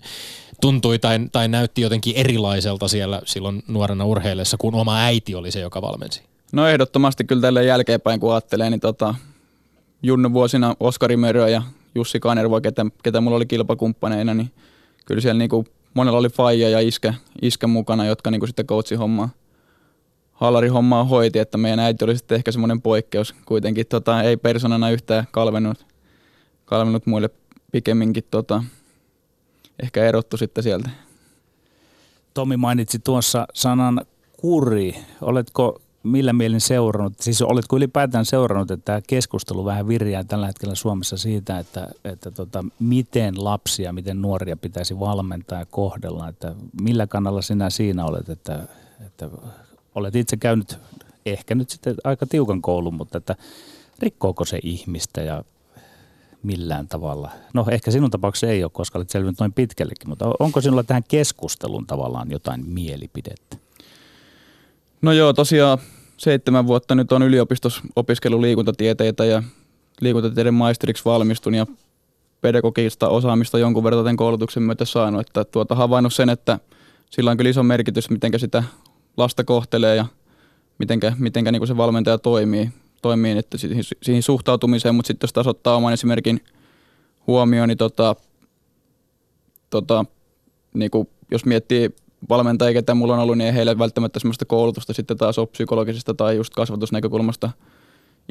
tuntui 0.63 0.99
tai, 0.99 1.19
tai 1.33 1.49
näytti 1.49 1.83
jotenkin 1.83 2.17
erilaiselta 2.17 2.89
siellä 2.89 3.23
silloin 3.25 3.63
nuorena 3.69 4.05
urheilessa, 4.05 4.57
kun 4.57 4.75
oma 4.75 4.99
äiti 4.99 5.35
oli 5.35 5.51
se, 5.51 5.61
joka 5.61 5.83
valmensi? 5.83 6.23
No 6.53 6.67
ehdottomasti 6.67 7.25
kyllä 7.25 7.43
tälle 7.43 7.65
jälkeenpäin, 7.65 8.21
kun 8.21 8.33
ajattelee, 8.33 8.71
niin 8.71 8.81
tota, 8.81 9.15
Junnu 10.03 10.33
vuosina 10.33 10.77
Oskari 10.81 11.17
Mörö 11.17 11.49
ja 11.49 11.63
Jussi 11.95 12.21
Kanervo, 12.21 12.61
ketä, 12.61 12.87
ketä 13.03 13.21
mulla 13.21 13.37
oli 13.37 13.47
kilpakumppaneina, 13.47 14.35
niin 14.35 14.51
kyllä 15.07 15.21
siellä 15.21 15.39
niinku 15.39 15.67
monella 15.95 16.19
oli 16.19 16.29
faija 16.29 16.69
ja 16.69 16.81
iskä, 16.81 17.15
iskä 17.43 17.67
mukana, 17.67 18.07
jotka 18.07 18.31
niinku 18.31 18.47
sitten 18.47 18.67
coachin 18.67 18.99
hommaa, 18.99 19.29
hommaa 20.73 21.05
hoiti, 21.05 21.39
että 21.39 21.59
meidän 21.59 21.81
äiti 21.81 22.05
oli 22.05 22.17
sitten 22.17 22.37
ehkä 22.37 22.53
semmoinen 22.53 22.83
poikkeus 22.83 23.35
kuitenkin, 23.45 23.87
tota, 23.87 24.23
ei 24.23 24.37
persoonana 24.37 24.91
yhtään 24.91 25.27
kalvenut, 25.31 25.87
kalvenut 26.65 27.07
muille 27.07 27.31
pikemminkin 27.73 28.25
tota, 28.31 28.63
ehkä 29.83 30.05
erottu 30.05 30.37
sitten 30.37 30.65
sieltä. 30.65 30.91
Tomi 32.35 32.57
mainitsi 32.57 32.99
tuossa 32.99 33.47
sanan 33.55 34.01
kuri. 34.41 34.95
Oletko 35.21 35.81
millä 36.03 36.33
mielin 36.33 36.61
seurannut, 36.61 37.21
siis 37.21 37.43
oletko 37.43 37.77
ylipäätään 37.77 38.25
seurannut, 38.25 38.71
että 38.71 38.85
tämä 38.85 39.01
keskustelu 39.07 39.65
vähän 39.65 39.89
virjää 39.89 40.25
tällä 40.25 40.47
hetkellä 40.47 40.75
Suomessa 40.75 41.17
siitä, 41.17 41.59
että, 41.59 41.89
että 42.05 42.31
tota, 42.31 42.65
miten 42.79 43.45
lapsia, 43.45 43.93
miten 43.93 44.23
nuoria 44.23 44.57
pitäisi 44.57 45.01
valmentaa 45.01 45.59
ja 45.59 45.67
kohdella, 45.67 46.29
että 46.29 46.55
millä 46.83 47.07
kannalla 47.07 47.43
sinä 47.43 47.71
siinä 47.71 48.05
olet, 48.05 48.29
että, 48.29 48.69
että 49.07 49.31
olet 49.95 50.17
itse 50.17 50.37
käynyt 50.37 50.79
ehkä 51.27 51.55
nyt 51.55 51.71
sitten 51.71 51.95
aika 52.05 52.27
tiukan 52.27 52.63
koulun, 52.63 52.95
mutta 52.95 53.19
että 53.19 53.37
rikkooko 53.99 54.45
se 54.45 54.59
ihmistä 54.63 55.21
ja 55.21 55.45
millään 56.43 56.89
tavalla? 56.89 57.31
No 57.55 57.67
ehkä 57.71 57.91
sinun 57.91 58.11
tapauksessa 58.11 58.47
ei 58.47 58.65
ole, 58.65 58.71
koska 58.75 58.99
olet 58.99 59.11
selvinnyt 59.11 59.41
noin 59.41 59.53
pitkällekin, 59.53 60.09
mutta 60.09 60.31
onko 60.39 60.61
sinulla 60.61 60.83
tähän 60.83 61.05
keskustelun 61.09 61.87
tavallaan 61.87 62.31
jotain 62.31 62.67
mielipidettä? 62.67 63.57
No 65.03 65.13
joo, 65.13 65.33
tosiaan 65.33 65.79
seitsemän 66.17 66.67
vuotta 66.67 66.95
nyt 66.95 67.13
on 67.13 67.23
yliopistossa 67.23 67.83
opiskellut 67.97 68.41
liikuntatieteitä 68.41 69.25
ja 69.25 69.43
liikuntatieteiden 70.01 70.55
maisteriksi 70.55 71.05
valmistun 71.05 71.55
ja 71.55 71.67
pedagogista 72.41 73.09
osaamista 73.09 73.59
jonkun 73.59 73.85
verran 73.85 74.05
tämän 74.05 74.17
koulutuksen 74.17 74.63
myötä 74.63 74.85
saanut, 74.85 75.21
että 75.21 75.45
tuota, 75.45 75.75
havainnut 75.75 76.15
sen, 76.15 76.29
että 76.29 76.59
sillä 77.11 77.31
on 77.31 77.37
kyllä 77.37 77.51
iso 77.51 77.63
merkitys, 77.63 78.11
miten 78.11 78.41
sitä 78.41 78.65
lasta 79.17 79.45
kohtelee 79.45 79.97
ja 79.97 80.07
mitenkä 81.19 81.53
niin 81.53 81.67
se 81.67 81.77
valmentaja 81.77 82.19
toimii, 82.19 82.71
toimii 83.03 83.39
että 83.39 83.59
siihen, 83.59 83.85
siihen 84.03 84.23
suhtautumiseen, 84.23 84.95
mutta 84.95 85.07
sitten 85.07 85.25
jos 85.27 85.33
taas 85.33 85.47
ottaa 85.47 85.77
oman 85.77 85.93
esimerkin 85.93 86.41
huomioon, 87.27 87.69
niin, 87.69 87.79
tota, 87.79 88.17
tota, 89.71 90.05
niin 90.75 90.91
kuin 90.91 91.09
jos 91.31 91.45
miettii 91.45 91.91
valmentajia, 92.29 92.73
ketä 92.73 92.95
mulla 92.95 93.15
on 93.15 93.21
ollut, 93.21 93.39
niin 93.39 93.47
ei 93.47 93.55
heille 93.55 93.79
välttämättä 93.79 94.21
sellaista 94.21 94.45
koulutusta 94.45 94.93
sitten 94.93 95.17
taas 95.17 95.39
ole 95.39 95.47
psykologisesta 95.47 96.15
tai 96.15 96.37
just 96.37 96.55
kasvatusnäkökulmasta 96.55 97.51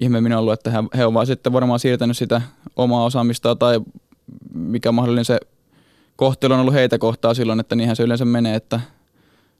ihmeemmin 0.02 0.34
ollut, 0.34 0.54
että 0.54 0.72
he, 0.72 0.78
he 0.98 1.06
ovat 1.06 1.28
sitten 1.28 1.54
varmaan 1.54 1.80
siirtänyt 1.80 2.18
sitä 2.18 2.42
omaa 2.76 3.06
osaamista 3.06 3.56
tai 3.56 3.82
mikä 4.54 4.92
mahdollinen 4.92 5.26
se 5.26 5.40
kohtelu 6.16 6.54
on 6.54 6.60
ollut 6.60 6.74
heitä 6.74 6.98
kohtaa 6.98 7.34
silloin, 7.34 7.60
että 7.60 7.76
niinhän 7.76 7.96
se 7.96 8.04
yleensä 8.04 8.26
menee, 8.26 8.56
että 8.56 8.80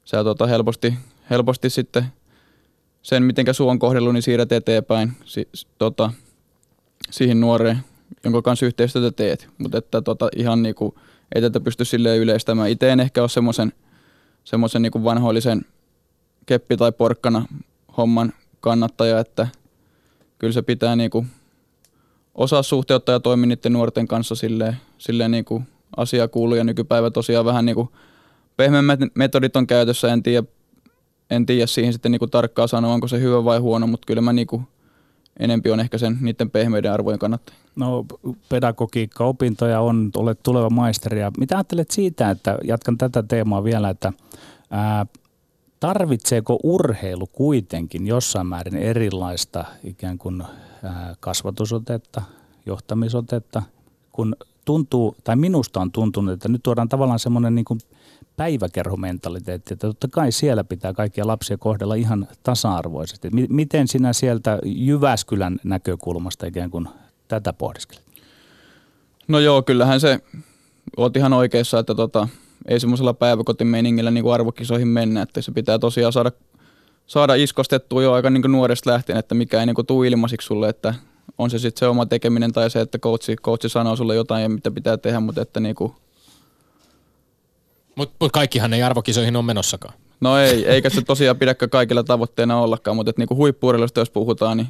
sä 0.04 0.24
tota 0.24 0.46
helposti, 0.46 0.94
helposti 1.30 1.70
sitten 1.70 2.06
sen, 3.02 3.22
miten 3.22 3.54
suu 3.54 3.68
on 3.68 3.78
kohdellut, 3.78 4.12
niin 4.12 4.22
siirrät 4.22 4.52
eteenpäin 4.52 5.12
si, 5.24 5.48
tota, 5.78 6.12
siihen 7.10 7.40
nuoreen, 7.40 7.78
jonka 8.24 8.42
kanssa 8.42 8.66
yhteistyötä 8.66 9.16
teet. 9.16 9.48
Mutta 9.58 9.78
että 9.78 10.02
tota, 10.02 10.28
ihan 10.36 10.62
niinku, 10.62 10.94
ei 11.34 11.42
tätä 11.42 11.60
pysty 11.60 11.84
silleen 11.84 12.20
yleistämään. 12.20 12.70
Itse 12.70 12.90
en 12.90 13.00
ehkä 13.00 13.20
ole 13.20 13.28
semmoisen– 13.28 13.72
semmoisen 14.44 14.82
niin 14.82 15.04
vanhoillisen 15.04 15.64
keppi- 16.46 16.76
tai 16.76 16.92
porkkana 16.92 17.46
homman 17.96 18.32
kannattaja, 18.60 19.18
että 19.18 19.48
kyllä 20.38 20.52
se 20.52 20.62
pitää 20.62 20.96
niin 20.96 21.10
kuin 21.10 21.26
osaa 22.34 22.62
suhteuttaa 22.62 23.12
ja 23.12 23.20
toimia 23.20 23.46
niiden 23.46 23.72
nuorten 23.72 24.08
kanssa 24.08 24.34
silleen, 24.34 24.76
silleen 24.98 25.44
kuin 25.44 25.64
asia 25.96 26.28
kuuluu 26.28 26.56
ja 26.56 26.64
nykypäivä 26.64 27.10
tosiaan 27.10 27.44
vähän 27.44 27.64
niin 27.66 27.74
kuin 27.74 27.88
pehmeämmät 28.56 29.00
metodit 29.14 29.56
on 29.56 29.66
käytössä, 29.66 30.12
en 30.12 30.22
tiedä, 30.22 30.46
en 31.32 31.46
tiedä 31.46 31.66
siihen 31.66 31.92
sitten 31.92 32.12
niin 32.12 32.18
kuin 32.18 32.30
tarkkaan 32.30 32.68
sanoa, 32.68 32.94
onko 32.94 33.08
se 33.08 33.20
hyvä 33.20 33.44
vai 33.44 33.58
huono, 33.58 33.86
mutta 33.86 34.06
kyllä 34.06 34.22
mä 34.22 34.32
niin 34.32 34.46
kuin 34.46 34.66
enempi 35.38 35.70
on 35.70 35.80
ehkä 35.80 35.98
sen 35.98 36.18
niiden 36.20 36.50
pehmeiden 36.50 36.92
arvojen 36.92 37.18
kannattaja. 37.18 37.58
No 37.76 38.06
pedagogiikka, 38.48 39.24
opintoja 39.24 39.80
on, 39.80 40.10
olet 40.16 40.42
tuleva 40.42 40.70
maisteri 40.70 41.20
ja 41.20 41.32
mitä 41.38 41.56
ajattelet 41.56 41.90
siitä, 41.90 42.30
että 42.30 42.58
jatkan 42.64 42.98
tätä 42.98 43.22
teemaa 43.22 43.64
vielä, 43.64 43.90
että 43.90 44.12
ää, 44.70 45.06
tarvitseeko 45.80 46.58
urheilu 46.62 47.26
kuitenkin 47.26 48.06
jossain 48.06 48.46
määrin 48.46 48.76
erilaista 48.76 49.64
ikään 49.84 50.18
kuin 50.18 50.42
ää, 50.82 51.14
kasvatusotetta, 51.20 52.22
johtamisotetta, 52.66 53.62
kun 54.12 54.36
tuntuu, 54.64 55.16
tai 55.24 55.36
minusta 55.36 55.80
on 55.80 55.92
tuntunut, 55.92 56.34
että 56.34 56.48
nyt 56.48 56.62
tuodaan 56.62 56.88
tavallaan 56.88 57.18
semmoinen 57.18 57.54
niin 57.54 57.64
päiväkerhomentaliteetti, 58.42 59.74
että 59.74 59.86
totta 59.86 60.08
kai 60.08 60.32
siellä 60.32 60.64
pitää 60.64 60.92
kaikkia 60.92 61.26
lapsia 61.26 61.58
kohdella 61.58 61.94
ihan 61.94 62.28
tasa-arvoisesti. 62.42 63.28
Miten 63.48 63.88
sinä 63.88 64.12
sieltä 64.12 64.58
Jyväskylän 64.64 65.60
näkökulmasta 65.64 66.46
ikään 66.46 66.70
kuin 66.70 66.88
tätä 67.28 67.52
pohdiskelet? 67.52 68.02
No 69.28 69.38
joo, 69.38 69.62
kyllähän 69.62 70.00
se, 70.00 70.20
oot 70.96 71.16
ihan 71.16 71.32
oikeassa, 71.32 71.78
että 71.78 71.94
tota, 71.94 72.28
ei 72.68 72.80
semmoisella 72.80 73.14
päiväkotimeiningillä 73.14 74.10
niin 74.10 74.32
arvokisoihin 74.32 74.88
mennä, 74.88 75.22
että 75.22 75.42
se 75.42 75.52
pitää 75.52 75.78
tosiaan 75.78 76.12
saada, 76.12 76.32
saada 77.06 77.34
iskostettua 77.34 78.02
jo 78.02 78.12
aika 78.12 78.30
niin 78.30 78.42
kuin 78.42 78.52
nuoresta 78.52 78.90
lähtien, 78.90 79.18
että 79.18 79.34
mikä 79.34 79.60
ei 79.60 79.66
niin 79.66 79.74
kuin 79.74 79.86
tule 79.86 80.08
ilmaisiksi 80.08 80.46
sulle, 80.46 80.68
että 80.68 80.94
on 81.38 81.50
se 81.50 81.58
sitten 81.58 81.78
se 81.78 81.86
oma 81.86 82.06
tekeminen 82.06 82.52
tai 82.52 82.70
se, 82.70 82.80
että 82.80 82.98
coachi, 82.98 83.36
coachi 83.36 83.68
sanoo 83.68 83.96
sulle 83.96 84.14
jotain 84.14 84.52
mitä 84.52 84.70
pitää 84.70 84.96
tehdä, 84.96 85.20
mutta 85.20 85.42
että 85.42 85.60
niin 85.60 85.74
kuin 85.74 85.92
Mutta 87.94 88.16
mut 88.20 88.32
kaikkihan 88.32 88.74
ei 88.74 88.82
arvokisoihin 88.82 89.36
ole 89.36 89.44
menossakaan. 89.44 89.94
No 90.20 90.38
ei, 90.38 90.66
eikä 90.66 90.90
se 90.90 91.02
tosiaan 91.02 91.36
pidäkään 91.36 91.70
kaikilla 91.70 92.04
tavoitteena 92.04 92.60
ollakaan, 92.60 92.96
mutta 92.96 93.12
niinku 93.16 93.36
huippuurilusta 93.36 94.00
jos 94.00 94.10
puhutaan, 94.10 94.56
niin 94.56 94.68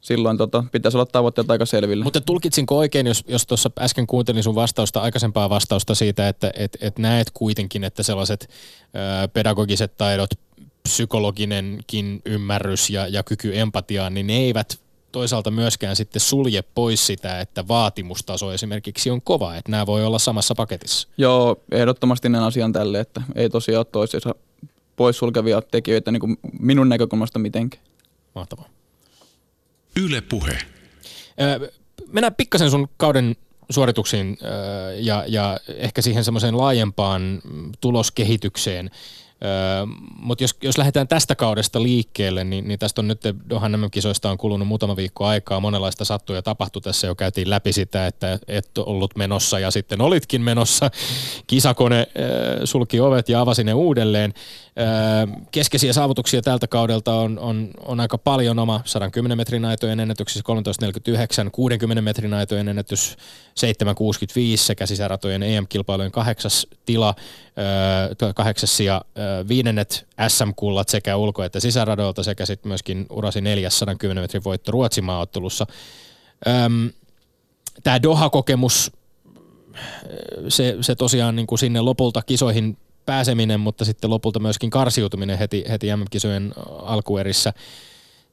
silloin 0.00 0.38
tota, 0.38 0.64
pitäisi 0.72 0.96
olla 0.96 1.06
tavoitteet 1.06 1.50
aika 1.50 1.66
selvillä. 1.66 2.04
Mutta 2.04 2.20
tulkitsinko 2.20 2.78
oikein, 2.78 3.06
jos, 3.06 3.24
jos 3.28 3.46
tuossa 3.46 3.70
äsken 3.78 4.06
kuuntelin 4.06 4.42
sun 4.42 4.54
vastausta, 4.54 5.00
aikaisempaa 5.00 5.50
vastausta 5.50 5.94
siitä, 5.94 6.28
että 6.28 6.52
et, 6.56 6.78
et 6.80 6.98
näet 6.98 7.30
kuitenkin, 7.34 7.84
että 7.84 8.02
sellaiset 8.02 8.50
ö, 9.24 9.28
pedagogiset 9.28 9.96
taidot, 9.96 10.30
psykologinenkin 10.82 12.22
ymmärrys 12.24 12.90
ja, 12.90 13.08
ja 13.08 13.22
kyky 13.22 13.58
empatiaan, 13.58 14.14
niin 14.14 14.26
ne 14.26 14.36
eivät 14.36 14.80
toisaalta 15.12 15.50
myöskään 15.50 15.96
sitten 15.96 16.20
sulje 16.20 16.62
pois 16.62 17.06
sitä, 17.06 17.40
että 17.40 17.68
vaatimustaso 17.68 18.52
esimerkiksi 18.52 19.10
on 19.10 19.22
kova, 19.22 19.56
että 19.56 19.70
nämä 19.70 19.86
voi 19.86 20.04
olla 20.04 20.18
samassa 20.18 20.54
paketissa. 20.54 21.08
Joo, 21.18 21.56
ehdottomasti 21.72 22.28
näen 22.28 22.44
asian 22.44 22.72
tälle, 22.72 23.00
että 23.00 23.22
ei 23.34 23.50
tosiaan 23.50 23.78
ole 23.78 23.86
toisiinsa 23.92 24.34
poissulkevia 24.96 25.62
tekijöitä 25.62 26.10
niin 26.10 26.20
kuin 26.20 26.36
minun 26.60 26.88
näkökulmasta 26.88 27.38
mitenkään. 27.38 27.84
Mahtavaa. 28.34 28.68
Yle 29.96 30.20
Puhe. 30.20 30.58
Mennään 32.12 32.34
pikkasen 32.34 32.70
sun 32.70 32.88
kauden 32.96 33.36
suorituksiin 33.70 34.38
ja, 34.96 35.24
ja 35.28 35.60
ehkä 35.68 36.02
siihen 36.02 36.24
semmoiseen 36.24 36.56
laajempaan 36.56 37.42
tuloskehitykseen. 37.80 38.90
Mutta 40.16 40.44
jos, 40.44 40.56
jos 40.62 40.78
lähdetään 40.78 41.08
tästä 41.08 41.34
kaudesta 41.34 41.82
liikkeelle, 41.82 42.44
niin, 42.44 42.68
niin 42.68 42.78
tästä 42.78 43.00
on 43.00 43.08
nyt 43.08 43.20
Dohan 43.50 43.88
kisoista 43.90 44.30
on 44.30 44.38
kulunut 44.38 44.68
muutama 44.68 44.96
viikko 44.96 45.26
aikaa. 45.26 45.60
Monenlaista 45.60 46.04
sattuu 46.04 46.36
ja 46.36 46.42
tapahtui 46.42 46.82
tässä 46.82 47.06
jo. 47.06 47.14
Käytiin 47.14 47.50
läpi 47.50 47.72
sitä, 47.72 48.06
että 48.06 48.38
et 48.48 48.78
ollut 48.78 49.16
menossa 49.16 49.58
ja 49.58 49.70
sitten 49.70 50.00
olitkin 50.00 50.42
menossa. 50.42 50.90
Kisakone 51.46 51.98
äh, 51.98 52.06
sulki 52.64 53.00
ovet 53.00 53.28
ja 53.28 53.40
avasi 53.40 53.64
ne 53.64 53.74
uudelleen. 53.74 54.34
Äh, 54.78 55.46
keskeisiä 55.50 55.92
saavutuksia 55.92 56.42
tältä 56.42 56.66
kaudelta 56.66 57.14
on, 57.14 57.38
on, 57.38 57.70
on 57.84 58.00
aika 58.00 58.18
paljon 58.18 58.58
oma 58.58 58.80
110 58.84 59.38
metrin 59.38 59.64
aitojen 59.64 60.00
ennätyksessä 60.00 60.44
13.49, 61.44 61.50
60 61.52 62.02
metrin 62.02 62.34
aitojen 62.34 62.68
ennätys 62.68 63.16
7.65 63.60 64.56
sekä 64.56 64.86
sisäratojen 64.86 65.42
EM-kilpailujen 65.42 66.12
kahdeksas 66.12 66.66
tila, 66.86 67.14
äh, 68.28 68.34
kahdeksas 68.34 68.76
sija, 68.76 68.94
äh, 69.18 69.29
viidennet 69.48 70.06
SM-kullat 70.28 70.88
sekä 70.88 71.16
ulko- 71.16 71.42
että 71.42 71.60
sisäradoilta 71.60 72.22
sekä 72.22 72.46
sitten 72.46 72.68
myöskin 72.70 73.06
urasi 73.10 73.40
410 73.40 74.22
metrin 74.22 74.44
voitto 74.44 74.72
Ruotsin 74.72 75.04
maaottelussa. 75.04 75.66
Tämä 77.82 78.02
Doha-kokemus, 78.02 78.92
se, 80.48 80.76
se 80.80 80.94
tosiaan 80.94 81.36
niin 81.36 81.46
kuin 81.46 81.58
sinne 81.58 81.80
lopulta 81.80 82.22
kisoihin 82.22 82.76
pääseminen, 83.06 83.60
mutta 83.60 83.84
sitten 83.84 84.10
lopulta 84.10 84.38
myöskin 84.38 84.70
karsiutuminen 84.70 85.38
heti, 85.38 85.64
heti 85.68 85.96
MM-kisojen 85.96 86.52
alkuerissä. 86.82 87.52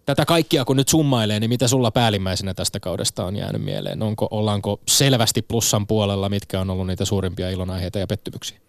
Tätä 0.06 0.26
kaikkia 0.26 0.66
kun 0.66 0.78
nyt 0.78 0.88
summailee, 0.88 1.40
niin 1.40 1.50
mitä 1.50 1.68
sulla 1.68 1.92
päällimmäisenä 1.92 2.54
tästä 2.54 2.80
kaudesta 2.80 3.26
on 3.26 3.36
jäänyt 3.36 3.62
mieleen? 3.62 4.04
Onko, 4.04 4.28
ollaanko 4.32 4.80
selvästi 4.88 5.42
plussan 5.42 5.88
puolella, 5.88 6.30
mitkä 6.30 6.62
on 6.62 6.70
ollut 6.70 6.88
niitä 6.88 7.06
suurimpia 7.06 7.50
ilonaiheita 7.50 8.00
ja 8.00 8.08
pettymyksiä? 8.08 8.60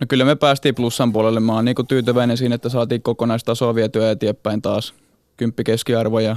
No 0.00 0.06
kyllä 0.08 0.24
me 0.24 0.34
päästiin 0.34 0.74
plussan 0.74 1.12
puolelle. 1.12 1.40
Mä 1.40 1.52
oon 1.52 1.64
niinku 1.64 1.84
tyytyväinen 1.84 2.36
siinä, 2.36 2.54
että 2.54 2.68
saatiin 2.68 3.02
kokonaistasoa 3.02 3.74
vietyä 3.74 4.10
eteenpäin 4.10 4.62
taas. 4.62 4.94
Kymppi 5.36 5.64
keskiarvo 5.64 6.20
ja, 6.20 6.36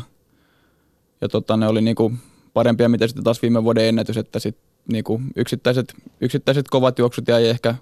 ja 1.22 1.30
tota, 1.30 1.58
ne 1.58 1.68
oli 1.68 1.82
niinku 1.82 2.14
parempia, 2.54 2.90
mitä 2.90 3.08
sitten 3.08 3.24
taas 3.24 3.42
viime 3.42 3.64
vuoden 3.64 3.86
ennätys, 3.86 4.18
että 4.18 4.40
sit 4.40 4.58
niinku 4.92 5.22
yksittäiset, 5.36 5.94
yksittäiset 6.22 6.70
kovat 6.70 7.00
juoksut 7.00 7.28
jäi 7.28 7.48
ehkä 7.48 7.76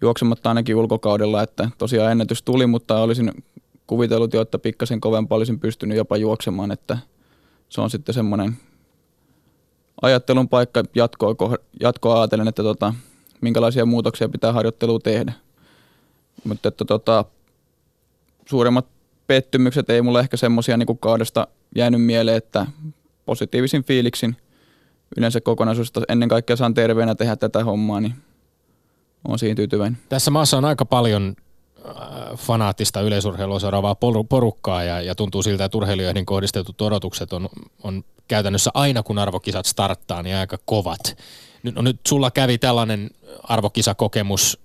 juoksematta 0.00 0.48
ainakin 0.48 0.76
ulkokaudella, 0.76 1.42
että 1.42 1.70
tosiaan 1.78 2.12
ennätys 2.12 2.42
tuli, 2.42 2.66
mutta 2.66 3.02
olisin 3.02 3.32
kuvitellut 3.86 4.34
jo, 4.34 4.40
että 4.40 4.58
pikkasen 4.58 5.00
kovempaa 5.00 5.36
olisin 5.36 5.60
pystynyt 5.60 5.96
jopa 5.96 6.16
juoksemaan, 6.16 6.72
että 6.72 6.98
se 7.68 7.80
on 7.80 7.90
sitten 7.90 8.14
semmoinen 8.14 8.56
ajattelun 10.02 10.48
paikka 10.48 10.82
jatkoa, 10.94 11.56
jatkoa 11.80 12.20
ajatellen, 12.20 12.48
että 12.48 12.62
tota, 12.62 12.94
minkälaisia 13.42 13.86
muutoksia 13.86 14.28
pitää 14.28 14.52
harjoittelua 14.52 14.98
tehdä. 14.98 15.32
Mutta 16.44 16.68
että 16.68 16.84
tota, 16.84 17.24
suuremmat 18.46 18.86
pettymykset 19.26 19.90
ei 19.90 20.02
mulle 20.02 20.20
ehkä 20.20 20.36
semmoisia 20.36 20.76
niin 20.76 20.98
kaudesta 21.00 21.46
jäänyt 21.76 22.02
mieleen, 22.02 22.36
että 22.36 22.66
positiivisin 23.26 23.84
fiiliksin 23.84 24.36
yleensä 25.16 25.40
kokonaisuudesta 25.40 26.00
ennen 26.08 26.28
kaikkea 26.28 26.56
saan 26.56 26.74
terveenä 26.74 27.14
tehdä 27.14 27.36
tätä 27.36 27.64
hommaa, 27.64 28.00
niin 28.00 28.14
on 29.28 29.38
siinä 29.38 29.54
tyytyväinen. 29.54 29.98
Tässä 30.08 30.30
maassa 30.30 30.58
on 30.58 30.64
aika 30.64 30.84
paljon 30.84 31.36
äh, 31.86 32.38
fanaattista 32.38 33.00
yleisurheilua 33.00 33.58
seuraavaa 33.58 33.96
porukkaa 34.28 34.84
ja, 34.84 35.00
ja 35.00 35.14
tuntuu 35.14 35.42
siltä, 35.42 35.64
että 35.64 35.78
urheilijoihin 35.78 36.26
kohdistetut 36.26 36.80
odotukset 36.80 37.32
on, 37.32 37.48
on 37.82 38.04
käytännössä 38.32 38.70
aina 38.74 39.02
kun 39.02 39.18
arvokisat 39.18 39.66
starttaa, 39.66 40.22
niin 40.22 40.36
aika 40.36 40.58
kovat. 40.64 41.16
Nyt, 41.62 41.74
no 41.74 41.82
nyt 41.82 42.00
sulla 42.08 42.30
kävi 42.30 42.58
tällainen 42.58 43.10
arvokisakokemus, 43.42 44.58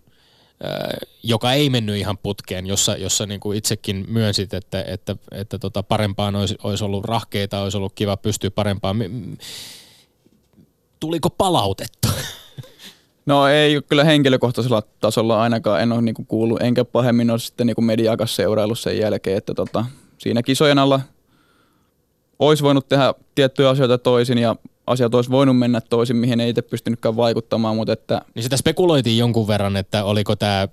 joka 1.23 1.53
ei 1.53 1.69
mennyt 1.69 1.97
ihan 1.97 2.17
putkeen, 2.17 2.67
jossa, 2.67 2.95
jossa 2.95 3.25
niin 3.25 3.39
kuin 3.39 3.57
itsekin 3.57 4.05
myönsit, 4.07 4.53
että, 4.53 4.83
että, 4.87 5.15
että 5.31 5.59
tota 5.59 5.83
parempaan 5.83 6.35
olisi, 6.35 6.55
olisi 6.63 6.83
ollut 6.83 7.05
rahkeita, 7.05 7.61
olisi 7.61 7.77
ollut 7.77 7.93
kiva 7.95 8.17
pystyä 8.17 8.51
parempaan. 8.51 8.97
Tuliko 10.99 11.29
palautetta? 11.29 12.07
No 13.25 13.47
ei 13.47 13.81
kyllä 13.89 14.03
henkilökohtaisella 14.03 14.83
tasolla 14.99 15.41
ainakaan 15.41 15.81
en 15.81 15.91
ole 15.91 16.01
niinku 16.01 16.25
kuullut, 16.25 16.61
enkä 16.61 16.85
pahemmin 16.85 17.31
ole 17.31 17.39
sitten 17.39 17.67
niinku 17.67 17.81
mediakas 17.81 18.35
seuraillut 18.35 18.79
sen 18.79 18.97
jälkeen, 18.97 19.37
että 19.37 19.53
tota, 19.53 19.85
siinä 20.17 20.43
kisojen 20.43 20.79
alla 20.79 20.99
olisi 22.39 22.63
voinut 22.63 22.89
tehdä 22.89 23.13
tiettyjä 23.35 23.69
asioita 23.69 23.97
toisin 23.97 24.37
ja 24.37 24.55
asiat 24.87 25.15
olisi 25.15 25.29
voinut 25.29 25.57
mennä 25.57 25.81
toisin, 25.81 26.15
mihin 26.15 26.39
ei 26.39 26.49
itse 26.49 26.61
pystynytkään 26.61 27.15
vaikuttamaan. 27.15 27.75
Mutta 27.75 27.93
että... 27.93 28.21
Niin 28.35 28.43
sitä 28.43 28.57
spekuloitiin 28.57 29.17
jonkun 29.17 29.47
verran, 29.47 29.77
että 29.77 30.03
oliko 30.03 30.35
tämä 30.35 30.67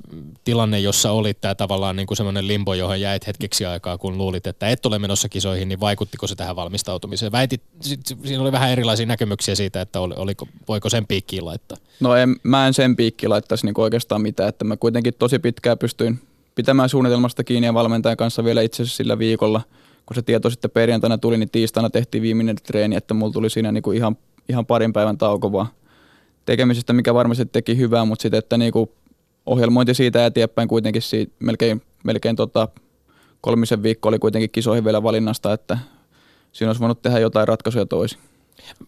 tilanne, 0.44 0.80
jossa 0.80 1.10
oli 1.10 1.34
tämä 1.34 1.54
tavallaan 1.54 1.96
niin 1.96 2.06
kuin 2.06 2.16
semmoinen 2.16 2.48
limbo, 2.48 2.74
johon 2.74 3.00
jäit 3.00 3.26
hetkeksi 3.26 3.66
aikaa, 3.66 3.98
kun 3.98 4.18
luulit, 4.18 4.46
että 4.46 4.68
et 4.68 4.86
ole 4.86 4.98
menossa 4.98 5.28
kisoihin, 5.28 5.68
niin 5.68 5.80
vaikuttiko 5.80 6.26
se 6.26 6.34
tähän 6.34 6.56
valmistautumiseen? 6.56 7.32
Väitit, 7.32 7.62
siinä 8.24 8.42
oli 8.42 8.52
vähän 8.52 8.70
erilaisia 8.70 9.06
näkemyksiä 9.06 9.54
siitä, 9.54 9.80
että 9.80 10.00
oliko, 10.00 10.48
voiko 10.68 10.90
sen 10.90 11.06
piikkiin 11.06 11.44
laittaa? 11.44 11.78
No 12.00 12.16
en, 12.16 12.36
mä 12.42 12.66
en 12.66 12.74
sen 12.74 12.96
piikkiin 12.96 13.30
laittaisi 13.30 13.66
niin 13.66 13.80
oikeastaan 13.80 14.22
mitään, 14.22 14.48
että 14.48 14.64
mä 14.64 14.76
kuitenkin 14.76 15.14
tosi 15.18 15.38
pitkään 15.38 15.78
pystyin 15.78 16.20
pitämään 16.54 16.88
suunnitelmasta 16.88 17.44
kiinni 17.44 17.66
ja 17.66 17.74
valmentajan 17.74 18.16
kanssa 18.16 18.44
vielä 18.44 18.62
itse 18.62 18.82
asiassa 18.82 18.96
sillä 18.96 19.18
viikolla– 19.18 19.60
kun 20.06 20.14
se 20.14 20.22
tieto 20.22 20.50
sitten 20.50 20.70
perjantaina 20.70 21.18
tuli, 21.18 21.38
niin 21.38 21.50
tiistaina 21.50 21.90
tehtiin 21.90 22.22
viimeinen 22.22 22.56
treeni, 22.56 22.96
että 22.96 23.14
mulla 23.14 23.32
tuli 23.32 23.50
siinä 23.50 23.72
niinku 23.72 23.92
ihan, 23.92 24.16
ihan 24.48 24.66
parin 24.66 24.92
päivän 24.92 25.18
tauko 25.18 25.52
vaan 25.52 25.66
tekemisestä, 26.46 26.92
mikä 26.92 27.14
varmasti 27.14 27.46
teki 27.46 27.76
hyvää, 27.76 28.04
mutta 28.04 28.22
sitten, 28.22 28.38
että 28.38 28.58
niinku 28.58 28.92
ohjelmointi 29.46 29.94
siitä 29.94 30.26
eteenpäin 30.26 30.68
kuitenkin 30.68 31.02
siitä, 31.02 31.32
melkein, 31.38 31.82
melkein 32.04 32.36
tota, 32.36 32.68
kolmisen 33.40 33.82
viikko 33.82 34.08
oli 34.08 34.18
kuitenkin 34.18 34.50
kisoihin 34.50 34.84
vielä 34.84 35.02
valinnasta, 35.02 35.52
että 35.52 35.78
siinä 36.52 36.68
olisi 36.68 36.80
voinut 36.80 37.02
tehdä 37.02 37.18
jotain 37.18 37.48
ratkaisuja 37.48 37.86
toisin. 37.86 38.18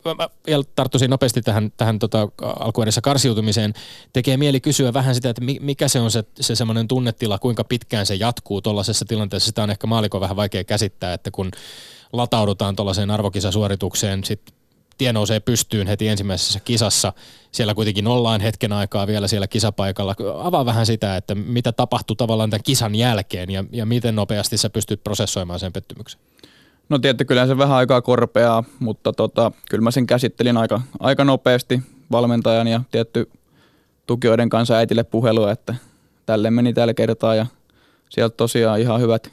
Mä 0.04 0.28
vielä 0.46 0.64
tarttuisin 0.74 1.10
nopeasti 1.10 1.42
tähän, 1.42 1.72
tähän 1.76 1.98
tota 1.98 2.28
alkuedessä 2.60 3.00
karsiutumiseen. 3.00 3.74
Tekee 4.12 4.36
mieli 4.36 4.60
kysyä 4.60 4.92
vähän 4.92 5.14
sitä, 5.14 5.30
että 5.30 5.42
mikä 5.60 5.88
se 5.88 6.00
on 6.00 6.10
se, 6.10 6.24
se 6.40 6.54
semmoinen 6.54 6.88
tunnetila, 6.88 7.38
kuinka 7.38 7.64
pitkään 7.64 8.06
se 8.06 8.14
jatkuu 8.14 8.62
tuollaisessa 8.62 9.04
tilanteessa. 9.04 9.46
Sitä 9.46 9.62
on 9.62 9.70
ehkä 9.70 9.86
maaliko 9.86 10.20
vähän 10.20 10.36
vaikea 10.36 10.64
käsittää, 10.64 11.12
että 11.12 11.30
kun 11.30 11.50
lataudutaan 12.12 12.76
tuollaiseen 12.76 13.10
arvokisasuoritukseen, 13.10 14.24
sitten 14.24 14.54
tie 14.98 15.12
nousee 15.12 15.40
pystyyn 15.40 15.86
heti 15.86 16.08
ensimmäisessä 16.08 16.60
kisassa. 16.60 17.12
Siellä 17.52 17.74
kuitenkin 17.74 18.06
ollaan 18.06 18.40
hetken 18.40 18.72
aikaa 18.72 19.06
vielä 19.06 19.28
siellä 19.28 19.46
kisapaikalla. 19.46 20.14
Avaa 20.42 20.66
vähän 20.66 20.86
sitä, 20.86 21.16
että 21.16 21.34
mitä 21.34 21.72
tapahtuu 21.72 22.16
tavallaan 22.16 22.50
tämän 22.50 22.64
kisan 22.64 22.94
jälkeen 22.94 23.50
ja, 23.50 23.64
ja 23.72 23.86
miten 23.86 24.16
nopeasti 24.16 24.56
sä 24.56 24.70
pystyt 24.70 25.04
prosessoimaan 25.04 25.60
sen 25.60 25.72
pettymyksen. 25.72 26.20
No 26.88 26.98
tietty 26.98 27.24
kyllä 27.24 27.46
se 27.46 27.58
vähän 27.58 27.76
aikaa 27.76 28.02
korpeaa, 28.02 28.64
mutta 28.78 29.12
tota, 29.12 29.52
kyllä 29.70 29.82
mä 29.82 29.90
sen 29.90 30.06
käsittelin 30.06 30.56
aika, 30.56 30.80
aika 31.00 31.24
nopeasti 31.24 31.82
valmentajan 32.10 32.68
ja 32.68 32.80
tietty 32.90 33.30
tukijoiden 34.06 34.48
kanssa 34.48 34.76
äitille 34.76 35.04
puhelua, 35.04 35.52
että 35.52 35.74
tälle 36.26 36.50
meni 36.50 36.72
tällä 36.72 36.94
kertaa 36.94 37.34
ja 37.34 37.46
sieltä 38.08 38.36
tosiaan 38.36 38.80
ihan 38.80 39.00
hyvät, 39.00 39.30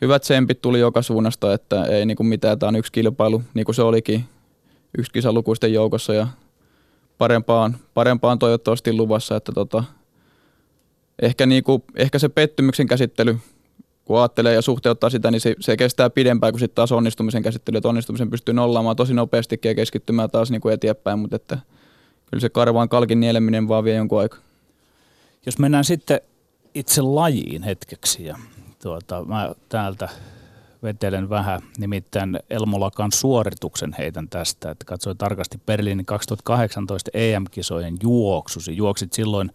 hyvät 0.00 0.24
sempit 0.24 0.62
tuli 0.62 0.80
joka 0.80 1.02
suunnasta, 1.02 1.54
että 1.54 1.84
ei 1.84 2.06
niinku 2.06 2.22
mitään, 2.22 2.58
tämä 2.58 2.68
on 2.68 2.76
yksi 2.76 2.92
kilpailu, 2.92 3.42
niin 3.54 3.64
kuin 3.64 3.74
se 3.74 3.82
olikin, 3.82 4.24
yksi 4.98 5.12
kisa 5.12 5.32
lukuisten 5.32 5.72
joukossa 5.72 6.14
ja 6.14 6.26
parempaan, 7.18 7.76
parempaan 7.94 8.38
toivottavasti 8.38 8.92
luvassa, 8.92 9.36
että 9.36 9.52
tota, 9.52 9.84
ehkä, 11.22 11.46
niinku, 11.46 11.84
ehkä 11.96 12.18
se 12.18 12.28
pettymyksen 12.28 12.86
käsittely, 12.86 13.38
kun 14.12 14.20
ajattelee 14.20 14.54
ja 14.54 14.62
suhteuttaa 14.62 15.10
sitä, 15.10 15.30
niin 15.30 15.40
se, 15.40 15.54
se 15.60 15.76
kestää 15.76 16.10
pidempään 16.10 16.52
kuin 16.52 16.60
sitten 16.60 16.74
taas 16.74 16.92
onnistumisen 16.92 17.42
käsittely, 17.42 17.76
että 17.76 17.88
onnistumisen 17.88 18.30
pystyy 18.30 18.54
nollaamaan 18.54 18.96
tosi 18.96 19.14
nopeasti 19.14 19.60
ja 19.64 19.74
keskittymään 19.74 20.30
taas 20.30 20.50
niinku 20.50 20.68
eteenpäin, 20.68 21.18
mutta 21.18 21.36
että 21.36 21.58
kyllä 22.30 22.40
se 22.40 22.48
karvaan 22.48 22.88
kalkin 22.88 23.20
nieleminen 23.20 23.68
vaan 23.68 23.84
vie 23.84 23.94
jonkun 23.94 24.20
aikaa. 24.20 24.38
Jos 25.46 25.58
mennään 25.58 25.84
sitten 25.84 26.20
itse 26.74 27.02
lajiin 27.02 27.62
hetkeksi 27.62 28.24
ja 28.24 28.38
tuota, 28.82 29.24
mä 29.24 29.54
täältä 29.68 30.08
vetelen 30.82 31.30
vähän, 31.30 31.60
nimittäin 31.78 32.38
Elmolakan 32.50 33.12
suorituksen 33.12 33.94
heitän 33.98 34.28
tästä, 34.28 34.70
että 34.70 34.84
katsoin 34.84 35.18
tarkasti 35.18 35.60
Berliinin 35.66 36.06
2018 36.06 37.10
EM-kisojen 37.14 37.96
juoksusi. 38.02 38.76
Juoksit 38.76 39.12
silloin 39.12 39.52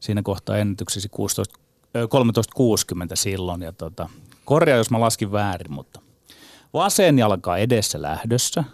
siinä 0.00 0.22
kohtaa 0.22 0.56
ennätyksesi 0.56 1.08
16, 1.08 1.54
13.60 1.98 3.10
silloin 3.14 3.62
ja 3.62 3.72
tota, 3.72 4.08
korjaa 4.44 4.78
jos 4.78 4.90
mä 4.90 5.00
laskin 5.00 5.32
väärin, 5.32 5.72
mutta 5.72 6.00
vasen 6.74 7.18
jalka 7.18 7.56
edessä 7.56 8.02
lähdössä, 8.02 8.64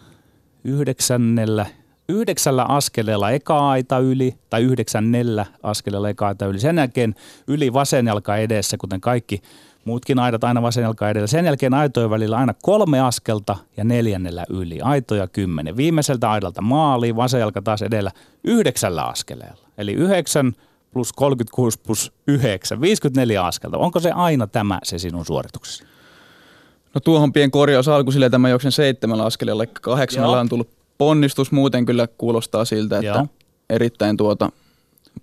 yhdeksännellä, 0.65 1.67
yhdeksällä 2.09 2.65
askeleella 2.65 3.31
eka 3.31 3.71
aita 3.71 3.99
yli 3.99 4.35
tai 4.51 4.63
yhdeksännellä 4.63 5.47
askeleella 5.63 6.09
eka 6.09 6.27
aita 6.27 6.47
yli. 6.47 6.61
Sen 6.61 6.77
jälkeen 6.77 7.15
yli 7.47 7.73
vasen 7.73 8.07
jalka 8.07 8.37
edessä, 8.37 8.77
kuten 8.77 9.01
kaikki 9.01 9.43
muutkin 9.85 10.19
aidat 10.19 10.45
aina 10.45 10.63
vasen 10.63 10.83
jalka 10.83 11.11
edellä. 11.11 11.27
Sen 11.27 11.45
jälkeen 11.45 11.75
aitojen 11.75 12.11
välillä 12.11 12.37
aina 12.37 12.55
kolme 12.63 13.01
askelta 13.01 13.57
ja 13.77 13.85
neljännellä 13.85 14.45
yli. 14.49 14.81
Aitoja 14.81 15.27
kymmenen. 15.27 15.77
Viimeiseltä 15.77 16.31
aidalta 16.31 16.63
maaliin, 16.63 17.17
vasen 17.17 17.41
jalka 17.41 17.63
taas 17.63 17.83
edellä 17.83 18.11
yhdeksällä 18.45 19.05
askeleella. 19.05 19.69
Eli 19.79 19.93
yhdeksän 19.93 20.53
plus 20.93 21.13
36 21.13 21.79
plus 21.87 22.13
9, 22.27 22.81
54 22.81 23.45
askelta. 23.45 23.79
Onko 23.79 24.01
se 24.01 24.11
aina 24.11 24.47
tämä 24.47 24.79
se 24.83 24.99
sinun 24.99 25.27
suorituksesi? 25.27 25.85
No 26.95 27.01
tuohon 27.01 27.33
pien 27.33 27.51
korjaus 27.51 27.89
alku 27.89 28.13
silleen, 28.13 28.27
että 28.27 28.39
mä 28.39 28.49
juoksen 28.49 28.73
seitsemällä 28.73 29.25
askeleella, 29.25 29.63
eli 29.63 29.73
kahdeksannella 29.81 30.41
on 30.41 30.49
tullut 30.49 30.71
ponnistus. 30.99 31.53
Muuten 31.53 31.87
kyllä 31.87 32.07
kuulostaa 32.07 32.65
siltä, 32.65 32.97
että 32.97 33.07
Joo. 33.07 33.27
erittäin 33.71 34.17
tuota 34.17 34.53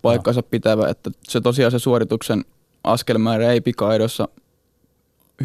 paikkansa 0.02 0.40
Joo. 0.40 0.48
pitävä, 0.52 0.90
että 0.90 1.12
se 1.24 1.42
tosiaan 1.42 1.72
se 1.72 1.80
suorituksen 1.80 2.46
askelmäärä 2.84 3.52
ei 3.52 3.62
pikaidossa 3.62 4.28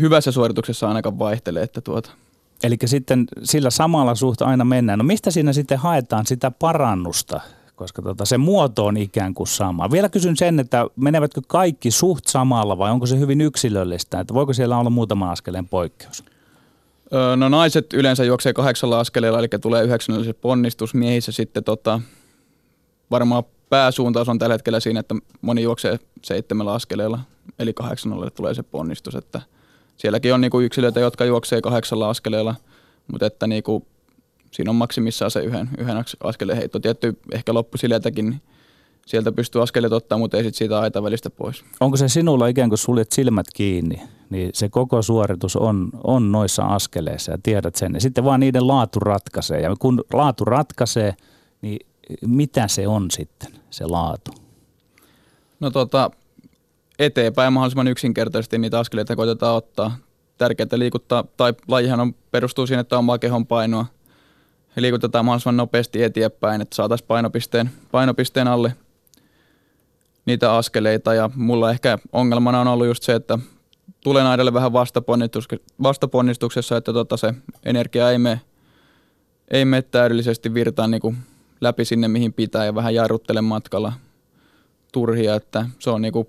hyvässä 0.00 0.32
suorituksessa 0.32 0.88
ainakaan 0.88 1.18
vaihtelee. 1.18 1.62
Että 1.62 1.80
tuota. 1.80 2.10
Eli 2.62 2.76
sitten 2.84 3.24
sillä 3.42 3.70
samalla 3.70 4.14
suhta 4.14 4.44
aina 4.44 4.64
mennään. 4.64 4.98
No 4.98 5.04
mistä 5.04 5.30
siinä 5.30 5.52
sitten 5.52 5.78
haetaan 5.78 6.26
sitä 6.26 6.50
parannusta? 6.50 7.40
Koska 7.80 8.02
tota, 8.02 8.24
se 8.24 8.38
muoto 8.38 8.86
on 8.86 8.96
ikään 8.96 9.34
kuin 9.34 9.46
sama. 9.46 9.90
Vielä 9.90 10.08
kysyn 10.08 10.36
sen, 10.36 10.60
että 10.60 10.86
menevätkö 10.96 11.40
kaikki 11.46 11.90
suht 11.90 12.26
samalla 12.26 12.78
vai 12.78 12.90
onko 12.90 13.06
se 13.06 13.18
hyvin 13.18 13.40
yksilöllistä? 13.40 14.20
Että 14.20 14.34
voiko 14.34 14.52
siellä 14.52 14.78
olla 14.78 14.90
muutama 14.90 15.30
askeleen 15.30 15.68
poikkeus? 15.68 16.24
No 17.36 17.48
naiset 17.48 17.92
yleensä 17.92 18.24
juoksee 18.24 18.52
kahdeksalla 18.52 19.00
askeleella, 19.00 19.38
eli 19.38 19.48
tulee 19.60 19.84
yhdeksännellä 19.84 20.34
ponnistus. 20.34 20.94
Miehissä 20.94 21.32
sitten 21.32 21.64
tota, 21.64 22.00
varmaan 23.10 23.44
pääsuuntaus 23.68 24.28
on 24.28 24.38
tällä 24.38 24.54
hetkellä 24.54 24.80
siinä, 24.80 25.00
että 25.00 25.14
moni 25.40 25.62
juoksee 25.62 25.98
seitsemällä 26.22 26.72
askeleella, 26.72 27.20
eli 27.58 27.72
kahdeksannalle 27.72 28.30
tulee 28.30 28.54
se 28.54 28.62
ponnistus. 28.62 29.14
Että– 29.14 29.40
sielläkin 30.00 30.34
on 30.34 30.40
niinku 30.40 30.60
yksilöitä, 30.60 31.00
jotka 31.00 31.24
juoksee 31.24 31.60
kahdeksalla 31.60 32.10
askeleella, 32.10 32.54
mutta 33.12 33.26
että 33.26 33.46
niinku, 33.46 33.86
siinä 34.50 34.70
on 34.70 34.76
maksimissaan 34.76 35.30
se 35.30 35.40
yhden, 35.40 35.68
yhden 35.78 36.04
askeleen 36.24 36.58
heitto. 36.58 36.80
Tietty 36.80 37.18
ehkä 37.32 37.54
loppusiljeltäkin 37.54 38.30
niin 38.30 38.42
sieltä 39.06 39.32
pystyy 39.32 39.62
askeleet 39.62 39.92
ottaa, 39.92 40.18
mutta 40.18 40.36
ei 40.36 40.44
sit 40.44 40.54
siitä 40.54 40.80
aita 40.80 41.02
välistä 41.02 41.30
pois. 41.30 41.64
Onko 41.80 41.96
se 41.96 42.08
sinulla 42.08 42.46
ikään 42.46 42.68
kuin 42.68 42.78
suljet 42.78 43.12
silmät 43.12 43.46
kiinni, 43.54 44.02
niin 44.30 44.50
se 44.54 44.68
koko 44.68 45.02
suoritus 45.02 45.56
on, 45.56 45.90
on 46.04 46.32
noissa 46.32 46.62
askeleissa 46.62 47.32
ja 47.32 47.38
tiedät 47.42 47.76
sen. 47.76 47.94
Ja 47.94 48.00
sitten 48.00 48.24
vaan 48.24 48.40
niiden 48.40 48.66
laatu 48.66 49.00
ratkaisee. 49.00 49.60
Ja 49.60 49.76
kun 49.78 50.04
laatu 50.12 50.44
ratkaisee, 50.44 51.14
niin 51.62 51.86
mitä 52.26 52.68
se 52.68 52.88
on 52.88 53.10
sitten, 53.10 53.50
se 53.70 53.86
laatu? 53.86 54.30
No 55.60 55.70
tota, 55.70 56.10
eteenpäin 56.98 57.52
mahdollisimman 57.52 57.88
yksinkertaisesti 57.88 58.58
niitä 58.58 58.78
askeleita 58.78 59.16
koitetaan 59.16 59.56
ottaa. 59.56 59.96
Tärkeää 60.38 60.68
liikuttaa, 60.74 61.24
tai 61.36 61.54
lajihan 61.68 62.00
on, 62.00 62.14
perustuu 62.30 62.66
siihen, 62.66 62.80
että 62.80 62.96
on 62.96 62.98
omaa 62.98 63.18
kehon 63.18 63.46
painoa. 63.46 63.86
Ja 64.80 64.82
liikutetaan 64.82 65.24
mahdollisimman 65.24 65.56
nopeasti 65.56 66.02
eteenpäin, 66.02 66.60
että 66.60 66.76
saataisiin 66.76 67.06
painopisteen, 67.06 67.70
painopisteen 67.92 68.48
alle 68.48 68.74
niitä 70.26 70.54
askeleita. 70.54 71.14
Ja 71.14 71.30
mulla 71.34 71.70
ehkä 71.70 71.98
ongelmana 72.12 72.60
on 72.60 72.68
ollut 72.68 72.86
just 72.86 73.02
se, 73.02 73.14
että 73.14 73.38
tulen 74.04 74.26
aidalle 74.26 74.54
vähän 74.54 74.72
vastaponnistuksessa, 75.82 76.76
että 76.76 76.92
tota 76.92 77.16
se 77.16 77.34
energia 77.64 78.10
ei 78.10 78.18
mene, 78.18 78.40
ei 79.50 79.64
mene 79.64 79.82
täydellisesti 79.82 80.54
virtaan 80.54 80.90
niin 80.90 81.00
kuin 81.00 81.16
läpi 81.60 81.84
sinne, 81.84 82.08
mihin 82.08 82.32
pitää 82.32 82.64
ja 82.64 82.74
vähän 82.74 82.94
jarruttele 82.94 83.40
matkalla 83.40 83.92
turhia, 84.92 85.34
että 85.34 85.66
se 85.78 85.90
on 85.90 86.02
niin 86.02 86.12
kuin 86.12 86.28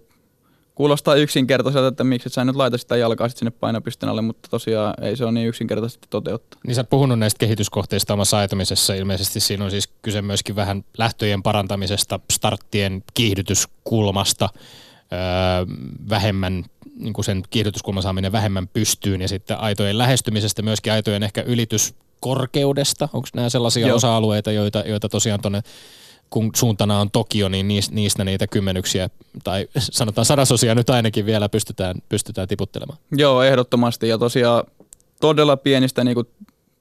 kuulostaa 0.82 1.16
yksinkertaiselta, 1.16 1.88
että 1.88 2.04
miksi 2.04 2.30
et 2.30 2.34
sä 2.34 2.46
nyt 2.46 2.56
laita 2.56 2.78
sitä 2.78 2.98
jalkaa 2.98 3.30
sit 3.30 3.38
sinne 3.38 3.52
painopisteen 3.52 4.10
alle, 4.10 4.22
mutta 4.22 4.50
tosiaan 4.50 4.94
ei 5.02 5.18
se 5.18 5.24
ole 5.24 5.32
niin 5.32 5.48
yksinkertaisesti 5.48 6.08
toteuttaa. 6.10 6.60
Niin 6.68 6.76
sä 6.76 6.82
oot 6.82 6.90
puhunut 6.90 7.20
näistä 7.20 7.38
kehityskohteista 7.38 8.14
omassa 8.14 8.38
ajatumisessa. 8.38 8.94
Ilmeisesti 8.94 9.40
siinä 9.40 9.66
on 9.66 9.72
siis 9.72 9.90
kyse 10.02 10.22
myöskin 10.22 10.56
vähän 10.56 10.84
lähtöjen 10.98 11.44
parantamisesta, 11.44 12.20
starttien 12.32 13.04
kiihdytyskulmasta, 13.14 14.50
öö, 14.54 15.20
vähemmän 16.10 16.66
niin 16.96 17.14
kuin 17.14 17.26
sen 17.26 17.44
kiihdytyskulman 17.50 18.04
saaminen 18.04 18.32
vähemmän 18.32 18.68
pystyyn 18.68 19.22
ja 19.22 19.28
sitten 19.28 19.60
aitojen 19.60 19.98
lähestymisestä, 19.98 20.62
myöskin 20.62 20.94
aitojen 20.94 21.24
ehkä 21.24 21.42
ylityskorkeudesta. 21.42 23.10
Onko 23.14 23.28
nämä 23.36 23.50
sellaisia 23.50 23.88
Joo. 23.88 23.96
osa-alueita, 23.96 24.52
joita, 24.52 24.80
joita 24.80 25.10
tosiaan 25.10 25.42
tuonne 25.42 25.62
kun 26.32 26.52
suuntana 26.56 27.00
on 27.00 27.12
Tokio, 27.12 27.50
niin 27.50 27.68
niistä 27.92 28.24
niitä 28.24 28.48
kymmenyksiä 28.48 29.10
tai 29.44 29.68
sanotaan 29.78 30.26
sadasosia 30.26 30.76
nyt 30.76 30.90
ainakin 30.90 31.26
vielä 31.26 31.50
pystytään, 31.50 31.96
pystytään 32.10 32.48
tiputtelemaan. 32.48 33.00
Joo, 33.12 33.44
ehdottomasti. 33.44 34.08
Ja 34.08 34.18
tosiaan 34.18 34.64
todella 35.20 35.58
pienistä 35.58 36.04
niin 36.04 36.18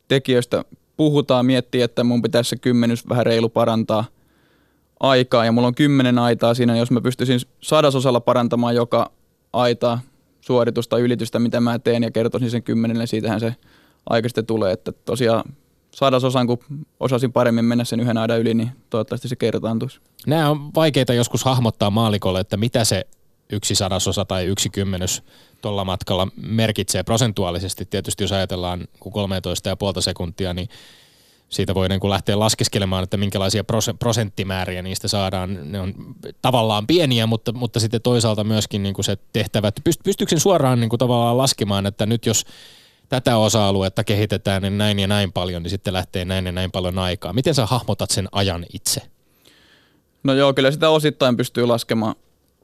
tekijöistä 0.08 0.64
puhutaan, 0.96 1.46
miettii, 1.46 1.82
että 1.82 2.04
mun 2.04 2.22
pitäisi 2.22 2.48
se 2.48 2.56
kymmenys 2.56 3.08
vähän 3.08 3.26
reilu 3.26 3.48
parantaa 3.48 4.04
aikaa. 5.00 5.44
Ja 5.44 5.52
mulla 5.52 5.68
on 5.68 5.74
kymmenen 5.74 6.18
aitaa 6.18 6.54
siinä, 6.54 6.76
jos 6.76 6.90
mä 6.90 7.00
pystyisin 7.00 7.40
sadasosalla 7.60 8.20
parantamaan 8.20 8.74
joka 8.74 9.10
aita 9.52 9.98
suoritusta, 10.40 10.98
ylitystä, 10.98 11.38
mitä 11.38 11.60
mä 11.60 11.78
teen 11.78 12.02
ja 12.02 12.10
kertoisin 12.10 12.50
sen 12.50 12.62
kymmenelle, 12.62 13.06
siitähän 13.06 13.40
se 13.40 13.54
aika 14.10 14.28
sitten 14.28 14.46
tulee, 14.46 14.72
että 14.72 14.92
tosiaan 14.92 15.44
sadasosan, 15.94 16.46
kun 16.46 16.58
osasin 17.00 17.32
paremmin 17.32 17.64
mennä 17.64 17.84
sen 17.84 18.00
yhden 18.00 18.18
aidan 18.18 18.40
yli, 18.40 18.54
niin 18.54 18.70
toivottavasti 18.90 19.28
se 19.28 19.36
kertaantuisi. 19.36 20.00
Nämä 20.26 20.50
on 20.50 20.74
vaikeita 20.74 21.14
joskus 21.14 21.44
hahmottaa 21.44 21.90
maalikolle, 21.90 22.40
että 22.40 22.56
mitä 22.56 22.84
se 22.84 23.06
yksi 23.52 23.74
sadasosa 23.74 24.24
tai 24.24 24.44
yksi 24.44 24.70
kymmenys 24.70 25.22
tuolla 25.60 25.84
matkalla 25.84 26.28
merkitsee 26.36 27.02
prosentuaalisesti. 27.02 27.84
Tietysti 27.84 28.24
jos 28.24 28.32
ajatellaan 28.32 28.80
13,5 28.80 30.00
sekuntia, 30.00 30.54
niin 30.54 30.68
siitä 31.48 31.74
voi 31.74 31.88
niin 31.88 32.00
kuin 32.00 32.10
lähteä 32.10 32.38
laskeskelemaan, 32.38 33.04
että 33.04 33.16
minkälaisia 33.16 33.64
prosenttimääriä 33.98 34.82
niistä 34.82 35.08
saadaan. 35.08 35.72
Ne 35.72 35.80
on 35.80 35.94
tavallaan 36.42 36.86
pieniä, 36.86 37.26
mutta, 37.26 37.52
mutta 37.52 37.80
sitten 37.80 38.02
toisaalta 38.02 38.44
myöskin 38.44 38.82
niin 38.82 38.94
kuin 38.94 39.04
se 39.04 39.18
tehtävä, 39.32 39.68
että 39.68 39.82
pystyykö 40.04 40.40
suoraan 40.40 40.80
niin 40.80 40.90
kuin 40.90 40.98
tavallaan 40.98 41.38
laskemaan, 41.38 41.86
että 41.86 42.06
nyt 42.06 42.26
jos 42.26 42.44
tätä 43.10 43.36
osa-aluetta 43.36 44.04
kehitetään 44.04 44.62
niin 44.62 44.78
näin 44.78 44.98
ja 44.98 45.06
näin 45.06 45.32
paljon, 45.32 45.62
niin 45.62 45.70
sitten 45.70 45.92
lähtee 45.92 46.24
näin 46.24 46.46
ja 46.46 46.52
näin 46.52 46.70
paljon 46.70 46.98
aikaa. 46.98 47.32
Miten 47.32 47.54
sä 47.54 47.66
hahmotat 47.66 48.10
sen 48.10 48.28
ajan 48.32 48.66
itse? 48.74 49.02
No 50.22 50.34
joo, 50.34 50.54
kyllä 50.54 50.70
sitä 50.70 50.90
osittain 50.90 51.36
pystyy 51.36 51.66
laskemaan, 51.66 52.14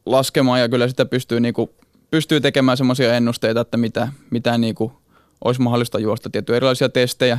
laskemaan 0.07 0.61
ja 0.61 0.69
kyllä 0.69 0.89
sitä 0.89 1.07
pystyy, 1.07 1.41
niinku, 1.41 1.75
pystyy 2.11 2.41
tekemään 2.41 2.77
semmoisia 2.77 3.15
ennusteita, 3.15 3.61
että 3.61 3.77
mitä, 3.77 4.09
mitä 4.31 4.59
niinku 4.59 4.93
olisi 5.45 5.61
mahdollista 5.61 5.99
juosta. 5.99 6.31
Tiettyjä 6.31 6.57
erilaisia 6.57 6.89
testejä, 6.89 7.39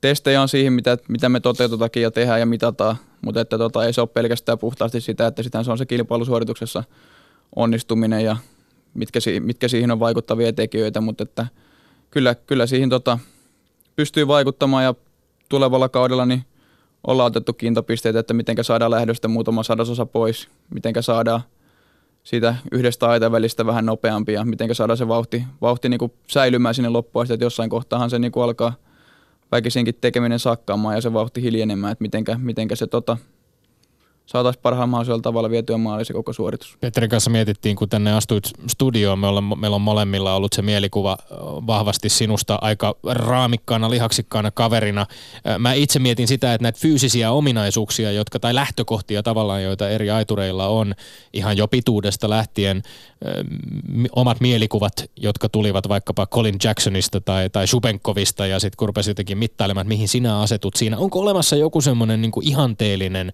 testejä 0.00 0.42
on 0.42 0.48
siihen, 0.48 0.72
mitä, 0.72 0.98
mitä 1.08 1.28
me 1.28 1.40
toteutetaankin 1.40 2.02
ja 2.02 2.10
tehdään 2.10 2.40
ja 2.40 2.46
mitataan, 2.46 2.96
mutta 3.20 3.40
että 3.40 3.58
tota, 3.58 3.84
ei 3.84 3.92
se 3.92 4.00
ole 4.00 4.08
pelkästään 4.08 4.58
puhtaasti 4.58 5.00
sitä, 5.00 5.26
että 5.26 5.42
sitä 5.42 5.62
se 5.62 5.70
on 5.70 5.78
se 5.78 5.86
kilpailusuorituksessa 5.86 6.84
onnistuminen 7.56 8.24
ja 8.24 8.36
mitkä, 8.94 9.18
mitkä 9.40 9.68
siihen 9.68 9.90
on 9.90 10.00
vaikuttavia 10.00 10.52
tekijöitä, 10.52 11.00
mutta 11.00 11.22
että– 11.22 11.46
kyllä, 12.10 12.34
kyllä 12.34 12.66
siihen 12.66 12.88
tota, 12.88 13.18
pystyy 13.96 14.28
vaikuttamaan 14.28 14.84
ja 14.84 14.94
tulevalla 15.48 15.88
kaudella 15.88 16.26
niin 16.26 16.44
ollaan 17.06 17.26
otettu 17.26 17.52
kiintopisteitä, 17.52 18.18
että 18.18 18.34
miten 18.34 18.56
saadaan 18.62 18.90
lähdöstä 18.90 19.28
muutama 19.28 19.62
sadasosa 19.62 20.06
pois, 20.06 20.48
miten 20.74 20.94
saadaan 21.00 21.40
siitä 22.22 22.54
yhdestä 22.72 23.08
aitavälistä 23.08 23.66
vähän 23.66 23.86
nopeampi 23.86 24.32
ja 24.32 24.44
miten 24.44 24.74
saadaan 24.74 24.96
se 24.96 25.08
vauhti, 25.08 25.44
vauhti 25.60 25.88
niin 25.88 25.98
kuin 25.98 26.12
säilymään 26.26 26.74
sinne 26.74 26.88
loppuun 26.88 27.24
että 27.32 27.44
jossain 27.44 27.70
kohtaahan 27.70 28.10
se 28.10 28.18
niin 28.18 28.32
kuin 28.32 28.44
alkaa 28.44 28.72
väkisinkin 29.52 29.94
tekeminen 30.00 30.38
sakkaamaan 30.38 30.94
ja 30.94 31.00
se 31.00 31.12
vauhti 31.12 31.42
hiljenemään, 31.42 31.92
että 31.92 32.36
mitenkä 32.38 32.76
se 32.76 32.86
tota, 32.86 33.16
saataisiin 34.28 34.62
parhaalla 34.62 34.86
mahdollisella 34.86 35.22
tavalla 35.22 35.50
vietyä 35.50 35.78
maaliin 35.78 36.06
se 36.06 36.12
koko 36.12 36.32
suoritus. 36.32 36.76
Petterin 36.80 37.10
kanssa 37.10 37.30
mietittiin, 37.30 37.76
kun 37.76 37.88
tänne 37.88 38.12
astuit 38.12 38.44
studioon, 38.66 39.18
me 39.18 39.26
ollaan, 39.26 39.60
meillä 39.60 39.74
on 39.74 39.80
molemmilla 39.80 40.34
ollut 40.34 40.52
se 40.52 40.62
mielikuva 40.62 41.16
vahvasti 41.66 42.08
sinusta 42.08 42.58
aika 42.62 42.94
raamikkaana, 43.04 43.90
lihaksikkaana 43.90 44.50
kaverina. 44.50 45.06
Mä 45.58 45.72
itse 45.72 45.98
mietin 45.98 46.28
sitä, 46.28 46.54
että 46.54 46.62
näitä 46.62 46.78
fyysisiä 46.78 47.32
ominaisuuksia, 47.32 48.12
jotka, 48.12 48.40
tai 48.40 48.54
lähtökohtia 48.54 49.22
tavallaan, 49.22 49.62
joita 49.62 49.88
eri 49.88 50.10
aitureilla 50.10 50.66
on 50.66 50.94
ihan 51.32 51.56
jo 51.56 51.68
pituudesta 51.68 52.30
lähtien, 52.30 52.82
omat 54.12 54.40
mielikuvat, 54.40 54.92
jotka 55.16 55.48
tulivat 55.48 55.88
vaikkapa 55.88 56.26
Colin 56.26 56.56
Jacksonista 56.64 57.20
tai, 57.20 57.50
tai 57.50 57.66
Shubenkovista 57.66 58.46
ja 58.46 58.60
sitten 58.60 58.76
kun 58.76 58.88
rupesin 58.88 59.10
jotenkin 59.10 59.38
mittailemaan, 59.38 59.84
että 59.84 59.88
mihin 59.88 60.08
sinä 60.08 60.40
asetut 60.40 60.76
siinä. 60.76 60.98
Onko 60.98 61.20
olemassa 61.20 61.56
joku 61.56 61.80
semmoinen 61.80 62.22
niin 62.22 62.32
ihanteellinen 62.42 63.32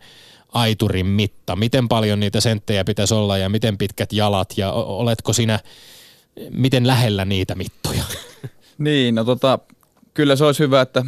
aiturin 0.54 1.06
mitta? 1.06 1.56
Miten 1.56 1.88
paljon 1.88 2.20
niitä 2.20 2.40
senttejä 2.40 2.84
pitäisi 2.84 3.14
olla 3.14 3.38
ja 3.38 3.48
miten 3.48 3.78
pitkät 3.78 4.12
jalat 4.12 4.48
ja 4.56 4.72
oletko 4.72 5.32
sinä, 5.32 5.60
miten 6.50 6.86
lähellä 6.86 7.24
niitä 7.24 7.54
mittoja? 7.54 8.04
Niin, 8.78 9.14
no 9.14 9.24
tota, 9.24 9.58
kyllä 10.14 10.36
se 10.36 10.44
olisi 10.44 10.62
hyvä, 10.62 10.80
että 10.80 11.04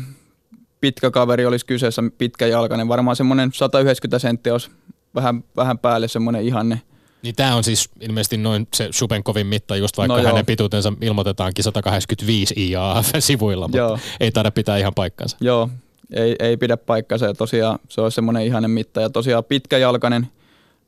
pitkä 0.80 1.11
kaveri 1.11 1.47
olisi 1.47 1.66
kyseessä, 1.66 2.03
pitkä 2.18 2.47
jalkainen. 2.47 2.88
Varmaan 2.88 3.16
semmoinen 3.16 3.51
190 3.53 4.18
senttiä 4.18 4.53
olisi 4.53 4.70
vähän, 5.14 5.44
vähän 5.57 5.78
päälle 5.78 6.09
semmoinen 6.09 6.42
ihanne. 6.42 6.82
Niin 7.22 7.34
tämä 7.34 7.55
on 7.55 7.64
siis 7.64 7.90
ilmeisesti 8.01 8.36
noin 8.36 8.68
se 8.74 8.88
Shubenkovin 8.92 9.47
mitta, 9.47 9.76
just 9.76 9.99
vaikka 9.99 10.16
no 10.16 10.22
hänen 10.22 10.36
joo. 10.36 10.44
pituutensa 10.44 10.92
ilmoitetaankin 11.01 11.64
185 11.64 12.55
IAF-sivuilla, 12.57 13.68
mutta 13.68 13.78
joo. 13.78 13.99
ei 14.20 14.32
taida 14.32 14.51
pitää 14.51 14.78
ihan 14.78 14.94
paikkansa. 14.94 15.36
Joo, 15.40 15.70
ei, 16.12 16.36
ei 16.38 16.57
pidä 16.57 16.76
paikkansa 16.76 17.26
ja 17.26 17.34
tosiaan 17.34 17.78
se 17.88 18.00
olisi 18.00 18.14
semmoinen 18.14 18.46
ihanen 18.46 18.70
mitta 18.70 19.00
ja 19.00 19.11
tosiaan 19.11 19.44
pitkäjalkainen 19.44 20.26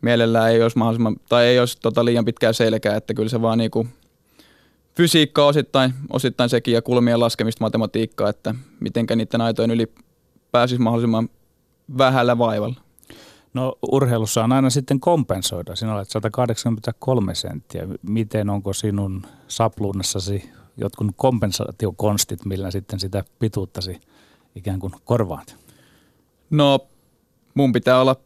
mielellään 0.00 0.50
ei 0.50 0.62
olisi 0.62 0.78
mahdollisimman, 0.78 1.16
tai 1.28 1.46
ei 1.46 1.58
olisi 1.58 1.78
tota 1.82 2.04
liian 2.04 2.24
pitkää 2.24 2.52
selkää, 2.52 2.96
että 2.96 3.14
kyllä 3.14 3.28
se 3.28 3.42
vaan 3.42 3.58
niinku 3.58 3.86
fysiikka 4.96 5.46
osittain, 5.46 5.94
osittain 6.10 6.50
sekin 6.50 6.74
ja 6.74 6.82
kulmien 6.82 7.20
laskemista 7.20 7.64
matematiikkaa, 7.64 8.28
että 8.28 8.54
mitenkä 8.80 9.16
niiden 9.16 9.40
aitojen 9.40 9.70
yli 9.70 9.92
pääsisi 10.52 10.80
mahdollisimman 10.80 11.28
vähällä 11.98 12.38
vaivalla. 12.38 12.80
No 13.54 13.78
urheilussa 13.92 14.44
on 14.44 14.52
aina 14.52 14.70
sitten 14.70 15.00
kompensoida. 15.00 15.76
Sinä 15.76 15.94
olet 15.94 16.10
183 16.10 17.34
senttiä. 17.34 17.88
Miten 18.02 18.50
onko 18.50 18.72
sinun 18.72 19.22
sapluunassasi 19.48 20.50
jotkut 20.76 21.06
kompensaatiokonstit, 21.16 22.44
millä 22.44 22.70
sitten 22.70 23.00
sitä 23.00 23.24
pituuttasi 23.38 24.00
ikään 24.58 24.80
kuin 24.80 24.92
korvaat? 25.04 25.56
No 26.50 26.78
mun 27.54 27.72
pitää 27.72 28.00
olla 28.00 28.16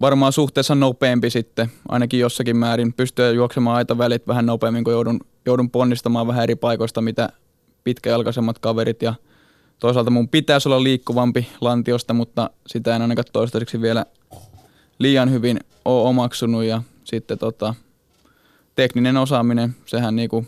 varmaan 0.00 0.32
suhteessa 0.32 0.74
nopeampi 0.74 1.30
sitten, 1.30 1.72
ainakin 1.88 2.20
jossakin 2.20 2.56
määrin. 2.56 2.92
Pystyä 2.92 3.30
juoksemaan 3.30 3.76
aita 3.76 3.98
välit 3.98 4.26
vähän 4.26 4.46
nopeammin, 4.46 4.84
kun 4.84 4.92
joudun, 4.92 5.20
joudun 5.46 5.70
ponnistamaan 5.70 6.26
vähän 6.26 6.42
eri 6.42 6.56
paikoista, 6.56 7.00
mitä 7.00 7.28
pitkäjalkaisemmat 7.84 8.58
kaverit. 8.58 9.02
Ja 9.02 9.14
toisaalta 9.78 10.10
mun 10.10 10.28
pitäisi 10.28 10.68
olla 10.68 10.82
liikkuvampi 10.82 11.48
lantiosta, 11.60 12.14
mutta 12.14 12.50
sitä 12.66 12.96
en 12.96 13.02
ainakaan 13.02 13.24
toistaiseksi 13.32 13.80
vielä 13.80 14.06
liian 14.98 15.30
hyvin 15.30 15.60
ole 15.84 16.08
omaksunut. 16.08 16.64
Ja 16.64 16.82
sitten 17.04 17.38
tota, 17.38 17.74
tekninen 18.76 19.16
osaaminen, 19.16 19.76
sehän 19.86 20.16
niinku 20.16 20.46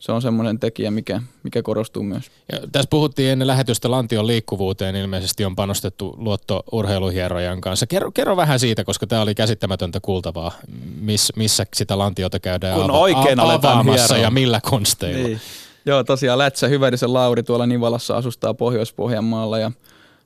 se 0.00 0.12
on 0.12 0.22
semmoinen 0.22 0.58
tekijä, 0.58 0.90
mikä, 0.90 1.22
mikä 1.42 1.62
korostuu 1.62 2.02
myös. 2.02 2.30
Ja 2.52 2.58
tässä 2.72 2.88
puhuttiin 2.90 3.30
ennen 3.30 3.48
lähetystä 3.48 3.90
Lantion 3.90 4.26
liikkuvuuteen, 4.26 4.96
ilmeisesti 4.96 5.44
on 5.44 5.56
panostettu 5.56 6.14
luotto 6.18 6.64
urheiluhierojan 6.72 7.60
kanssa. 7.60 7.86
Kerro, 7.86 8.10
kerro 8.10 8.36
vähän 8.36 8.60
siitä, 8.60 8.84
koska 8.84 9.06
tämä 9.06 9.22
oli 9.22 9.34
käsittämätöntä 9.34 10.00
kuultavaa, 10.00 10.52
miss, 11.00 11.32
missä 11.36 11.66
sitä 11.74 11.98
Lantiota 11.98 12.40
käydään 12.40 12.80
Kun 12.80 12.90
ava- 12.90 12.92
oikein 12.92 13.40
avaamassa 13.40 14.16
ja 14.16 14.30
millä 14.30 14.60
konsteilla. 14.70 15.28
Niin. 15.28 15.40
Joo, 15.86 16.04
tosiaan 16.04 16.38
Lätsä 16.38 16.68
Hyvärisen 16.68 17.12
Lauri 17.12 17.42
tuolla 17.42 17.66
Nivalassa 17.66 18.16
asustaa 18.16 18.54
Pohjois-Pohjanmaalla 18.54 19.58
ja 19.58 19.70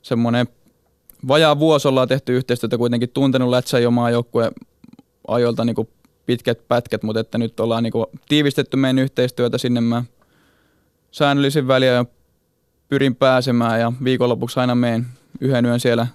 semmoinen 0.03 0.49
vajaa 1.29 1.59
vuosi 1.59 1.89
ollaan 1.89 2.09
tehty 2.09 2.37
yhteistyötä 2.37 2.79
kuitenkin 2.79 3.09
tuntenut 3.09 3.51
Lätsä 3.51 3.79
jo 3.79 3.91
maajoukkueen 3.91 4.53
ajoilta 5.29 5.65
niin 5.65 5.77
pitkät 6.27 6.69
pätkät, 6.69 7.03
mutta 7.03 7.21
että 7.21 7.39
nyt 7.39 7.61
ollaan 7.61 7.83
niinku 7.83 8.07
tiivistetty 8.29 8.77
meidän 8.77 8.99
yhteistyötä 8.99 9.59
sinne. 9.59 9.81
Mä 9.81 10.05
säännöllisin 11.11 11.69
väliä 11.69 12.05
pyrin 12.89 13.17
pääsemään 13.17 13.81
ja 13.81 13.93
viikonlopuksi 14.05 14.61
aina 14.61 14.75
meen 14.75 15.07
yhden 15.41 15.67
yön 15.67 15.81
siellä 15.81 16.07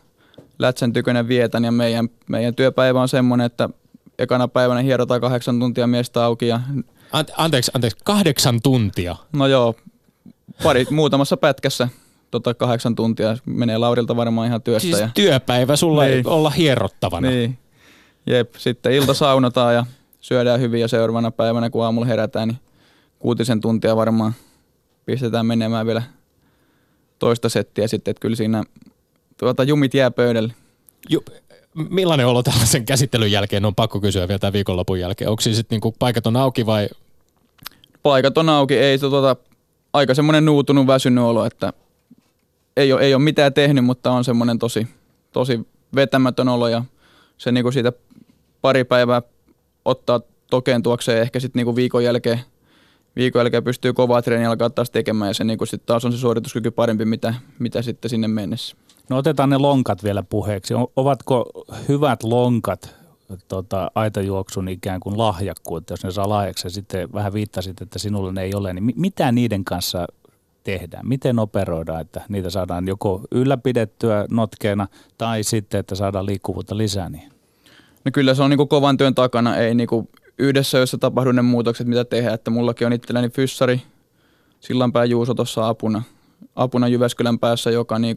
Lätsän 0.60 0.93
tykönä 0.93 1.28
vietän 1.28 1.64
ja 1.64 1.72
meidän, 1.72 2.10
meidän 2.30 2.55
työpäivä 2.55 3.01
on 3.01 3.07
semmoinen, 3.07 3.45
että 3.45 3.70
ekana 4.20 4.47
päivänä 4.47 4.82
hierotaan 4.82 5.22
kahdeksan 5.22 5.60
tuntia 5.60 5.88
miestä 5.88 6.26
auki. 6.26 6.47
Ja... 6.47 6.60
Anteeksi, 7.38 7.72
anteeksi, 7.74 7.97
kahdeksan 8.03 8.60
tuntia? 8.64 9.16
No 9.34 9.47
joo, 9.47 9.76
pari, 10.64 10.86
muutamassa 10.91 11.38
pätkässä 11.38 11.89
tota 12.32 12.53
kahdeksan 12.53 12.95
tuntia 12.95 13.38
menee 13.45 13.78
Laurilta 13.78 14.16
varmaan 14.16 14.47
ihan 14.47 14.62
työstä. 14.62 14.88
Siis 14.88 14.99
ja... 14.99 15.10
työpäivä 15.14 15.76
sulla 15.76 16.03
niin. 16.03 16.14
ei 16.14 16.24
olla 16.26 16.49
hierottavana. 16.49 17.30
Niin. 17.30 17.57
Jep, 18.26 18.55
sitten 18.57 18.93
ilta 18.93 19.14
saunotaan 19.14 19.76
ja 19.76 19.86
syödään 20.20 20.59
hyvin 20.59 20.82
ja 20.82 20.88
seuraavana 20.88 21.32
päivänä 21.32 21.70
kun 21.70 21.84
aamulla 21.86 22.07
herätään, 22.07 22.47
niin 22.47 22.59
kuutisen 23.20 23.61
tuntia 23.61 23.95
varmaan 23.95 24.34
pistetään 25.05 25.45
menemään 25.45 25.86
vielä 25.86 26.03
toista 27.20 27.49
settiä 27.49 27.88
sitten, 27.88 28.11
että 28.11 28.22
kyllä 28.22 28.36
siinä 28.36 28.63
tuota, 29.38 29.63
jumit 29.63 29.93
jää 29.93 30.11
pöydälle. 30.11 30.53
Ju, 31.09 31.24
millainen 31.89 32.28
olo 32.28 32.43
tällaisen 32.43 32.86
käsittelyn 32.86 33.32
jälkeen 33.32 33.65
on 33.65 33.76
pakko 33.76 34.01
kysyä 34.01 34.28
vielä 34.28 34.39
tämän 34.39 34.53
viikonlopun 34.53 34.99
jälkeen? 34.99 35.30
Onko 35.30 35.41
siis 35.41 35.57
sitten 35.57 35.76
niinku 35.76 35.95
paikat 35.99 36.28
on 36.28 36.36
auki 36.36 36.65
vai? 36.65 36.89
Paikat 38.03 38.38
on 38.38 38.49
auki, 38.49 38.78
ei 38.78 38.97
se 38.97 39.09
tuota, 39.09 39.36
aika 39.93 40.13
semmoinen 40.13 40.45
nuutunut, 40.45 40.88
väsynyt 40.88 41.24
olo, 41.24 41.45
että 41.45 41.74
ei 42.78 42.93
ole, 42.93 43.01
ei 43.01 43.13
ole 43.13 43.24
mitään 43.24 43.53
tehnyt, 43.53 43.86
mutta 43.86 44.11
on 44.11 44.24
semmoinen 44.24 44.59
tosi, 44.59 44.88
tosi 45.32 45.67
vetämätön 45.95 46.49
olo 46.49 46.67
ja 46.67 46.84
se 47.38 47.51
niinku 47.51 47.72
siitä 47.72 47.93
pari 48.61 48.84
päivää 48.84 49.22
ottaa 49.86 50.21
tokeentuakseen 50.49 51.21
ehkä 51.21 51.39
sitten 51.39 51.59
niinku 51.59 51.75
viikon 51.75 52.03
jälkeen 52.03 52.39
viikon 53.15 53.39
jälkeen 53.39 53.63
pystyy 53.63 53.93
kovaa 53.93 54.21
treeniä 54.21 54.49
alkaa 54.49 54.69
taas 54.69 54.89
tekemään 54.89 55.30
ja 55.30 55.34
se 55.34 55.43
niinku 55.43 55.65
sit 55.65 55.86
taas 55.86 56.05
on 56.05 56.11
se 56.11 56.17
suorituskyky 56.17 56.71
parempi, 56.71 57.05
mitä, 57.05 57.34
mitä 57.59 57.82
sitten 57.82 58.09
sinne 58.09 58.27
mennessä. 58.27 58.75
No 59.09 59.17
otetaan 59.17 59.49
ne 59.49 59.57
lonkat 59.57 60.03
vielä 60.03 60.23
puheeksi. 60.23 60.73
Ovatko 60.95 61.45
hyvät 61.88 62.23
lonkat 62.23 62.95
tota, 63.47 63.91
aitajuoksun 63.95 64.67
ikään 64.67 64.99
kuin 64.99 65.17
lahjakkuutta, 65.17 65.93
jos 65.93 66.03
ne 66.03 66.11
saa 66.11 66.30
lahjaksi 66.30 66.67
ja 66.67 66.71
sitten 66.71 67.13
vähän 67.13 67.34
viittasit, 67.34 67.82
että 67.82 67.99
sinulle 67.99 68.32
ne 68.32 68.41
ei 68.43 68.55
ole, 68.55 68.73
niin 68.73 68.93
mitä 68.95 69.32
niiden 69.32 69.65
kanssa 69.65 70.07
tehdään? 70.63 71.07
Miten 71.07 71.39
operoidaan, 71.39 72.01
että 72.01 72.21
niitä 72.30 72.49
saadaan 72.49 72.88
joko 72.88 73.21
ylläpidettyä 73.32 74.25
notkeena 74.30 74.88
tai 75.17 75.43
sitten, 75.43 75.80
että 75.80 75.95
saadaan 75.95 76.25
liikkuvuutta 76.25 76.77
lisää 76.77 77.09
niihin? 77.09 77.39
No 78.10 78.14
kyllä 78.14 78.34
se 78.34 78.43
on 78.43 78.49
niin 78.49 78.68
kovan 78.68 78.97
työn 78.97 79.16
takana, 79.16 79.55
ei 79.55 79.76
niin 79.76 79.88
yhdessä, 80.39 80.78
jossa 80.78 80.97
tapahdu 80.97 81.32
ne 81.32 81.41
muutokset, 81.41 81.88
mitä 81.88 82.05
tehdään. 82.05 82.34
Että 82.34 82.51
mullakin 82.51 82.88
on 82.88 82.93
itselläni 82.93 83.30
fyssari, 83.30 83.82
Sillanpää 84.60 85.05
Juuso 85.05 85.34
tuossa 85.34 85.68
apuna, 85.68 86.03
apuna 86.55 86.88
Jyväskylän 86.88 87.39
päässä, 87.39 87.72
joka 87.72 87.99
niin 87.99 88.16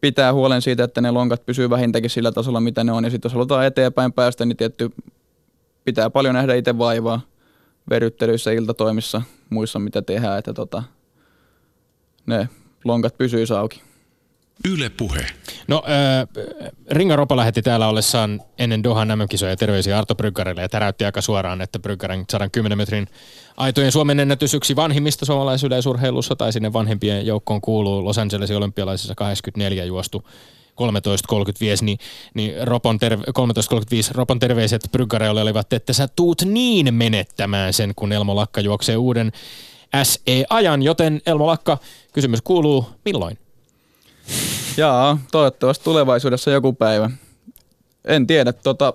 pitää 0.00 0.32
huolen 0.32 0.62
siitä, 0.62 0.84
että 0.84 1.00
ne 1.00 1.10
lonkat 1.10 1.46
pysyy 1.46 1.70
vähintäänkin 1.70 2.10
sillä 2.10 2.32
tasolla, 2.32 2.60
mitä 2.60 2.84
ne 2.84 2.92
on. 2.92 3.04
Ja 3.04 3.10
sitten 3.10 3.28
jos 3.28 3.34
halutaan 3.34 3.66
eteenpäin 3.66 4.12
päästä, 4.12 4.44
niin 4.44 4.56
tietty 4.56 4.90
pitää 5.84 6.10
paljon 6.10 6.34
nähdä 6.34 6.54
itse 6.54 6.78
vaivaa 6.78 7.20
veryttelyissä, 7.90 8.52
iltatoimissa, 8.52 9.22
muissa 9.50 9.78
mitä 9.78 10.02
tehdään, 10.02 10.38
että 10.38 10.54
tota, 10.54 10.82
ne 12.26 12.48
lonkat 12.84 13.18
pysyy 13.18 13.44
auki. 13.58 13.87
Yle 14.64 14.90
Puhe. 14.90 15.26
No 15.68 15.82
äh, 15.88 16.44
Ringa 16.90 17.16
Ropa 17.16 17.36
lähetti 17.36 17.62
täällä 17.62 17.88
ollessaan 17.88 18.40
ennen 18.58 18.82
Dohan 18.82 19.08
MM-kisoja 19.08 19.56
terveisiä 19.56 19.98
Arto 19.98 20.14
Bryggarille 20.14 20.62
ja 20.62 20.68
täräytti 20.68 21.04
aika 21.04 21.20
suoraan, 21.20 21.60
että 21.60 21.78
Bryggarin 21.78 22.24
110 22.30 22.78
metrin 22.78 23.06
aitojen 23.56 23.92
Suomen 23.92 24.20
ennätys 24.20 24.54
yksi 24.54 24.76
vanhimmista 24.76 25.24
suomalaisyleisurheilussa 25.26 26.36
tai 26.36 26.52
sinne 26.52 26.72
vanhempien 26.72 27.26
joukkoon 27.26 27.60
kuuluu 27.60 28.04
Los 28.04 28.18
Angelesin 28.18 28.56
olympialaisissa 28.56 29.14
84 29.14 29.84
juostu 29.84 30.24
13.35, 30.78 30.84
niin, 31.80 31.98
niin 32.34 32.68
Ropon 32.68 32.98
terve, 32.98 33.24
13.35 33.24 33.32
Ropon 34.14 34.38
terveiset 34.38 34.88
Bryggareille 34.92 35.42
olivat, 35.42 35.72
että 35.72 35.92
sä 35.92 36.08
tuut 36.08 36.42
niin 36.42 36.94
menettämään 36.94 37.72
sen, 37.72 37.92
kun 37.96 38.12
Elmo 38.12 38.36
Lakka 38.36 38.60
juoksee 38.60 38.96
uuden 38.96 39.32
SE-ajan, 40.02 40.82
joten 40.82 41.20
Elmo 41.26 41.46
Lakka, 41.46 41.78
kysymys 42.12 42.42
kuuluu, 42.42 42.86
milloin? 43.04 43.38
Jaa, 44.76 45.18
toivottavasti 45.32 45.84
tulevaisuudessa 45.84 46.50
joku 46.50 46.72
päivä. 46.72 47.10
En 48.04 48.26
tiedä, 48.26 48.52
tota... 48.52 48.94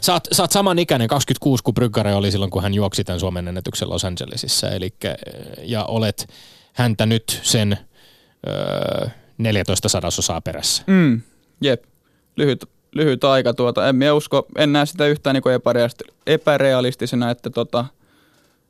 Sä 0.00 0.12
oot, 0.12 0.24
sä 0.32 0.42
oot 0.42 0.52
saman 0.52 0.78
ikäinen, 0.78 1.08
26, 1.08 1.62
kuin 1.62 1.74
Bryggare 1.74 2.14
oli 2.14 2.30
silloin, 2.30 2.50
kun 2.50 2.62
hän 2.62 2.74
juoksi 2.74 3.04
tämän 3.04 3.20
Suomen 3.20 3.48
ennätyksen 3.48 3.90
Los 3.90 4.04
Angelesissa. 4.04 4.70
Elikkä, 4.70 5.16
ja 5.62 5.84
olet 5.84 6.28
häntä 6.72 7.06
nyt 7.06 7.40
sen 7.42 7.78
öö, 8.48 9.08
14 9.38 9.88
sadasosaa 9.88 10.40
perässä. 10.40 10.82
Mm, 10.86 11.20
jep. 11.60 11.84
Lyhyt, 12.36 12.64
lyhyt 12.92 13.24
aika. 13.24 13.54
Tuota, 13.54 13.88
en 13.88 13.96
minä 13.96 14.14
usko, 14.14 14.46
en 14.58 14.72
näe 14.72 14.86
sitä 14.86 15.06
yhtään 15.06 15.34
niin 15.34 15.90
epärealistisena, 16.26 17.30
että 17.30 17.50
tota, 17.50 17.84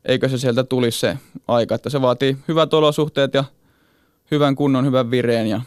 eikö 0.05 0.29
se 0.29 0.37
sieltä 0.37 0.63
tulisi 0.63 0.99
se 0.99 1.17
aika. 1.47 1.75
Että 1.75 1.89
se 1.89 2.01
vaatii 2.01 2.37
hyvät 2.47 2.73
olosuhteet 2.73 3.33
ja 3.33 3.43
hyvän 4.31 4.55
kunnon, 4.55 4.85
hyvän 4.85 5.11
vireen 5.11 5.47
ja 5.47 5.61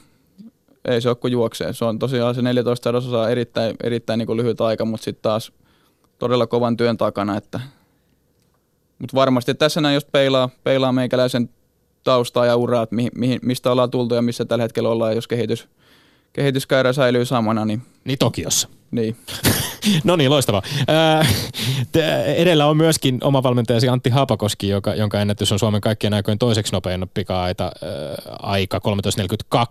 ei 0.84 1.00
se 1.00 1.08
ole 1.08 1.16
kuin 1.16 1.32
juoksee. 1.32 1.72
Se 1.72 1.84
on 1.84 1.98
tosiaan 1.98 2.34
se 2.34 2.42
14 2.42 2.90
osa 2.90 3.30
erittäin, 3.30 3.76
erittäin 3.82 4.18
niin 4.18 4.26
kuin 4.26 4.36
lyhyt 4.36 4.60
aika, 4.60 4.84
mutta 4.84 5.04
sitten 5.04 5.22
taas 5.22 5.52
todella 6.18 6.46
kovan 6.46 6.76
työn 6.76 6.96
takana. 6.96 7.36
Että. 7.36 7.60
Mutta 8.98 9.14
varmasti 9.14 9.54
tässä 9.54 9.80
näin, 9.80 9.94
jos 9.94 10.04
peilaa, 10.04 10.50
peilaa 10.64 10.92
meikäläisen 10.92 11.50
taustaa 12.04 12.46
ja 12.46 12.56
uraa, 12.56 12.82
että 12.82 12.94
mihin, 12.94 13.10
mihin, 13.14 13.40
mistä 13.42 13.72
ollaan 13.72 13.90
tultu 13.90 14.14
ja 14.14 14.22
missä 14.22 14.44
tällä 14.44 14.62
hetkellä 14.62 14.88
ollaan, 14.88 15.14
jos 15.14 15.28
kehitys, 15.28 15.68
kehityskäyrä 16.32 16.92
säilyy 16.92 17.24
samana. 17.24 17.64
Niin, 17.64 17.82
niin 18.04 18.18
Tokiossa. 18.18 18.68
Niin. 18.90 19.16
no 20.04 20.16
niin, 20.16 20.30
loistavaa. 20.30 20.62
edellä 22.36 22.66
on 22.66 22.76
myöskin 22.76 23.18
oma 23.22 23.42
valmentajasi 23.42 23.88
Antti 23.88 24.10
Haapakoski, 24.10 24.68
joka, 24.68 24.94
jonka 24.94 25.20
ennätys 25.20 25.52
on 25.52 25.58
Suomen 25.58 25.80
kaikkien 25.80 26.14
aikojen 26.14 26.38
toiseksi 26.38 26.72
nopein 26.72 27.06
pika-aita 27.14 27.64
äh, 27.64 27.70
aika 28.42 28.80
13.42. 29.58 29.62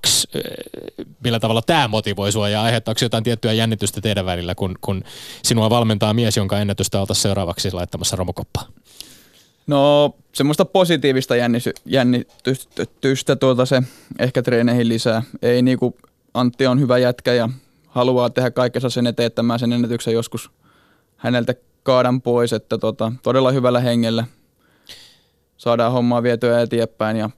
millä 1.23 1.39
tavalla 1.39 1.61
tämä 1.61 1.87
motivoi 1.87 2.31
sinua 2.31 2.49
ja 2.49 2.61
aiheuttaako 2.61 2.99
jotain 3.01 3.23
tiettyä 3.23 3.53
jännitystä 3.53 4.01
teidän 4.01 4.25
välillä, 4.25 4.55
kun, 4.55 4.75
kun 4.81 5.03
sinua 5.43 5.69
valmentaa 5.69 6.13
mies, 6.13 6.37
jonka 6.37 6.59
ennätystä 6.59 6.99
oltaisiin 6.99 7.21
seuraavaksi 7.21 7.71
laittamassa 7.71 8.15
romukoppaa? 8.15 8.67
No 9.67 10.15
semmoista 10.33 10.65
positiivista 10.65 11.33
jännitystä 11.85 13.35
tuolta 13.35 13.65
se 13.65 13.83
ehkä 14.19 14.41
treeneihin 14.41 14.89
lisää. 14.89 15.23
Ei 15.41 15.61
niinku, 15.61 15.97
Antti 16.33 16.67
on 16.67 16.79
hyvä 16.79 16.97
jätkä 16.97 17.33
ja 17.33 17.49
haluaa 17.97 18.29
tehdä 18.29 18.51
kaikkensa 18.51 18.89
sen 18.89 19.07
eteen, 19.07 19.27
että 19.27 19.43
mä 19.43 19.57
sen 19.57 19.73
ennätyksen 19.73 20.13
joskus 20.13 20.51
häneltä 21.17 21.53
kaadan 21.83 22.21
pois, 22.21 22.53
että 22.53 22.77
tota, 22.77 23.11
todella 23.23 23.51
hyvällä 23.51 23.79
hengellä 23.79 24.25
saadaan 25.57 25.91
hommaa 25.91 26.23
vietyä 26.23 26.61
eteenpäin. 26.61 27.17
Ja 27.17 27.29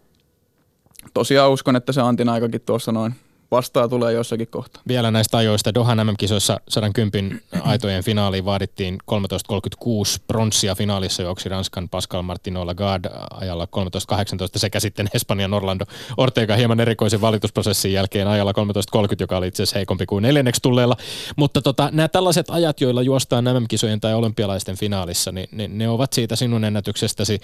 tosiaan 1.13 1.51
uskon, 1.51 1.75
että 1.75 1.91
se 1.91 2.01
Antin 2.01 2.29
aikakin 2.29 2.61
tuossa 2.61 2.91
noin 2.91 3.15
vastaa 3.51 3.87
tulee 3.87 4.13
jossakin 4.13 4.47
kohtaa. 4.47 4.81
Vielä 4.87 5.11
näistä 5.11 5.37
ajoista. 5.37 5.73
Dohan 5.73 6.07
MM-kisoissa 6.07 6.59
110 6.69 7.41
aitojen 7.61 8.03
finaaliin 8.03 8.45
vaadittiin 8.45 8.97
13.36 9.11 10.23
pronssia 10.27 10.75
finaalissa 10.75 11.23
juoksi 11.23 11.49
Ranskan 11.49 11.89
Pascal 11.89 12.21
Martino 12.21 12.65
Lagarde 12.65 13.09
ajalla 13.31 13.65
13.18 13.65 13.79
sekä 14.55 14.79
sitten 14.79 15.09
Espanjan 15.13 15.53
Orlando 15.53 15.85
Ortega 16.17 16.55
hieman 16.55 16.79
erikoisen 16.79 17.21
valitusprosessin 17.21 17.93
jälkeen 17.93 18.27
ajalla 18.27 18.51
13.30, 18.51 19.15
joka 19.19 19.37
oli 19.37 19.47
itse 19.47 19.63
asiassa 19.63 19.79
heikompi 19.79 20.05
kuin 20.05 20.21
neljänneksi 20.21 20.61
tulleella. 20.61 20.97
Mutta 21.35 21.61
tota, 21.61 21.89
nämä 21.91 22.07
tällaiset 22.07 22.49
ajat, 22.49 22.81
joilla 22.81 23.01
juostaan 23.01 23.45
MM-kisojen 23.45 23.99
tai 23.99 24.13
olympialaisten 24.13 24.77
finaalissa, 24.77 25.31
niin 25.31 25.49
ne, 25.51 25.67
ne 25.67 25.89
ovat 25.89 26.13
siitä 26.13 26.35
sinun 26.35 26.63
ennätyksestäsi 26.63 27.39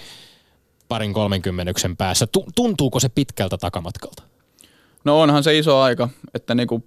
parin 0.88 1.12
kolmenkymmenyksen 1.12 1.96
päässä. 1.96 2.26
Tuntuuko 2.54 3.00
se 3.00 3.08
pitkältä 3.08 3.58
takamatkalta? 3.58 4.22
No 5.06 5.20
onhan 5.20 5.44
se 5.44 5.58
iso 5.58 5.80
aika, 5.80 6.08
että 6.34 6.54
niinku 6.54 6.84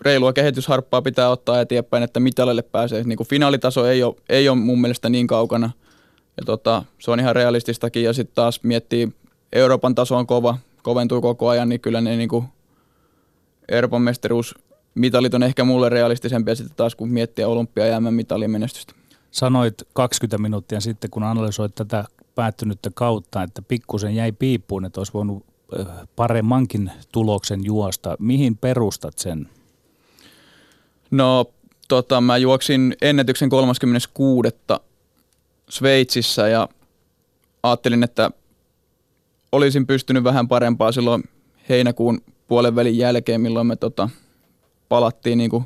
reilua 0.00 0.32
kehitysharppaa 0.32 1.02
pitää 1.02 1.28
ottaa 1.28 1.60
eteenpäin, 1.60 2.02
että 2.02 2.20
mitalille 2.20 2.62
pääsee. 2.62 3.04
Niinku 3.04 3.24
finaalitaso 3.24 3.86
ei 3.86 4.02
ole, 4.02 4.14
ei 4.28 4.48
ole 4.48 4.58
mun 4.58 4.80
mielestä 4.80 5.08
niin 5.08 5.26
kaukana. 5.26 5.70
Ja 6.36 6.44
tota, 6.46 6.84
se 6.98 7.10
on 7.10 7.20
ihan 7.20 7.36
realististakin. 7.36 8.04
Ja 8.04 8.12
sitten 8.12 8.34
taas 8.34 8.60
miettii, 8.62 9.08
Euroopan 9.52 9.94
taso 9.94 10.16
on 10.16 10.26
kova, 10.26 10.58
koventuu 10.82 11.20
koko 11.20 11.48
ajan, 11.48 11.68
niin 11.68 11.80
kyllä 11.80 12.00
ne 12.00 12.16
niinku 12.16 12.44
Euroopan 13.68 14.02
mestaruus 14.02 14.54
mitalit 14.94 15.34
on 15.34 15.42
ehkä 15.42 15.64
mulle 15.64 15.88
realistisempia 15.88 16.54
sitten 16.54 16.76
taas, 16.76 16.94
kun 16.94 17.08
miettii 17.08 17.44
olympia- 17.44 17.86
ja 17.86 18.00
mitalin 18.00 18.50
menestystä. 18.50 18.94
Sanoit 19.30 19.74
20 19.92 20.38
minuuttia 20.38 20.80
sitten, 20.80 21.10
kun 21.10 21.22
analysoit 21.22 21.74
tätä 21.74 22.04
päättynyttä 22.34 22.90
kautta, 22.94 23.42
että 23.42 23.62
pikkusen 23.62 24.14
jäi 24.14 24.32
piippuun, 24.32 24.84
että 24.84 25.00
olisi 25.00 25.12
voinut 25.12 25.51
paremmankin 26.16 26.90
tuloksen 27.12 27.64
juosta. 27.64 28.16
Mihin 28.18 28.56
perustat 28.56 29.18
sen? 29.18 29.48
No, 31.10 31.46
tota, 31.88 32.20
mä 32.20 32.36
juoksin 32.36 32.96
ennätyksen 33.02 33.48
36. 33.48 34.48
Sveitsissä 35.68 36.48
ja 36.48 36.68
ajattelin, 37.62 38.02
että 38.02 38.30
olisin 39.52 39.86
pystynyt 39.86 40.24
vähän 40.24 40.48
parempaa 40.48 40.92
silloin 40.92 41.24
heinäkuun 41.68 42.20
puolen 42.48 42.76
välin 42.76 42.98
jälkeen, 42.98 43.40
milloin 43.40 43.66
me 43.66 43.76
tota, 43.76 44.08
palattiin 44.88 45.38
niin 45.38 45.50
kuin 45.50 45.64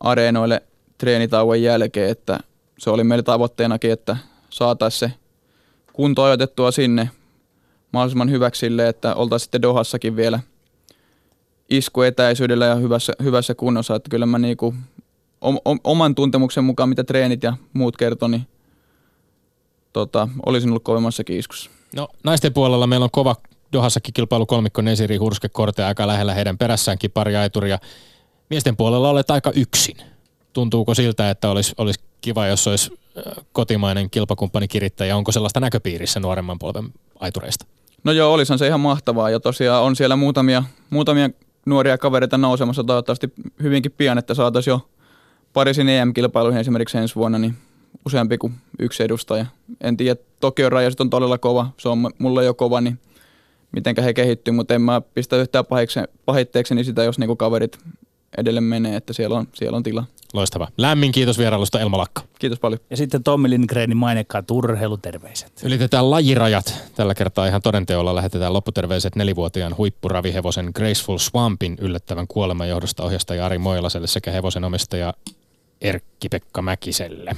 areenoille 0.00 0.62
treenitauon 0.98 1.62
jälkeen, 1.62 2.10
että 2.10 2.40
se 2.78 2.90
oli 2.90 3.04
meillä 3.04 3.22
tavoitteenakin, 3.22 3.92
että 3.92 4.16
saataisiin 4.50 5.10
se 5.10 5.16
kunto 5.92 6.22
sinne 6.70 7.10
mahdollisimman 7.92 8.30
hyväksi 8.30 8.58
sille, 8.58 8.88
että 8.88 9.14
oltaisiin 9.14 9.44
sitten 9.44 9.62
Dohassakin 9.62 10.16
vielä 10.16 10.40
iskuetäisyydellä 11.70 12.66
ja 12.66 12.74
hyvässä, 12.74 13.12
hyvässä 13.22 13.54
kunnossa. 13.54 13.94
Että 13.94 14.10
kyllä 14.10 14.26
mä 14.26 14.38
niinku, 14.38 14.74
oman 15.84 16.14
tuntemuksen 16.14 16.64
mukaan, 16.64 16.88
mitä 16.88 17.04
treenit 17.04 17.42
ja 17.42 17.56
muut 17.72 17.96
kertoi, 17.96 18.30
niin 18.30 18.46
tota, 19.92 20.28
olisin 20.46 20.70
ollut 20.70 20.84
kovemmassakin 20.84 21.38
iskussa. 21.38 21.70
No 21.94 22.08
naisten 22.24 22.52
puolella 22.52 22.86
meillä 22.86 23.04
on 23.04 23.10
kova 23.10 23.36
Dohassakin 23.72 24.14
kilpailu 24.14 24.46
kolmikko 24.46 24.82
Nesiri 24.82 25.16
Hurske 25.16 25.48
Korte 25.48 25.84
aika 25.84 26.06
lähellä 26.06 26.34
heidän 26.34 26.58
perässäänkin 26.58 27.10
pari 27.10 27.36
aituria. 27.36 27.78
Miesten 28.50 28.76
puolella 28.76 29.10
olet 29.10 29.30
aika 29.30 29.50
yksin. 29.50 29.96
Tuntuuko 30.52 30.94
siltä, 30.94 31.30
että 31.30 31.50
olisi, 31.50 31.74
olisi 31.78 32.00
kiva, 32.20 32.46
jos 32.46 32.66
olisi 32.66 32.98
kotimainen 33.52 34.10
kilpakumppani 34.10 34.68
kirittäjä? 34.68 35.16
Onko 35.16 35.32
sellaista 35.32 35.60
näköpiirissä 35.60 36.20
nuoremman 36.20 36.58
polven 36.58 36.92
aitureista? 37.20 37.66
No 38.04 38.12
joo, 38.12 38.32
olisihan 38.32 38.58
se 38.58 38.66
ihan 38.66 38.80
mahtavaa. 38.80 39.30
Ja 39.30 39.40
tosiaan 39.40 39.82
on 39.82 39.96
siellä 39.96 40.16
muutamia, 40.16 40.62
muutamia 40.90 41.30
nuoria 41.66 41.98
kavereita 41.98 42.38
nousemassa. 42.38 42.84
Toivottavasti 42.84 43.32
hyvinkin 43.62 43.92
pian, 43.96 44.18
että 44.18 44.34
saataisiin 44.34 44.72
jo 44.72 44.88
Pariisin 45.52 45.88
EM-kilpailuihin 45.88 46.60
esimerkiksi 46.60 46.98
ensi 46.98 47.14
vuonna, 47.14 47.38
niin 47.38 47.54
useampi 48.06 48.38
kuin 48.38 48.52
yksi 48.78 49.02
edustaja. 49.02 49.46
En 49.80 49.96
tiedä, 49.96 50.20
Tokion 50.40 50.72
raja 50.72 50.90
on 51.00 51.10
todella 51.10 51.38
kova, 51.38 51.66
se 51.76 51.88
on 51.88 52.10
mulle 52.18 52.44
jo 52.44 52.54
kova, 52.54 52.80
niin 52.80 52.98
mitenkä 53.72 54.02
he 54.02 54.14
kehittyy, 54.14 54.54
mutta 54.54 54.74
en 54.74 54.82
mä 54.82 55.00
pistä 55.14 55.36
yhtään 55.36 55.64
pahitteekseni 56.24 56.84
sitä, 56.84 57.04
jos 57.04 57.18
niinku 57.18 57.36
kaverit 57.36 57.78
edelle 58.36 58.60
menee, 58.60 58.96
että 58.96 59.12
siellä 59.12 59.38
on, 59.38 59.48
siellä 59.54 59.76
on 59.76 59.82
tila. 59.82 60.04
Loistava. 60.34 60.68
Lämmin 60.78 61.12
kiitos 61.12 61.38
vierailusta 61.38 61.80
Elma 61.80 61.98
Lakka. 61.98 62.22
Kiitos 62.38 62.60
paljon. 62.60 62.80
Ja 62.90 62.96
sitten 62.96 63.22
Tommi 63.22 63.50
Lindgrenin 63.50 63.96
mainekkaat 63.96 64.50
urheiluterveiset. 64.50 65.52
Ylitetään 65.64 66.10
lajirajat. 66.10 66.74
Tällä 66.94 67.14
kertaa 67.14 67.46
ihan 67.46 67.62
todenteolla 67.62 68.14
lähetetään 68.14 68.52
lopputerveiset 68.52 69.16
nelivuotiaan 69.16 69.76
huippuravihevosen 69.78 70.70
Graceful 70.74 71.18
Swampin 71.18 71.76
yllättävän 71.80 72.26
kuoleman 72.26 72.68
johdosta 72.68 73.04
ohjastaja 73.04 73.46
Ari 73.46 73.58
Moilaselle 73.58 74.06
sekä 74.06 74.30
hevosen 74.30 74.64
omistaja 74.64 75.14
Erkki-Pekka 75.80 76.62
Mäkiselle. 76.62 77.36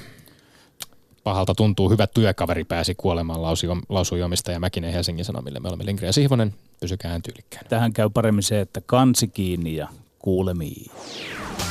Pahalta 1.24 1.54
tuntuu, 1.54 1.90
hyvä 1.90 2.06
työkaveri 2.06 2.64
pääsi 2.64 2.94
kuolemaan, 2.94 3.42
lausui 3.88 4.22
omistaja 4.22 4.60
Mäkinen 4.60 4.92
Helsingin 4.92 5.24
Sanomille. 5.24 5.60
Me 5.60 5.68
olemme 5.68 5.86
Lindgren 5.86 6.08
ja 6.08 6.12
Sihvonen, 6.12 6.54
pysykää 6.80 7.20
tyylikkään. 7.20 7.66
Tähän 7.68 7.92
käy 7.92 8.10
paremmin 8.10 8.42
se, 8.42 8.60
että 8.60 8.80
kansi 8.86 9.28
kiinni 9.28 9.76
ja 9.76 9.88
kuulemiin. 10.22 10.90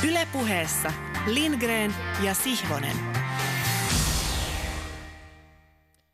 Ylepuheessa 0.08 0.92
Lindgren 1.26 1.94
ja 2.22 2.34
Sihvonen. 2.34 2.96